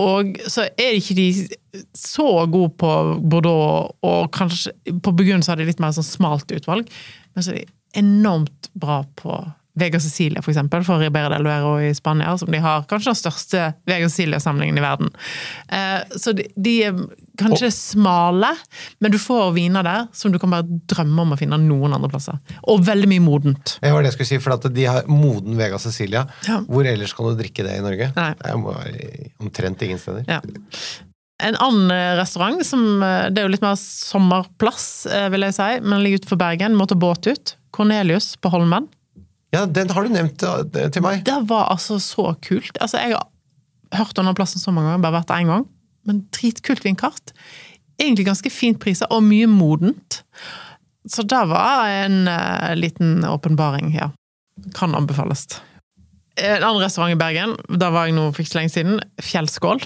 Og 0.00 0.38
så 0.48 0.68
er 0.78 0.96
ikke 0.96 1.14
de 1.14 1.48
så 1.96 2.46
gode 2.48 2.70
på 2.78 3.20
Bordeaux, 3.20 3.96
og 4.02 4.30
kanskje 4.32 4.72
på 5.02 5.12
Burgund 5.12 5.44
så 5.44 5.52
har 5.52 5.60
de 5.60 5.66
litt 5.68 5.80
mer 5.80 5.92
sånn 5.92 6.06
smalt 6.06 6.48
utvalg, 6.54 6.88
men 7.34 7.44
så 7.44 7.52
er 7.52 7.66
de 7.66 8.00
enormt 8.00 8.70
bra 8.78 9.02
på 9.18 9.42
Vega 9.78 10.00
Cecilia, 10.00 10.42
for 10.42 10.50
eksempel, 10.50 10.82
for 10.84 10.98
Ribera 10.98 11.30
del 11.30 11.44
Duero 11.46 11.76
i 11.80 11.94
Spania, 11.94 12.32
som 12.38 12.50
de 12.50 12.58
har 12.58 12.84
kanskje 12.90 13.12
den 13.12 13.18
største 13.20 13.66
Vega 13.86 14.08
Cecilia-samlingen 14.08 14.78
i 14.78 14.82
verden. 14.82 15.10
Eh, 15.68 16.16
så 16.18 16.34
de, 16.34 16.74
er 16.84 16.96
kanskje 17.38 17.70
smale, 17.74 18.50
men 18.98 19.14
du 19.14 19.18
får 19.22 19.52
viner 19.54 19.86
der 19.86 20.08
som 20.16 20.34
du 20.34 20.40
kan 20.42 20.52
bare 20.52 20.80
drømme 20.90 21.22
om 21.22 21.36
å 21.36 21.38
finne 21.38 21.60
noen 21.62 21.94
andre 21.96 22.10
plasser. 22.10 22.40
Og 22.72 22.82
veldig 22.86 23.12
mye 23.12 23.24
modent. 23.24 23.76
Det 23.78 23.94
var 23.94 24.02
det 24.02 24.10
jeg 24.10 24.18
skulle 24.18 24.32
si, 24.32 24.40
for 24.42 24.56
at 24.58 24.66
de 24.74 24.88
har 24.90 25.06
moden 25.10 25.58
Vega 25.60 25.78
Cecilia. 25.82 26.26
Ja. 26.48 26.60
Hvor 26.66 26.88
ellers 26.90 27.14
kan 27.14 27.30
du 27.30 27.38
drikke 27.38 27.66
det 27.66 27.78
i 27.78 27.86
Norge? 27.86 28.10
Nei. 28.18 28.32
Det 28.42 28.58
må 28.58 28.74
være 28.74 29.30
omtrent 29.40 29.86
ingen 29.86 30.02
steder. 30.02 30.26
Ja. 30.28 30.42
En 31.40 31.56
annen 31.56 31.94
eh, 31.94 32.16
restaurant, 32.18 32.58
som 32.66 33.04
eh, 33.06 33.30
det 33.30 33.40
er 33.40 33.46
jo 33.46 33.54
litt 33.54 33.64
mer 33.64 33.78
sommerplass, 33.80 34.90
vil 35.30 35.46
jeg 35.46 35.56
si, 35.56 35.74
men 35.86 36.02
ligger 36.02 36.24
utenfor 36.24 36.42
Bergen, 36.42 36.76
må 36.76 36.90
ta 36.90 36.98
båt 36.98 37.30
ut. 37.30 37.54
Cornelius 37.70 38.34
på 38.42 38.50
Holmen. 38.50 38.90
Ja, 39.54 39.64
den 39.66 39.90
har 39.90 40.06
du 40.06 40.12
nevnt 40.14 40.38
til 40.40 41.02
meg. 41.04 41.24
Det 41.26 41.40
var 41.50 41.72
altså 41.72 41.98
så 42.02 42.30
kult. 42.44 42.76
Altså, 42.78 43.00
jeg 43.02 43.16
har 43.16 43.26
hørt 43.98 44.18
om 44.18 44.28
den 44.28 44.36
plassen 44.38 44.62
så 44.62 44.72
mange 44.74 44.92
ganger, 44.92 45.02
bare 45.02 45.18
vært 45.18 45.30
der 45.32 45.42
én 45.42 45.50
gang. 45.50 45.66
Men 46.06 46.22
dritkult 46.34 46.84
vindkart. 46.86 47.32
Egentlig 48.00 48.28
ganske 48.28 48.52
fint 48.52 48.78
priser, 48.82 49.10
og 49.10 49.24
mye 49.26 49.48
modent. 49.50 50.22
Så 51.10 51.24
det 51.26 51.40
var 51.50 51.88
en 51.88 52.28
uh, 52.30 52.70
liten 52.78 53.24
åpenbaring, 53.26 53.90
ja. 53.96 54.12
Kan 54.76 54.94
anbefales. 54.94 55.48
En 56.40 56.62
annen 56.62 56.82
restaurant 56.82 57.12
i 57.12 57.18
Bergen, 57.18 57.56
der 57.68 57.92
var 57.92 58.06
jeg 58.06 58.16
nå 58.16 58.28
for 58.30 58.44
ikke 58.44 58.52
så 58.52 58.60
lenge 58.60 58.74
siden, 58.74 59.02
Fjellskål. 59.24 59.82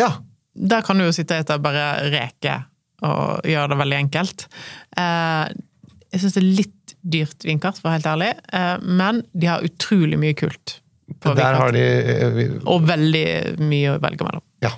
Ja. 0.00 0.14
Der 0.56 0.84
kan 0.86 0.96
du 0.96 1.04
jo 1.04 1.12
sitte 1.12 1.36
og 1.42 1.44
spise 1.44 1.60
bare 1.60 1.86
reker 2.08 2.64
og 3.04 3.44
gjøre 3.44 3.74
det 3.74 3.80
veldig 3.82 3.98
enkelt. 4.06 4.46
Uh, 4.96 5.44
jeg 6.08 6.22
syns 6.22 6.38
det 6.38 6.42
er 6.42 6.52
litt 6.62 6.85
dyrt 7.12 7.46
vinkart, 7.46 7.78
for 7.78 7.88
å 7.88 7.92
være 7.92 8.00
helt 8.00 8.10
ærlig, 8.14 8.32
eh, 8.58 8.74
men 8.82 9.22
de 9.32 9.50
har 9.50 9.66
utrolig 9.66 10.18
mye 10.20 10.36
kult. 10.38 10.80
på 11.06 11.34
Der 11.34 11.38
vinkart. 11.38 11.60
har 11.60 11.72
de 11.72 11.84
uh, 11.86 12.62
Og 12.66 12.82
veldig 12.88 13.26
mye 13.62 13.94
å 13.94 14.00
velge 14.02 14.26
mellom. 14.26 14.42
Ja. 14.64 14.72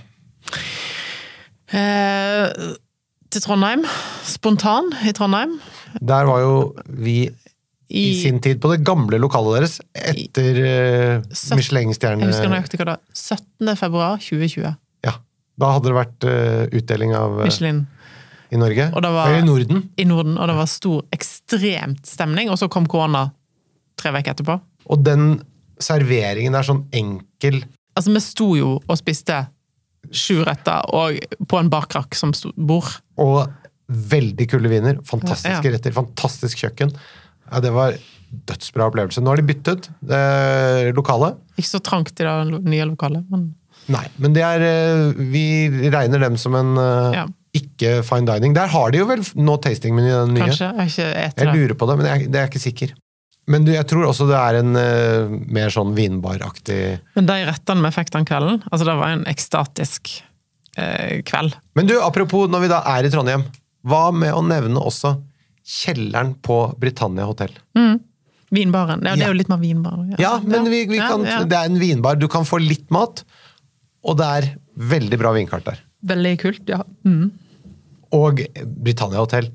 Eh, 1.73 2.75
til 3.33 3.45
Trondheim. 3.45 3.85
Spontan 4.25 4.93
i 5.09 5.13
Trondheim. 5.17 5.59
Der 6.01 6.29
var 6.29 6.43
jo 6.45 6.55
vi 6.89 7.31
i, 7.89 8.03
I, 8.03 8.23
sin 8.23 8.41
tid 8.45 8.61
på 8.61 8.69
det 8.75 8.83
gamle 8.85 9.17
lokalet 9.21 9.57
deres 9.57 9.79
etter 9.97 10.59
uh, 10.61 11.29
Michelin-stjerne... 11.57 12.27
jeg 12.27 12.35
husker 12.35 12.53
nøyaktig 12.53 12.81
hva 12.81 12.91
det 12.91 12.97
var. 12.99 13.05
17. 13.17 13.77
februar 13.81 14.19
2020. 14.21 14.75
Ja. 15.09 15.15
Da 15.59 15.71
hadde 15.73 15.89
det 15.89 15.97
vært 15.97 16.27
uh, 16.29 16.65
utdeling 16.77 17.15
av 17.17 17.39
uh, 17.41 17.47
Michelin 17.49 17.87
i 18.51 18.57
Norge. 18.61 18.91
Var- 18.95 19.29
Eller 19.29 19.39
i 19.43 19.47
Norden. 19.47 19.83
i 19.97 20.05
Norden, 20.05 20.39
og 20.39 20.49
det 20.49 20.57
var 20.57 20.67
stor, 20.67 21.03
ekstremt 21.13 22.07
stemning. 22.07 22.49
Og 22.51 22.59
så 22.59 22.69
kom 22.71 22.87
korona 22.87 23.31
tre 23.99 24.11
uker 24.15 24.33
etterpå. 24.35 24.61
Og 24.89 25.03
den 25.05 25.43
serveringen 25.79 26.55
er 26.59 26.63
sånn 26.67 26.85
enkel 26.93 27.65
Altså, 27.99 28.13
vi 28.15 28.21
sto 28.23 28.55
jo 28.55 28.77
og 28.89 28.97
spiste 28.99 29.49
sju 30.15 30.45
retter 30.47 30.85
og 30.95 31.19
på 31.51 31.59
en 31.59 31.69
bakrakk 31.69 32.15
som 32.15 32.31
bord. 32.57 33.01
og 33.19 33.49
veldig 33.91 34.47
kule 34.51 34.69
viner. 34.71 35.01
Fantastiske 35.03 35.65
Ja. 35.65 35.73
retter, 35.73 35.91
fantastisk 35.93 36.59
kjøkken. 36.63 36.93
Ja, 37.51 37.59
det 37.61 37.73
var 37.73 37.95
dødsbra 38.47 38.87
opplevelse. 38.93 39.21
Nå 39.21 39.27
har 39.33 39.37
de 39.37 39.43
byttet 39.43 39.89
eh, 40.09 40.93
lokale. 40.93 41.35
Ikke 41.59 41.67
så 41.75 41.81
trangt 41.83 42.21
i 42.21 42.25
det 42.25 42.63
nye 42.65 42.85
lokalet, 42.87 43.25
men 43.31 43.55
Nei, 43.89 44.05
men 44.19 44.33
det 44.35 44.43
er 44.43 44.61
eh, 44.61 45.13
Vi 45.17 45.71
regner 45.91 46.21
dem 46.21 46.37
som 46.37 46.55
en 46.55 46.77
eh, 46.77 47.13
Ja. 47.15 47.27
Ikke 47.57 48.03
fine 48.07 48.27
dining. 48.29 48.55
Der 48.57 48.69
har 48.73 48.91
de 48.93 48.99
jo 49.01 49.07
vel 49.09 49.23
nå 49.39 49.57
tastingmeny, 49.65 50.11
den 50.13 50.35
nye. 50.37 50.49
kanskje. 50.49 50.71
Jeg 50.85 51.13
Jeg 51.17 51.33
det. 51.37 51.53
lurer 51.55 51.75
på 51.79 51.87
det, 51.89 51.97
men 51.99 52.07
jeg, 52.11 52.33
det 52.33 52.41
er 52.43 52.51
ikke 52.51 52.61
sikker. 52.63 52.93
Men 53.49 53.65
du, 53.65 53.73
jeg 53.73 53.87
tror 53.89 54.05
også 54.11 54.27
det 54.29 54.37
er 54.37 54.59
en 54.61 54.77
uh, 54.77 55.37
mer 55.49 55.71
sånn 55.73 55.95
vinbaraktig 55.97 56.99
Men 57.17 57.29
de 57.31 57.37
rettene 57.49 57.81
vi 57.87 57.95
fikk 57.97 58.11
den 58.13 58.27
kvelden, 58.29 58.59
altså 58.69 58.85
det 58.85 58.97
var 58.99 59.15
en 59.15 59.25
ekstatisk 59.31 60.11
uh, 60.77 61.23
kveld. 61.25 61.57
Men 61.79 61.89
du, 61.89 61.95
apropos 62.05 62.45
når 62.53 62.67
vi 62.67 62.69
da 62.75 62.83
er 62.93 63.09
i 63.09 63.11
Trondheim, 63.15 63.47
hva 63.89 64.11
med 64.13 64.37
å 64.37 64.43
nevne 64.45 64.83
også 64.85 65.15
kjelleren 65.65 66.35
på 66.45 66.61
Britannia 66.81 67.25
hotell? 67.29 67.55
Vinbaren. 68.53 69.01
Ja, 69.05 69.17
det 69.17 69.25
er 69.27 69.33
jo 69.33 69.37
litt 69.41 69.51
mer 69.53 69.61
vinbar. 69.61 69.97
Ja, 70.21 70.39
men 70.45 70.69
vi, 70.69 70.85
vi 70.89 70.97
Ja, 71.01 71.09
kan, 71.13 71.25
ja. 71.29 71.41
det 71.45 71.57
er 71.57 71.69
en 71.69 71.81
vinbar. 71.81 72.17
Du 72.21 72.29
kan 72.33 72.45
få 72.49 72.61
litt 72.63 72.87
mat, 72.95 73.25
og 74.05 74.17
det 74.21 74.29
er 74.39 74.47
veldig 74.93 75.19
bra 75.21 75.33
vinkart 75.37 75.67
der. 75.69 75.83
Veldig 76.07 76.35
kult, 76.41 76.69
ja. 76.71 76.83
Mm. 77.05 77.31
Og 78.17 78.41
Britannia 78.81 79.21
hotell. 79.21 79.51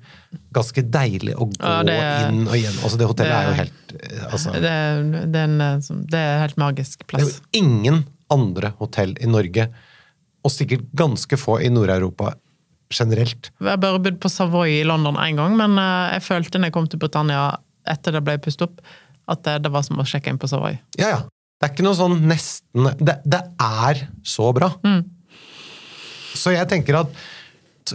ganske 0.53 0.81
deilig 0.89 1.33
å 1.37 1.45
gå 1.49 1.57
Ja, 1.61 1.83
det 1.83 1.93
er- 1.93 2.29
inn 2.29 2.47
og 2.47 2.53
igjen. 2.55 2.73
Altså, 2.83 2.97
det 2.97 3.07
hotellet 3.07 3.33
er 3.33 3.47
jo 3.47 3.53
helt 3.53 3.93
eh, 4.01 4.23
altså, 4.31 4.51
Det, 4.53 4.69
er- 4.69 5.25
det, 5.27 5.35
er 5.35 5.43
en, 5.43 5.61
eh, 5.61 6.05
det 6.09 6.19
er 6.19 6.39
helt 6.41 6.57
magisk 6.57 7.07
plass. 7.07 7.21
Det 7.23 7.27
er 7.29 7.39
jo 7.61 7.63
ingen 7.63 8.05
andre 8.31 8.73
hotell 8.79 9.15
i 9.21 9.25
Norge, 9.29 9.67
og 10.43 10.51
sikkert 10.51 10.85
ganske 10.95 11.37
få 11.37 11.59
i 11.63 11.69
Nord-Europa 11.69 12.33
generelt. 12.93 13.49
Jeg 13.61 13.79
bare 13.79 13.99
bodd 13.99 14.19
på 14.19 14.29
Savoy 14.29 14.81
i 14.81 14.83
London 14.83 15.15
én 15.17 15.35
gang, 15.37 15.55
men 15.57 15.77
eh, 15.77 16.13
jeg 16.19 16.21
følte 16.27 16.59
når 16.59 16.69
jeg 16.69 16.73
kom 16.73 16.87
til 16.87 16.99
Britannia 16.99 17.57
etter 17.89 18.11
det 18.11 18.23
ble 18.23 18.37
pustet 18.37 18.63
opp, 18.69 18.81
at 19.27 19.43
det, 19.43 19.63
det 19.63 19.71
var 19.71 19.83
som 19.83 19.97
å 19.97 20.05
sjekke 20.05 20.29
inn 20.29 20.37
på 20.41 20.47
Savoy. 20.49 20.77
Ja, 20.97 21.09
ja. 21.09 21.21
Det 21.61 21.69
er 21.69 21.73
ikke 21.77 21.85
noe 21.85 21.95
sånn 21.95 22.17
nesten 22.27 22.89
Det, 22.99 23.21
det 23.23 23.39
er 23.61 24.07
så 24.27 24.49
bra. 24.53 24.73
Så 26.43 26.51
jeg 26.51 26.67
tenker 26.71 26.99
at 26.99 27.23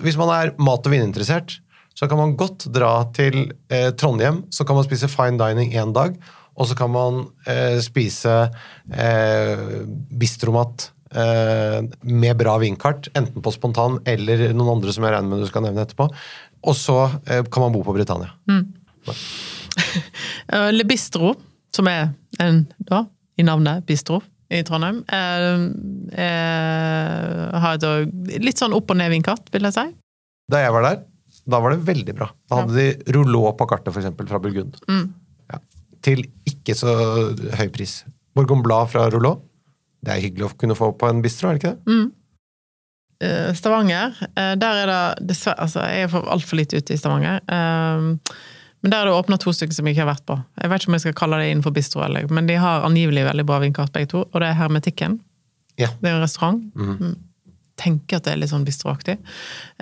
hvis 0.03 0.19
man 0.21 0.33
er 0.33 0.55
mat- 0.61 0.87
og 0.87 0.93
vininteressert, 0.93 1.59
så 1.97 2.07
kan 2.09 2.21
man 2.21 2.37
godt 2.39 2.69
dra 2.73 2.93
til 3.17 3.49
eh, 3.73 3.91
Trondheim. 3.99 4.45
Så 4.55 4.65
kan 4.65 4.79
man 4.79 4.87
spise 4.87 5.11
fine 5.11 5.41
dining 5.41 5.73
én 5.75 5.93
dag, 5.97 6.15
og 6.55 6.69
så 6.69 6.77
kan 6.79 6.93
man 6.95 7.25
eh, 7.49 7.81
spise 7.83 8.37
eh, 8.93 9.65
bistromat 10.21 10.91
eh, 11.11 11.81
med 12.03 12.39
bra 12.39 12.57
vinkart, 12.63 13.11
enten 13.19 13.43
på 13.43 13.55
Spontan 13.55 13.99
eller 14.07 14.53
noen 14.53 14.77
andre 14.77 14.95
som 14.95 15.07
jeg 15.07 15.17
regner 15.17 15.33
med 15.33 15.43
du 15.43 15.51
skal 15.51 15.67
nevne 15.67 15.85
etterpå. 15.87 16.09
Og 16.69 16.79
så 16.79 17.01
eh, 17.27 17.43
kan 17.51 17.67
man 17.67 17.75
bo 17.75 17.83
på 17.87 17.97
Britannia. 17.99 18.31
Mm. 18.51 18.65
Le 20.79 20.85
Bistro, 20.89 21.35
som 21.75 21.89
er 21.91 22.11
en, 22.43 22.65
da, 22.79 23.05
i 23.39 23.47
navnet 23.47 23.87
Bistro 23.89 24.21
i 24.49 24.63
Trondheim, 24.65 25.03
eh, 25.13 26.23
eh, 26.25 27.61
har 27.61 27.77
et 27.77 27.85
eh, 27.85 28.39
litt 28.41 28.61
sånn 28.61 28.75
opp- 28.77 28.91
og 28.95 28.97
ned-vindkart, 28.97 29.51
vil 29.53 29.69
jeg 29.69 29.77
si. 29.77 29.87
Da 30.49 30.63
jeg 30.63 30.73
var 30.73 30.87
der, 30.87 31.03
da 31.49 31.61
var 31.61 31.75
det 31.75 31.85
veldig 31.85 32.15
bra. 32.17 32.31
Da 32.49 32.63
hadde 32.63 32.77
de 32.77 33.13
Rouleau 33.13 33.53
på 33.57 33.69
kartet, 33.69 33.93
eksempel, 33.93 34.29
fra 34.31 34.41
Burgund. 34.41 34.79
Ja. 35.53 35.61
Til 36.05 36.25
ikke 36.49 36.77
så 36.77 36.95
høy 37.61 37.69
pris. 37.75 38.01
Borgon 38.37 38.65
Blad 38.65 38.89
fra 38.93 39.09
Rouleau. 39.13 39.43
Det 40.05 40.15
er 40.15 40.23
hyggelig 40.23 40.49
å 40.49 40.57
kunne 40.57 40.77
få 40.79 40.93
på 40.97 41.11
en 41.11 41.21
bistro, 41.25 41.51
er 41.51 41.59
det 41.59 41.63
ikke 41.63 41.75
det? 41.75 41.93
Mm. 41.93 42.07
Stavanger, 43.59 44.15
eh, 44.39 44.53
der 44.55 44.85
er 44.85 44.87
det 44.87 45.27
dessverre 45.27 45.65
Altså, 45.65 45.83
jeg 45.91 46.07
er 46.07 46.29
altfor 46.31 46.61
lite 46.61 46.79
ute 46.79 46.95
i 46.95 47.01
Stavanger. 47.01 47.41
Eh, 47.51 48.37
Men 48.83 48.93
der 48.93 49.01
er 49.01 49.09
det 49.11 49.14
åpna 49.18 49.39
to 49.43 49.51
stykker 49.53 49.74
som 49.74 49.87
jeg 49.89 49.97
ikke 49.97 50.05
har 50.05 50.12
vært 50.14 50.26
på. 50.29 50.37
Jeg 50.62 50.70
vet 50.70 50.83
ikke 50.85 50.91
om 50.93 50.95
jeg 50.99 51.03
skal 51.07 51.16
kalle 51.18 51.39
det 51.43 51.49
innenfor 51.51 51.72
bistro, 51.74 52.03
eller, 52.07 52.29
men 52.31 52.47
de 52.47 52.55
har 52.62 52.85
angivelig 52.87 53.24
veldig 53.26 53.45
bra 53.49 53.59
vinkart, 53.64 53.91
begge 53.97 54.12
to. 54.12 54.20
Og 54.31 54.39
det 54.43 54.53
er 54.53 54.59
Hermetikken. 54.61 55.16
Ja. 55.79 55.89
Det 55.99 56.11
er 56.12 56.14
en 56.18 56.22
restaurant. 56.22 56.62
Mm. 56.79 57.16
Tenker 57.79 58.18
at 58.20 58.26
det 58.29 58.33
er 58.37 58.41
litt 58.43 58.51
sånn 58.53 58.66
bistroaktig. 58.66 59.16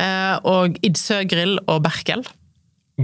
Eh, 0.01 0.35
og 0.49 0.77
Idsø 0.85 1.23
grill 1.29 1.59
og 1.69 1.83
Berkel. 1.85 2.25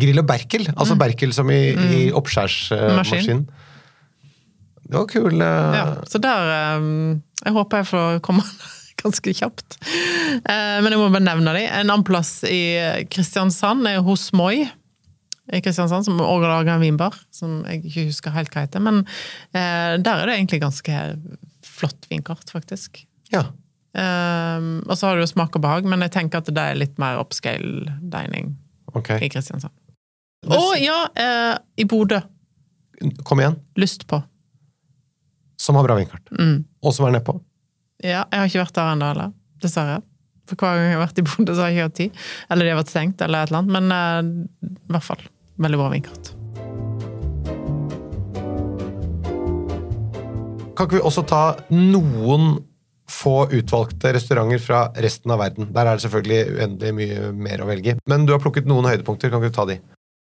Grill 0.00 0.20
og 0.22 0.26
Berkel. 0.28 0.66
Altså 0.76 0.96
Berkel 1.00 1.32
som 1.36 1.50
i, 1.52 1.60
i 1.76 2.02
oppskjærsmaskin. 2.16 3.42
det 4.88 4.96
var 4.96 5.08
kul 5.12 5.40
eh, 5.40 5.76
Ja, 5.76 5.84
så 6.08 6.20
der 6.24 6.52
eh, 6.56 6.86
Jeg 7.44 7.52
håper 7.56 7.82
jeg 7.82 7.90
får 7.92 8.20
komme 8.24 8.44
ganske 9.02 9.32
kjapt. 9.34 9.76
Eh, 10.48 10.78
Men 10.84 10.92
jeg 10.92 11.00
må 11.00 11.08
bare 11.12 11.24
nevne 11.24 11.52
dem. 11.56 11.66
En 11.68 11.88
annen 11.90 12.04
plass 12.06 12.38
i 12.48 12.62
Kristiansand 13.12 13.88
er 13.88 14.00
hos 14.06 14.30
Moi. 14.36 14.62
I 15.52 15.60
Kristiansand, 15.60 16.06
som 16.06 16.20
også 16.20 16.48
lager 16.48 16.74
en 16.74 16.84
vinbar, 16.84 17.16
som 17.34 17.60
jeg 17.68 17.82
ikke 17.84 18.06
husker 18.08 18.32
helt 18.32 18.54
hva 18.54 18.64
heter. 18.64 18.80
Men 18.84 19.02
eh, 19.52 19.98
der 20.00 20.22
er 20.22 20.28
det 20.28 20.38
egentlig 20.38 20.62
ganske 20.62 21.02
flott 21.66 22.08
vinkart, 22.08 22.48
faktisk. 22.48 23.02
Ja. 23.34 23.44
Eh, 23.92 24.64
og 24.86 24.96
så 24.96 25.10
har 25.10 25.18
du 25.18 25.24
jo 25.26 25.30
smak 25.30 25.58
og 25.58 25.64
behag, 25.64 25.88
men 25.88 26.04
jeg 26.06 26.14
tenker 26.16 26.40
at 26.40 26.48
det 26.48 26.64
er 26.64 26.80
litt 26.80 26.96
mer 27.02 27.20
upscale 27.20 27.98
dining 28.00 28.54
okay. 28.94 29.20
i 29.20 29.30
Kristiansand. 29.32 29.74
Å 30.48 30.62
ja! 30.80 31.04
Eh, 31.14 31.54
I 31.84 31.86
Bodø. 31.88 32.18
Kom 33.26 33.42
igjen. 33.42 33.58
Lyst 33.78 34.06
på. 34.10 34.22
Som 35.60 35.78
har 35.78 35.86
bra 35.86 35.98
vinkart. 35.98 36.32
Mm. 36.34 36.64
Og 36.82 36.96
som 36.96 37.06
er 37.06 37.14
nedpå. 37.18 37.36
Ja, 38.02 38.24
jeg 38.24 38.40
har 38.40 38.48
ikke 38.48 38.64
vært 38.64 38.78
der 38.80 38.94
ennå, 38.96 39.12
eller. 39.14 39.36
Dessverre. 39.62 40.00
For 40.50 40.58
hver 40.58 40.74
gang 40.74 40.88
jeg 40.88 40.96
har 40.96 41.04
vært 41.04 41.20
i 41.22 41.26
Bodø, 41.28 41.54
så 41.54 41.62
har 41.62 41.70
jeg 41.70 41.78
ikke 41.78 41.86
hatt 41.90 42.00
tid. 42.00 42.24
Eller 42.50 42.66
de 42.66 42.72
har 42.72 42.80
vært 42.80 42.90
stengt, 42.94 43.22
eller 43.22 43.44
et 43.44 43.52
eller 43.52 43.62
annet. 43.62 43.76
Men 43.76 43.94
eh, 43.98 44.72
i 44.72 44.96
hvert 44.96 45.06
fall. 45.06 45.22
Veldig 45.62 45.78
bra 45.78 45.88
vinkart. 45.92 46.32
Kan 50.72 50.88
ikke 50.88 50.98
vi 50.98 51.06
også 51.06 51.24
ta 51.28 51.42
noen 51.70 52.56
få 53.12 53.44
utvalgte 53.52 54.14
restauranter 54.16 54.60
fra 54.62 54.84
resten 55.04 55.32
av 55.34 55.42
verden? 55.42 55.68
Der 55.74 55.86
er 55.86 55.98
det 55.98 56.04
selvfølgelig 56.06 56.58
uendelig 56.58 56.94
mye 56.96 57.32
mer 57.48 57.62
å 57.62 57.68
velge. 57.68 57.96
Men 58.10 58.26
du 58.26 58.34
har 58.34 58.42
plukket 58.42 58.66
noen 58.70 58.88
høydepunkter. 58.88 59.30
Kan 59.30 59.42
ikke 59.42 59.52
du 59.52 59.58
ta 59.58 59.66
de? 59.68 59.78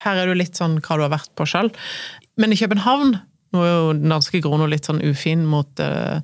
Her 0.04 0.20
er 0.20 0.28
det 0.28 0.36
jo 0.36 0.42
litt 0.42 0.58
sånn 0.58 0.78
hva 0.80 0.98
du 0.98 1.04
har 1.04 1.12
vært 1.12 1.32
på 1.36 1.48
sjøl. 1.48 1.72
Men 2.40 2.54
i 2.54 2.60
København 2.60 3.18
Nå 3.54 3.62
er 3.62 3.70
jo 3.70 3.92
den 3.94 4.10
danske 4.10 4.40
krona 4.42 4.66
litt 4.68 4.88
sånn 4.88 4.98
ufin 5.06 5.44
mot 5.48 5.80
eh, 5.80 6.18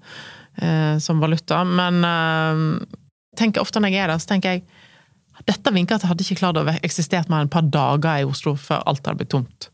eh, 0.59 0.97
som 1.01 1.21
valuta, 1.23 1.61
men 1.65 2.03
eh, 2.05 2.63
tenker 3.39 3.63
ofte 3.63 3.81
når 3.81 3.95
jeg 3.95 4.03
er 4.03 4.11
der, 4.11 4.21
så 4.21 4.33
tenker 4.33 4.57
jeg 4.57 4.65
dette 5.49 5.72
vinkartet 5.74 6.09
hadde 6.11 6.24
ikke 6.26 6.41
klart 6.43 6.61
å 6.61 6.66
eksistert 6.83 7.30
mer 7.30 7.43
enn 7.43 7.51
et 7.51 7.55
par 7.55 7.66
dager 7.66 8.22
i 8.22 8.26
Oslo 8.28 8.55
før 8.61 8.83
alt 8.87 9.05
hadde 9.07 9.22
blitt 9.22 9.33
tomt. 9.35 9.70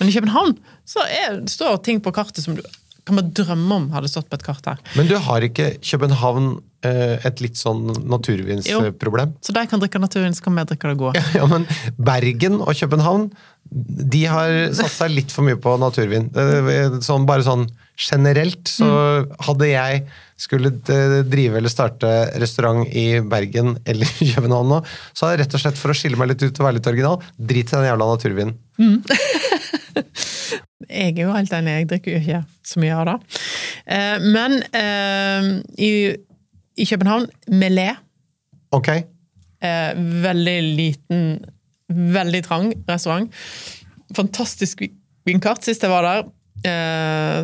Men 0.00 0.10
i 0.10 0.14
København 0.16 0.56
så 0.88 1.04
er, 1.06 1.42
står 1.50 1.78
ting 1.86 2.00
på 2.02 2.12
kartet 2.14 2.44
som 2.44 2.56
du 2.58 2.64
kan 3.04 3.18
bare 3.18 3.32
drømme 3.36 3.76
om 3.76 3.90
hadde 3.92 4.08
stått 4.08 4.30
på 4.32 4.38
et 4.38 4.44
kart 4.46 4.64
her. 4.64 4.78
Men 4.96 5.08
du 5.10 5.18
har 5.20 5.44
ikke 5.44 5.74
København 5.84 6.54
eh, 6.88 7.18
et 7.28 7.42
litt 7.44 7.58
sånn 7.60 7.90
naturvinsproblem? 8.08 9.34
Så 9.44 9.52
de 9.52 9.64
kan 9.68 9.82
drikke 9.82 10.00
naturvin, 10.00 10.32
så 10.36 10.46
kan 10.46 10.56
vi 10.56 10.64
drikke 10.70 10.92
det 10.92 10.98
gode. 11.02 11.24
Ja, 11.36 11.44
men 11.50 11.66
Bergen 12.00 12.62
og 12.62 12.72
København 12.78 13.28
de 14.14 14.22
har 14.30 14.54
satt 14.76 14.92
seg 14.94 15.12
litt 15.12 15.32
for 15.34 15.44
mye 15.46 15.58
på 15.60 15.76
naturvin. 15.80 16.30
Eh, 16.32 16.98
Sånn, 17.04 17.28
bare 17.28 17.44
sånn 17.44 17.68
generelt 18.00 18.68
så 18.72 18.88
hadde 19.46 19.68
jeg 19.68 20.04
skulle 20.36 20.70
drive 21.30 21.56
eller 21.60 21.70
starte 21.70 22.08
restaurant 22.42 22.88
i 22.90 23.20
Bergen 23.22 23.76
eller 23.86 24.08
København 24.34 24.68
nå, 24.72 24.80
så 25.14 25.26
har 25.28 25.34
jeg 25.36 25.44
rett 25.44 25.54
og 25.54 25.62
slett 25.62 25.78
for 25.80 25.94
å 25.94 25.96
skille 25.96 26.18
meg 26.20 26.32
litt 26.32 26.42
ut 26.42 26.58
og 26.60 26.66
være 26.66 26.78
litt 26.80 26.90
original, 26.90 27.20
drit 27.38 27.70
i 27.70 27.76
den 27.76 27.86
jævla 27.88 28.08
naturvinen. 28.10 28.56
Jeg 30.84 31.14
er 31.16 31.22
jo 31.24 31.32
helt 31.32 31.52
enig, 31.56 31.72
jeg 31.78 31.86
drikker 31.90 32.12
jo 32.12 32.18
ikke 32.20 32.38
så 32.68 32.80
mye 32.82 32.96
av 32.98 33.06
det. 33.08 33.14
Eh, 33.94 34.24
Men 34.34 34.56
eh, 34.76 35.46
i, 35.80 35.90
i 36.76 36.86
København, 36.90 37.24
Melé, 37.56 37.86
Ok? 38.74 38.90
eh, 38.90 39.92
veldig 40.26 40.56
liten, 40.76 41.22
veldig 41.88 42.42
trang 42.46 42.68
restaurant. 42.90 43.32
Fantastisk 44.18 44.84
vinkart 45.26 45.64
sist 45.64 45.86
jeg 45.86 45.92
var 45.94 46.04
der. 46.04 46.26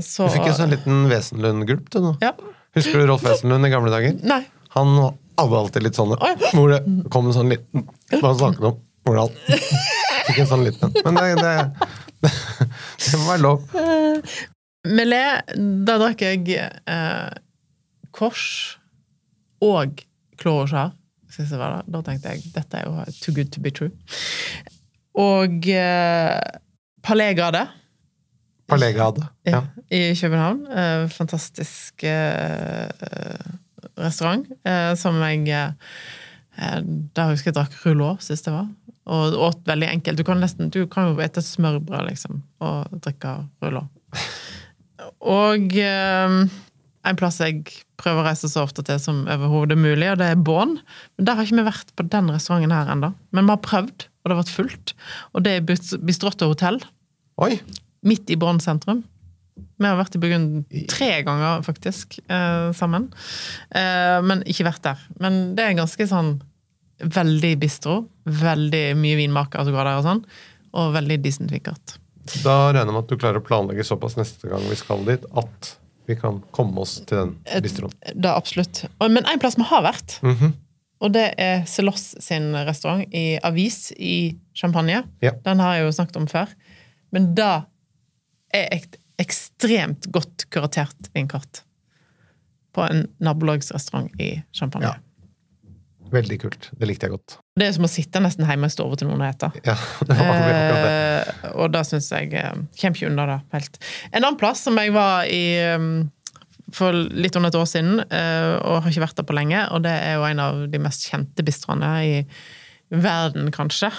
Så 0.04 0.26
Du 0.28 0.34
fikk 0.36 0.50
en 0.52 0.58
sånn 0.60 0.70
liten 0.74 1.00
Wesenlund-gulp, 1.10 1.88
du 1.92 1.98
nå. 2.04 2.12
Ja. 2.22 2.34
Husker 2.76 3.00
du 3.00 3.06
Rolf 3.10 3.24
Wesenlund 3.26 3.66
i 3.66 3.72
gamle 3.72 3.90
dager? 3.92 4.14
Nei. 4.22 4.44
Han 4.76 4.94
hadde 5.00 5.58
alltid 5.58 5.82
litt 5.82 5.96
sånne 5.98 6.14
Hvor 6.54 6.70
det 6.70 6.78
kom 7.10 7.26
en 7.26 7.34
sånn 7.34 7.50
liten 7.50 7.86
Hva 8.20 8.30
snakket 8.38 8.68
om? 8.70 8.76
Hvordan? 9.08 9.32
Fikk 10.28 10.42
en 10.44 10.50
sånn 10.50 10.64
liten 10.66 10.90
en. 10.90 11.04
Men 11.06 11.16
det, 11.16 11.30
det, 11.40 12.32
det 13.08 13.18
må 13.18 13.30
være 13.30 13.42
lov. 13.42 13.64
Melé, 14.86 15.22
da 15.88 15.96
drakk 16.02 16.22
jeg 16.22 16.44
eh, 16.60 17.30
kors 18.14 18.44
og 19.64 20.04
kloroskjær. 20.40 20.92
Da 21.30 22.02
tenkte 22.04 22.34
jeg 22.36 22.52
dette 22.54 22.78
er 22.82 22.86
jo 22.86 23.04
too 23.24 23.34
good 23.34 23.50
to 23.54 23.64
be 23.64 23.72
true. 23.74 23.90
Og 25.18 25.66
eh, 25.72 26.36
Palais 27.02 27.34
Garde 27.38 27.64
Parlegade. 28.70 29.26
Ja. 29.46 29.62
i 29.90 30.00
København. 30.18 30.60
Eh, 30.70 31.08
fantastisk 31.12 32.04
eh, 32.04 32.88
restaurant 34.00 34.46
eh, 34.64 34.94
som 35.00 35.18
jeg 35.22 35.48
eh, 35.50 36.80
Der 37.16 37.30
husker 37.32 37.50
jeg 37.50 37.56
drakk 37.58 37.76
rouleau 37.84 38.16
sist 38.22 38.46
jeg 38.48 38.54
var. 38.54 38.68
Og 39.10 39.34
åt 39.48 39.62
veldig 39.66 39.88
enkelt. 39.90 40.18
Du 40.20 40.24
kan 40.28 40.38
nesten, 40.42 40.70
du 40.70 40.84
kan 40.86 41.08
jo 41.10 41.16
spise 41.18 41.42
smørbrød, 41.56 42.08
liksom, 42.10 42.42
og 42.62 43.00
drikke 43.02 43.32
rouleau. 43.64 43.88
Og 45.24 45.72
en 45.80 47.16
plass 47.18 47.40
jeg 47.40 47.64
prøver 48.00 48.20
å 48.22 48.26
reise 48.28 48.48
så 48.52 48.62
ofte 48.66 48.84
til 48.86 49.00
som 49.02 49.22
overhodet 49.30 49.78
mulig, 49.80 50.06
og 50.12 50.20
det 50.20 50.28
er 50.34 50.40
Bonn. 50.46 50.76
Men 51.16 51.26
der 51.28 51.38
har 51.38 51.48
ikke 51.48 51.58
vi 51.62 51.66
vært 51.70 51.92
på 51.96 52.06
den 52.12 52.28
restauranten 52.32 52.74
her 52.76 52.92
ennå. 52.92 53.12
Men 53.34 53.48
vi 53.48 53.54
har 53.56 53.62
prøvd, 53.64 54.06
og 54.06 54.28
det 54.30 54.36
har 54.36 54.42
vært 54.42 54.54
fullt. 54.58 54.94
Og 55.34 55.44
det 55.46 55.56
er 55.58 55.66
Bist- 55.72 55.98
Bistrotto 56.06 56.50
hotell 56.52 56.78
Oi! 57.40 57.54
Midt 58.06 58.30
i 58.30 58.36
Brann 58.40 58.60
sentrum. 58.60 59.02
Vi 59.80 59.84
har 59.88 59.98
vært 59.98 60.14
i 60.16 60.20
Burgund 60.22 60.70
tre 60.88 61.10
ganger, 61.26 61.62
faktisk, 61.66 62.18
eh, 62.28 62.70
sammen. 62.76 63.10
Eh, 63.74 64.20
men 64.24 64.44
ikke 64.48 64.64
vært 64.68 64.82
der. 64.86 65.02
Men 65.20 65.54
det 65.56 65.64
er 65.66 65.76
ganske 65.80 66.06
sånn 66.08 66.38
veldig 67.00 67.58
bistro. 67.60 68.06
Veldig 68.24 68.84
mye 69.00 69.18
vinmarker 69.20 69.64
som 69.64 69.74
går 69.74 69.84
der 69.88 70.00
og 70.00 70.06
sånn. 70.06 70.22
Og 70.76 70.94
veldig 70.94 71.20
decent 71.24 71.52
vinkart. 71.52 71.98
Da 72.44 72.70
regner 72.70 72.86
jeg 72.86 72.94
med 72.94 73.02
at 73.04 73.08
du 73.12 73.16
klarer 73.20 73.40
å 73.40 73.44
planlegge 73.44 73.84
såpass 73.84 74.16
neste 74.16 74.48
gang 74.48 74.62
vi 74.68 74.76
skal 74.78 75.04
dit, 75.04 75.24
at 75.36 75.76
vi 76.06 76.16
kan 76.16 76.40
komme 76.52 76.78
oss 76.82 76.98
til 77.08 77.16
den 77.18 77.62
bistroen. 77.64 77.92
Det 78.14 78.28
er 78.28 78.36
absolutt. 78.36 78.84
Men 79.00 79.24
en 79.26 79.38
plass 79.42 79.56
vi 79.56 79.64
har 79.64 79.82
vært, 79.82 80.20
Mhm. 80.22 80.52
Og 81.00 81.12
det 81.12 81.34
er 81.38 81.62
Celos 81.64 82.14
sin 82.20 82.52
restaurant 82.52 83.06
i 83.14 83.38
Avis 83.42 83.90
i 83.96 84.36
Champagne. 84.54 85.02
Ja. 85.22 85.30
Den 85.46 85.58
har 85.58 85.76
jeg 85.76 85.86
jo 85.86 85.92
snakket 85.96 86.16
om 86.20 86.26
før. 86.26 86.48
Men 87.10 87.34
da 87.34 87.64
er 88.56 88.68
et 88.74 88.98
ekstremt 89.20 90.08
godt 90.14 90.46
kuratert 90.52 91.10
vinkart. 91.14 91.62
På 92.74 92.86
en 92.86 93.06
nabolagsrestaurant 93.18 94.12
i 94.22 94.36
Champagne. 94.56 94.92
Ja. 94.92 94.98
Veldig 96.10 96.40
kult. 96.42 96.70
Det 96.74 96.88
likte 96.90 97.06
jeg 97.06 97.14
godt. 97.14 97.36
Det 97.58 97.68
er 97.68 97.74
som 97.76 97.86
å 97.86 97.90
sitte 97.90 98.22
nesten 98.22 98.46
hjemme 98.48 98.66
i 98.66 98.72
stua 98.72 98.96
til 98.98 99.10
noen 99.10 99.22
og 99.22 99.28
ete. 99.28 99.50
Ja, 99.66 99.76
det 100.08 100.16
var 100.16 100.40
det. 100.42 100.54
Eh, 100.54 101.44
og 101.52 101.70
da 101.74 101.84
syns 101.86 102.08
jeg 102.10 102.32
eh, 102.34 102.54
Kommer 102.80 102.98
ikke 102.98 103.10
unna 103.10 103.26
det 103.30 103.36
helt. 103.54 103.78
En 104.10 104.24
annen 104.24 104.38
plass 104.40 104.64
som 104.66 104.78
jeg 104.80 104.94
var 104.96 105.30
i 105.30 105.44
eh, 105.60 105.86
for 106.74 106.94
litt 106.94 107.34
under 107.38 107.50
et 107.50 107.58
år 107.58 107.66
siden, 107.66 108.02
eh, 108.02 108.52
og 108.62 108.82
har 108.82 108.90
ikke 108.90 109.02
vært 109.02 109.18
der 109.18 109.26
på 109.26 109.34
lenge, 109.34 109.62
og 109.74 109.82
det 109.86 109.94
er 109.94 110.18
jo 110.18 110.26
en 110.28 110.42
av 110.42 110.60
de 110.70 110.82
mest 110.82 111.06
kjente 111.10 111.46
bistroene 111.46 111.90
i 112.06 112.12
verden, 112.90 113.50
kanskje. 113.54 113.90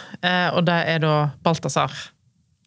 Og 0.56 0.66
det 0.68 0.78
er 0.92 1.04
da 1.04 1.16
Balthazar 1.44 1.92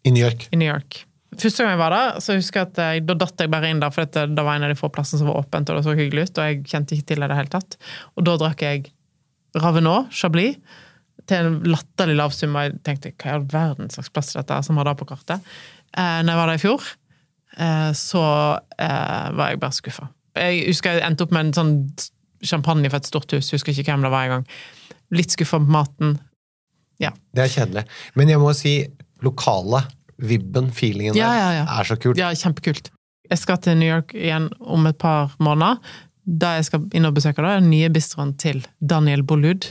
I 0.05 0.13
New 0.13 0.25
York. 0.25 0.47
i 0.49 0.57
New 0.57 0.69
York. 0.69 1.03
Første 1.41 1.63
gang 1.63 1.73
jeg 1.73 1.81
var 1.81 1.93
der, 1.93 2.17
så 2.23 2.35
husker 2.37 2.61
jeg 2.61 2.71
at 2.71 2.81
jeg, 2.81 3.03
da 3.09 3.15
datt 3.19 3.41
jeg 3.41 3.51
bare 3.51 3.69
inn 3.71 3.81
der, 3.83 3.93
for 3.93 4.07
det, 4.07 4.25
det 4.37 4.45
var 4.45 4.57
en 4.57 4.67
av 4.67 4.71
de 4.71 4.79
få 4.79 4.89
plassene 4.93 5.21
som 5.21 5.29
var 5.29 5.41
åpent, 5.41 5.69
og 5.69 5.79
det 5.79 5.85
så 5.87 5.95
hyggelig 5.97 6.29
ut, 6.29 6.39
og 6.39 6.49
jeg 6.49 6.61
kjente 6.71 6.95
ikke 6.95 7.09
til 7.11 7.21
det 7.21 7.27
i 7.27 7.31
det 7.33 7.39
hele 7.39 7.53
tatt. 7.53 7.77
Og 8.15 8.27
da 8.27 8.35
drakk 8.41 8.63
jeg 8.65 8.89
Ravenot, 9.59 10.11
Chablis, 10.15 10.59
til 11.29 11.47
en 11.47 11.55
latterlig 11.65 12.17
lav 12.19 12.33
sum, 12.35 12.55
og 12.55 12.67
jeg 12.67 12.75
tenkte 12.85 13.13
hva 13.15 13.31
i 13.31 13.35
all 13.37 13.47
verden 13.49 13.89
slags 13.93 14.11
plass 14.13 14.33
er 14.33 14.43
dette 14.43 14.59
som 14.67 14.77
har 14.79 14.87
det 14.89 14.97
på 14.99 15.07
kartet? 15.09 15.55
Eh, 15.95 16.19
når 16.21 16.31
jeg 16.31 16.39
var 16.41 16.51
der 16.51 16.59
i 16.59 16.61
fjor, 16.61 16.89
eh, 17.57 17.89
så 17.97 18.23
eh, 18.77 19.27
var 19.39 19.51
jeg 19.51 19.61
bare 19.63 19.77
skuffa. 19.79 20.09
Jeg 20.35 20.65
husker 20.67 20.97
jeg 20.97 21.05
endte 21.07 21.25
opp 21.25 21.33
med 21.33 21.47
en 21.47 21.55
sånn 21.55 21.75
champagne 22.45 22.91
fra 22.91 22.99
et 23.01 23.09
stort 23.09 23.31
hus, 23.33 23.53
husker 23.55 23.73
ikke 23.73 23.89
hvem 23.93 24.05
det 24.05 24.13
var 24.13 24.27
engang. 24.27 24.47
Litt 25.15 25.33
skuffa 25.33 25.61
på 25.63 25.71
maten. 25.71 26.17
Ja. 27.01 27.13
Det 27.35 27.45
er 27.45 27.53
kjedelig. 27.53 27.85
Men 28.19 28.31
jeg 28.31 28.41
må 28.43 28.51
si 28.55 28.75
lokale 29.25 29.85
vibben, 30.21 30.71
feelingen 30.71 31.15
Ja, 31.17 31.31
ja, 31.35 31.47
ja. 31.59 31.65
er 31.79 31.83
så 31.89 31.97
kult. 31.99 32.17
Ja, 32.19 32.29
kjempekult. 32.35 32.91
Jeg 33.29 33.41
skal 33.41 33.57
til 33.63 33.77
New 33.79 33.89
York 33.89 34.13
igjen 34.13 34.49
om 34.61 34.85
et 34.87 34.97
par 35.01 35.33
måneder. 35.41 35.79
Da 36.25 36.55
jeg 36.57 36.65
skal 36.69 36.85
inn 36.97 37.05
og 37.05 37.15
besøke 37.17 37.41
da, 37.45 37.55
den 37.59 37.69
nye 37.69 37.89
bistroen 37.93 38.33
til 38.41 38.63
Daniel 38.81 39.21
Bollud, 39.25 39.67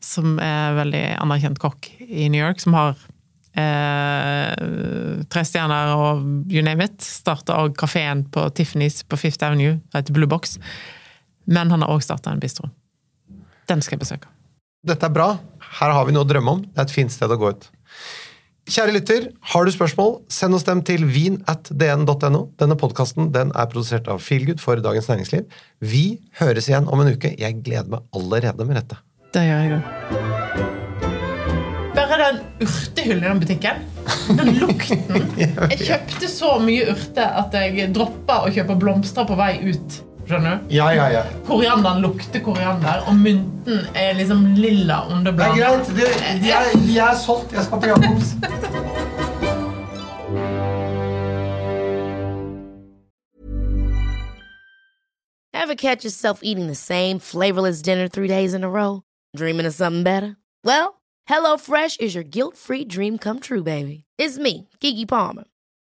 som 0.00 0.38
er 0.40 0.76
veldig 0.78 1.02
anerkjent 1.20 1.58
kokk 1.60 1.90
i 2.06 2.28
New 2.32 2.40
York, 2.40 2.60
som 2.62 2.76
har 2.76 2.94
eh, 3.58 5.24
tre 5.32 5.42
stjerner 5.44 5.92
og 5.96 6.24
you 6.52 6.62
name 6.64 6.86
it. 6.86 7.00
Starta 7.04 7.58
òg 7.64 7.76
kafeen 7.80 8.24
på 8.32 8.46
Tiffany's 8.56 9.02
på 9.08 9.18
Fifth 9.20 9.44
Avenue, 9.46 9.78
som 9.90 10.00
heter 10.00 10.16
Blue 10.16 10.30
Box. 10.30 10.56
Men 11.50 11.70
han 11.72 11.82
har 11.84 11.92
òg 11.92 12.04
starta 12.04 12.32
en 12.32 12.40
bistro. 12.42 12.70
Den 13.70 13.82
skal 13.84 13.98
jeg 13.98 14.04
besøke. 14.06 14.30
Dette 14.86 15.06
er 15.06 15.12
bra. 15.14 15.34
Her 15.80 15.92
har 15.94 16.06
vi 16.08 16.14
noe 16.16 16.24
å 16.24 16.28
drømme 16.28 16.56
om. 16.56 16.62
Det 16.64 16.78
er 16.80 16.88
et 16.88 16.94
fint 16.94 17.12
sted 17.12 17.30
å 17.30 17.36
gå 17.38 17.52
ut. 17.52 17.68
Kjære 18.70 18.92
lytter, 18.94 19.24
har 19.50 19.64
du 19.66 19.72
spørsmål, 19.74 20.12
send 20.30 20.54
oss 20.54 20.62
dem 20.62 20.78
til 20.86 21.02
vin.dn.no. 21.10 22.40
Denne 22.60 22.76
podkasten 22.78 23.32
den 23.34 23.48
er 23.58 23.66
produsert 23.72 24.06
av 24.06 24.20
Feelgood 24.22 24.60
for 24.62 24.78
Dagens 24.78 25.08
Næringsliv. 25.10 25.48
Vi 25.82 26.04
høres 26.38 26.68
igjen 26.70 26.86
om 26.86 27.02
en 27.02 27.10
uke. 27.10 27.32
Jeg 27.34 27.64
gleder 27.66 27.90
meg 27.90 28.04
allerede 28.14 28.66
med 28.68 28.78
dette. 28.78 29.00
Det 29.34 29.42
gjør 29.42 29.64
jeg 29.64 29.80
òg. 29.80 29.82
Bare 31.96 32.20
den 32.20 32.38
urtehyllen 32.62 33.24
i 33.24 33.26
den 33.26 33.42
butikken. 33.42 33.82
Den 34.38 34.52
lukten. 34.60 35.02
Jeg 35.72 35.80
kjøpte 35.82 36.30
så 36.30 36.52
mye 36.62 36.86
urter 36.92 37.34
at 37.42 37.54
jeg 37.56 37.90
droppa 37.94 38.44
å 38.44 38.54
kjøpe 38.54 38.78
blomster 38.78 39.26
på 39.26 39.34
vei 39.38 39.56
ut. 39.66 39.98
Skjønner 40.30 40.60
du? 40.60 40.66
Ja, 40.70 40.84
ja, 40.94 41.08
ja. 41.10 41.20
Korianderen 41.42 42.04
lukter 42.04 42.38
koriander, 42.44 43.00
og 43.10 43.16
mynten 43.18 43.80
er 43.98 44.12
liksom 44.14 44.44
lilla 44.54 45.00
underblad. 45.10 45.56
De 45.58 46.98
er, 47.00 47.16
solgt. 47.18 47.50
Jeg 47.52 47.64
skal 47.66 47.80
på 47.80 47.86
Jacobs. 47.90 48.36
Ever 55.52 55.74
catch 55.74 56.04
yourself 56.04 56.40
eating 56.44 56.68
the 56.68 56.76
same 56.76 57.18
flavorless 57.18 57.82
dinner 57.82 58.06
three 58.06 58.28
days 58.28 58.54
in 58.54 58.62
a 58.62 58.70
row? 58.70 59.02
Dreaming 59.36 59.66
of 59.66 59.74
something 59.74 60.04
better? 60.04 60.36
Well, 60.62 61.00
HelloFresh 61.28 62.00
is 62.00 62.14
your 62.14 62.24
guilt-free 62.24 62.84
dream 62.84 63.18
come 63.18 63.40
true, 63.40 63.64
baby. 63.64 64.04
It's 64.16 64.38
me, 64.38 64.68
Kiki 64.78 65.06
Palmer. 65.06 65.49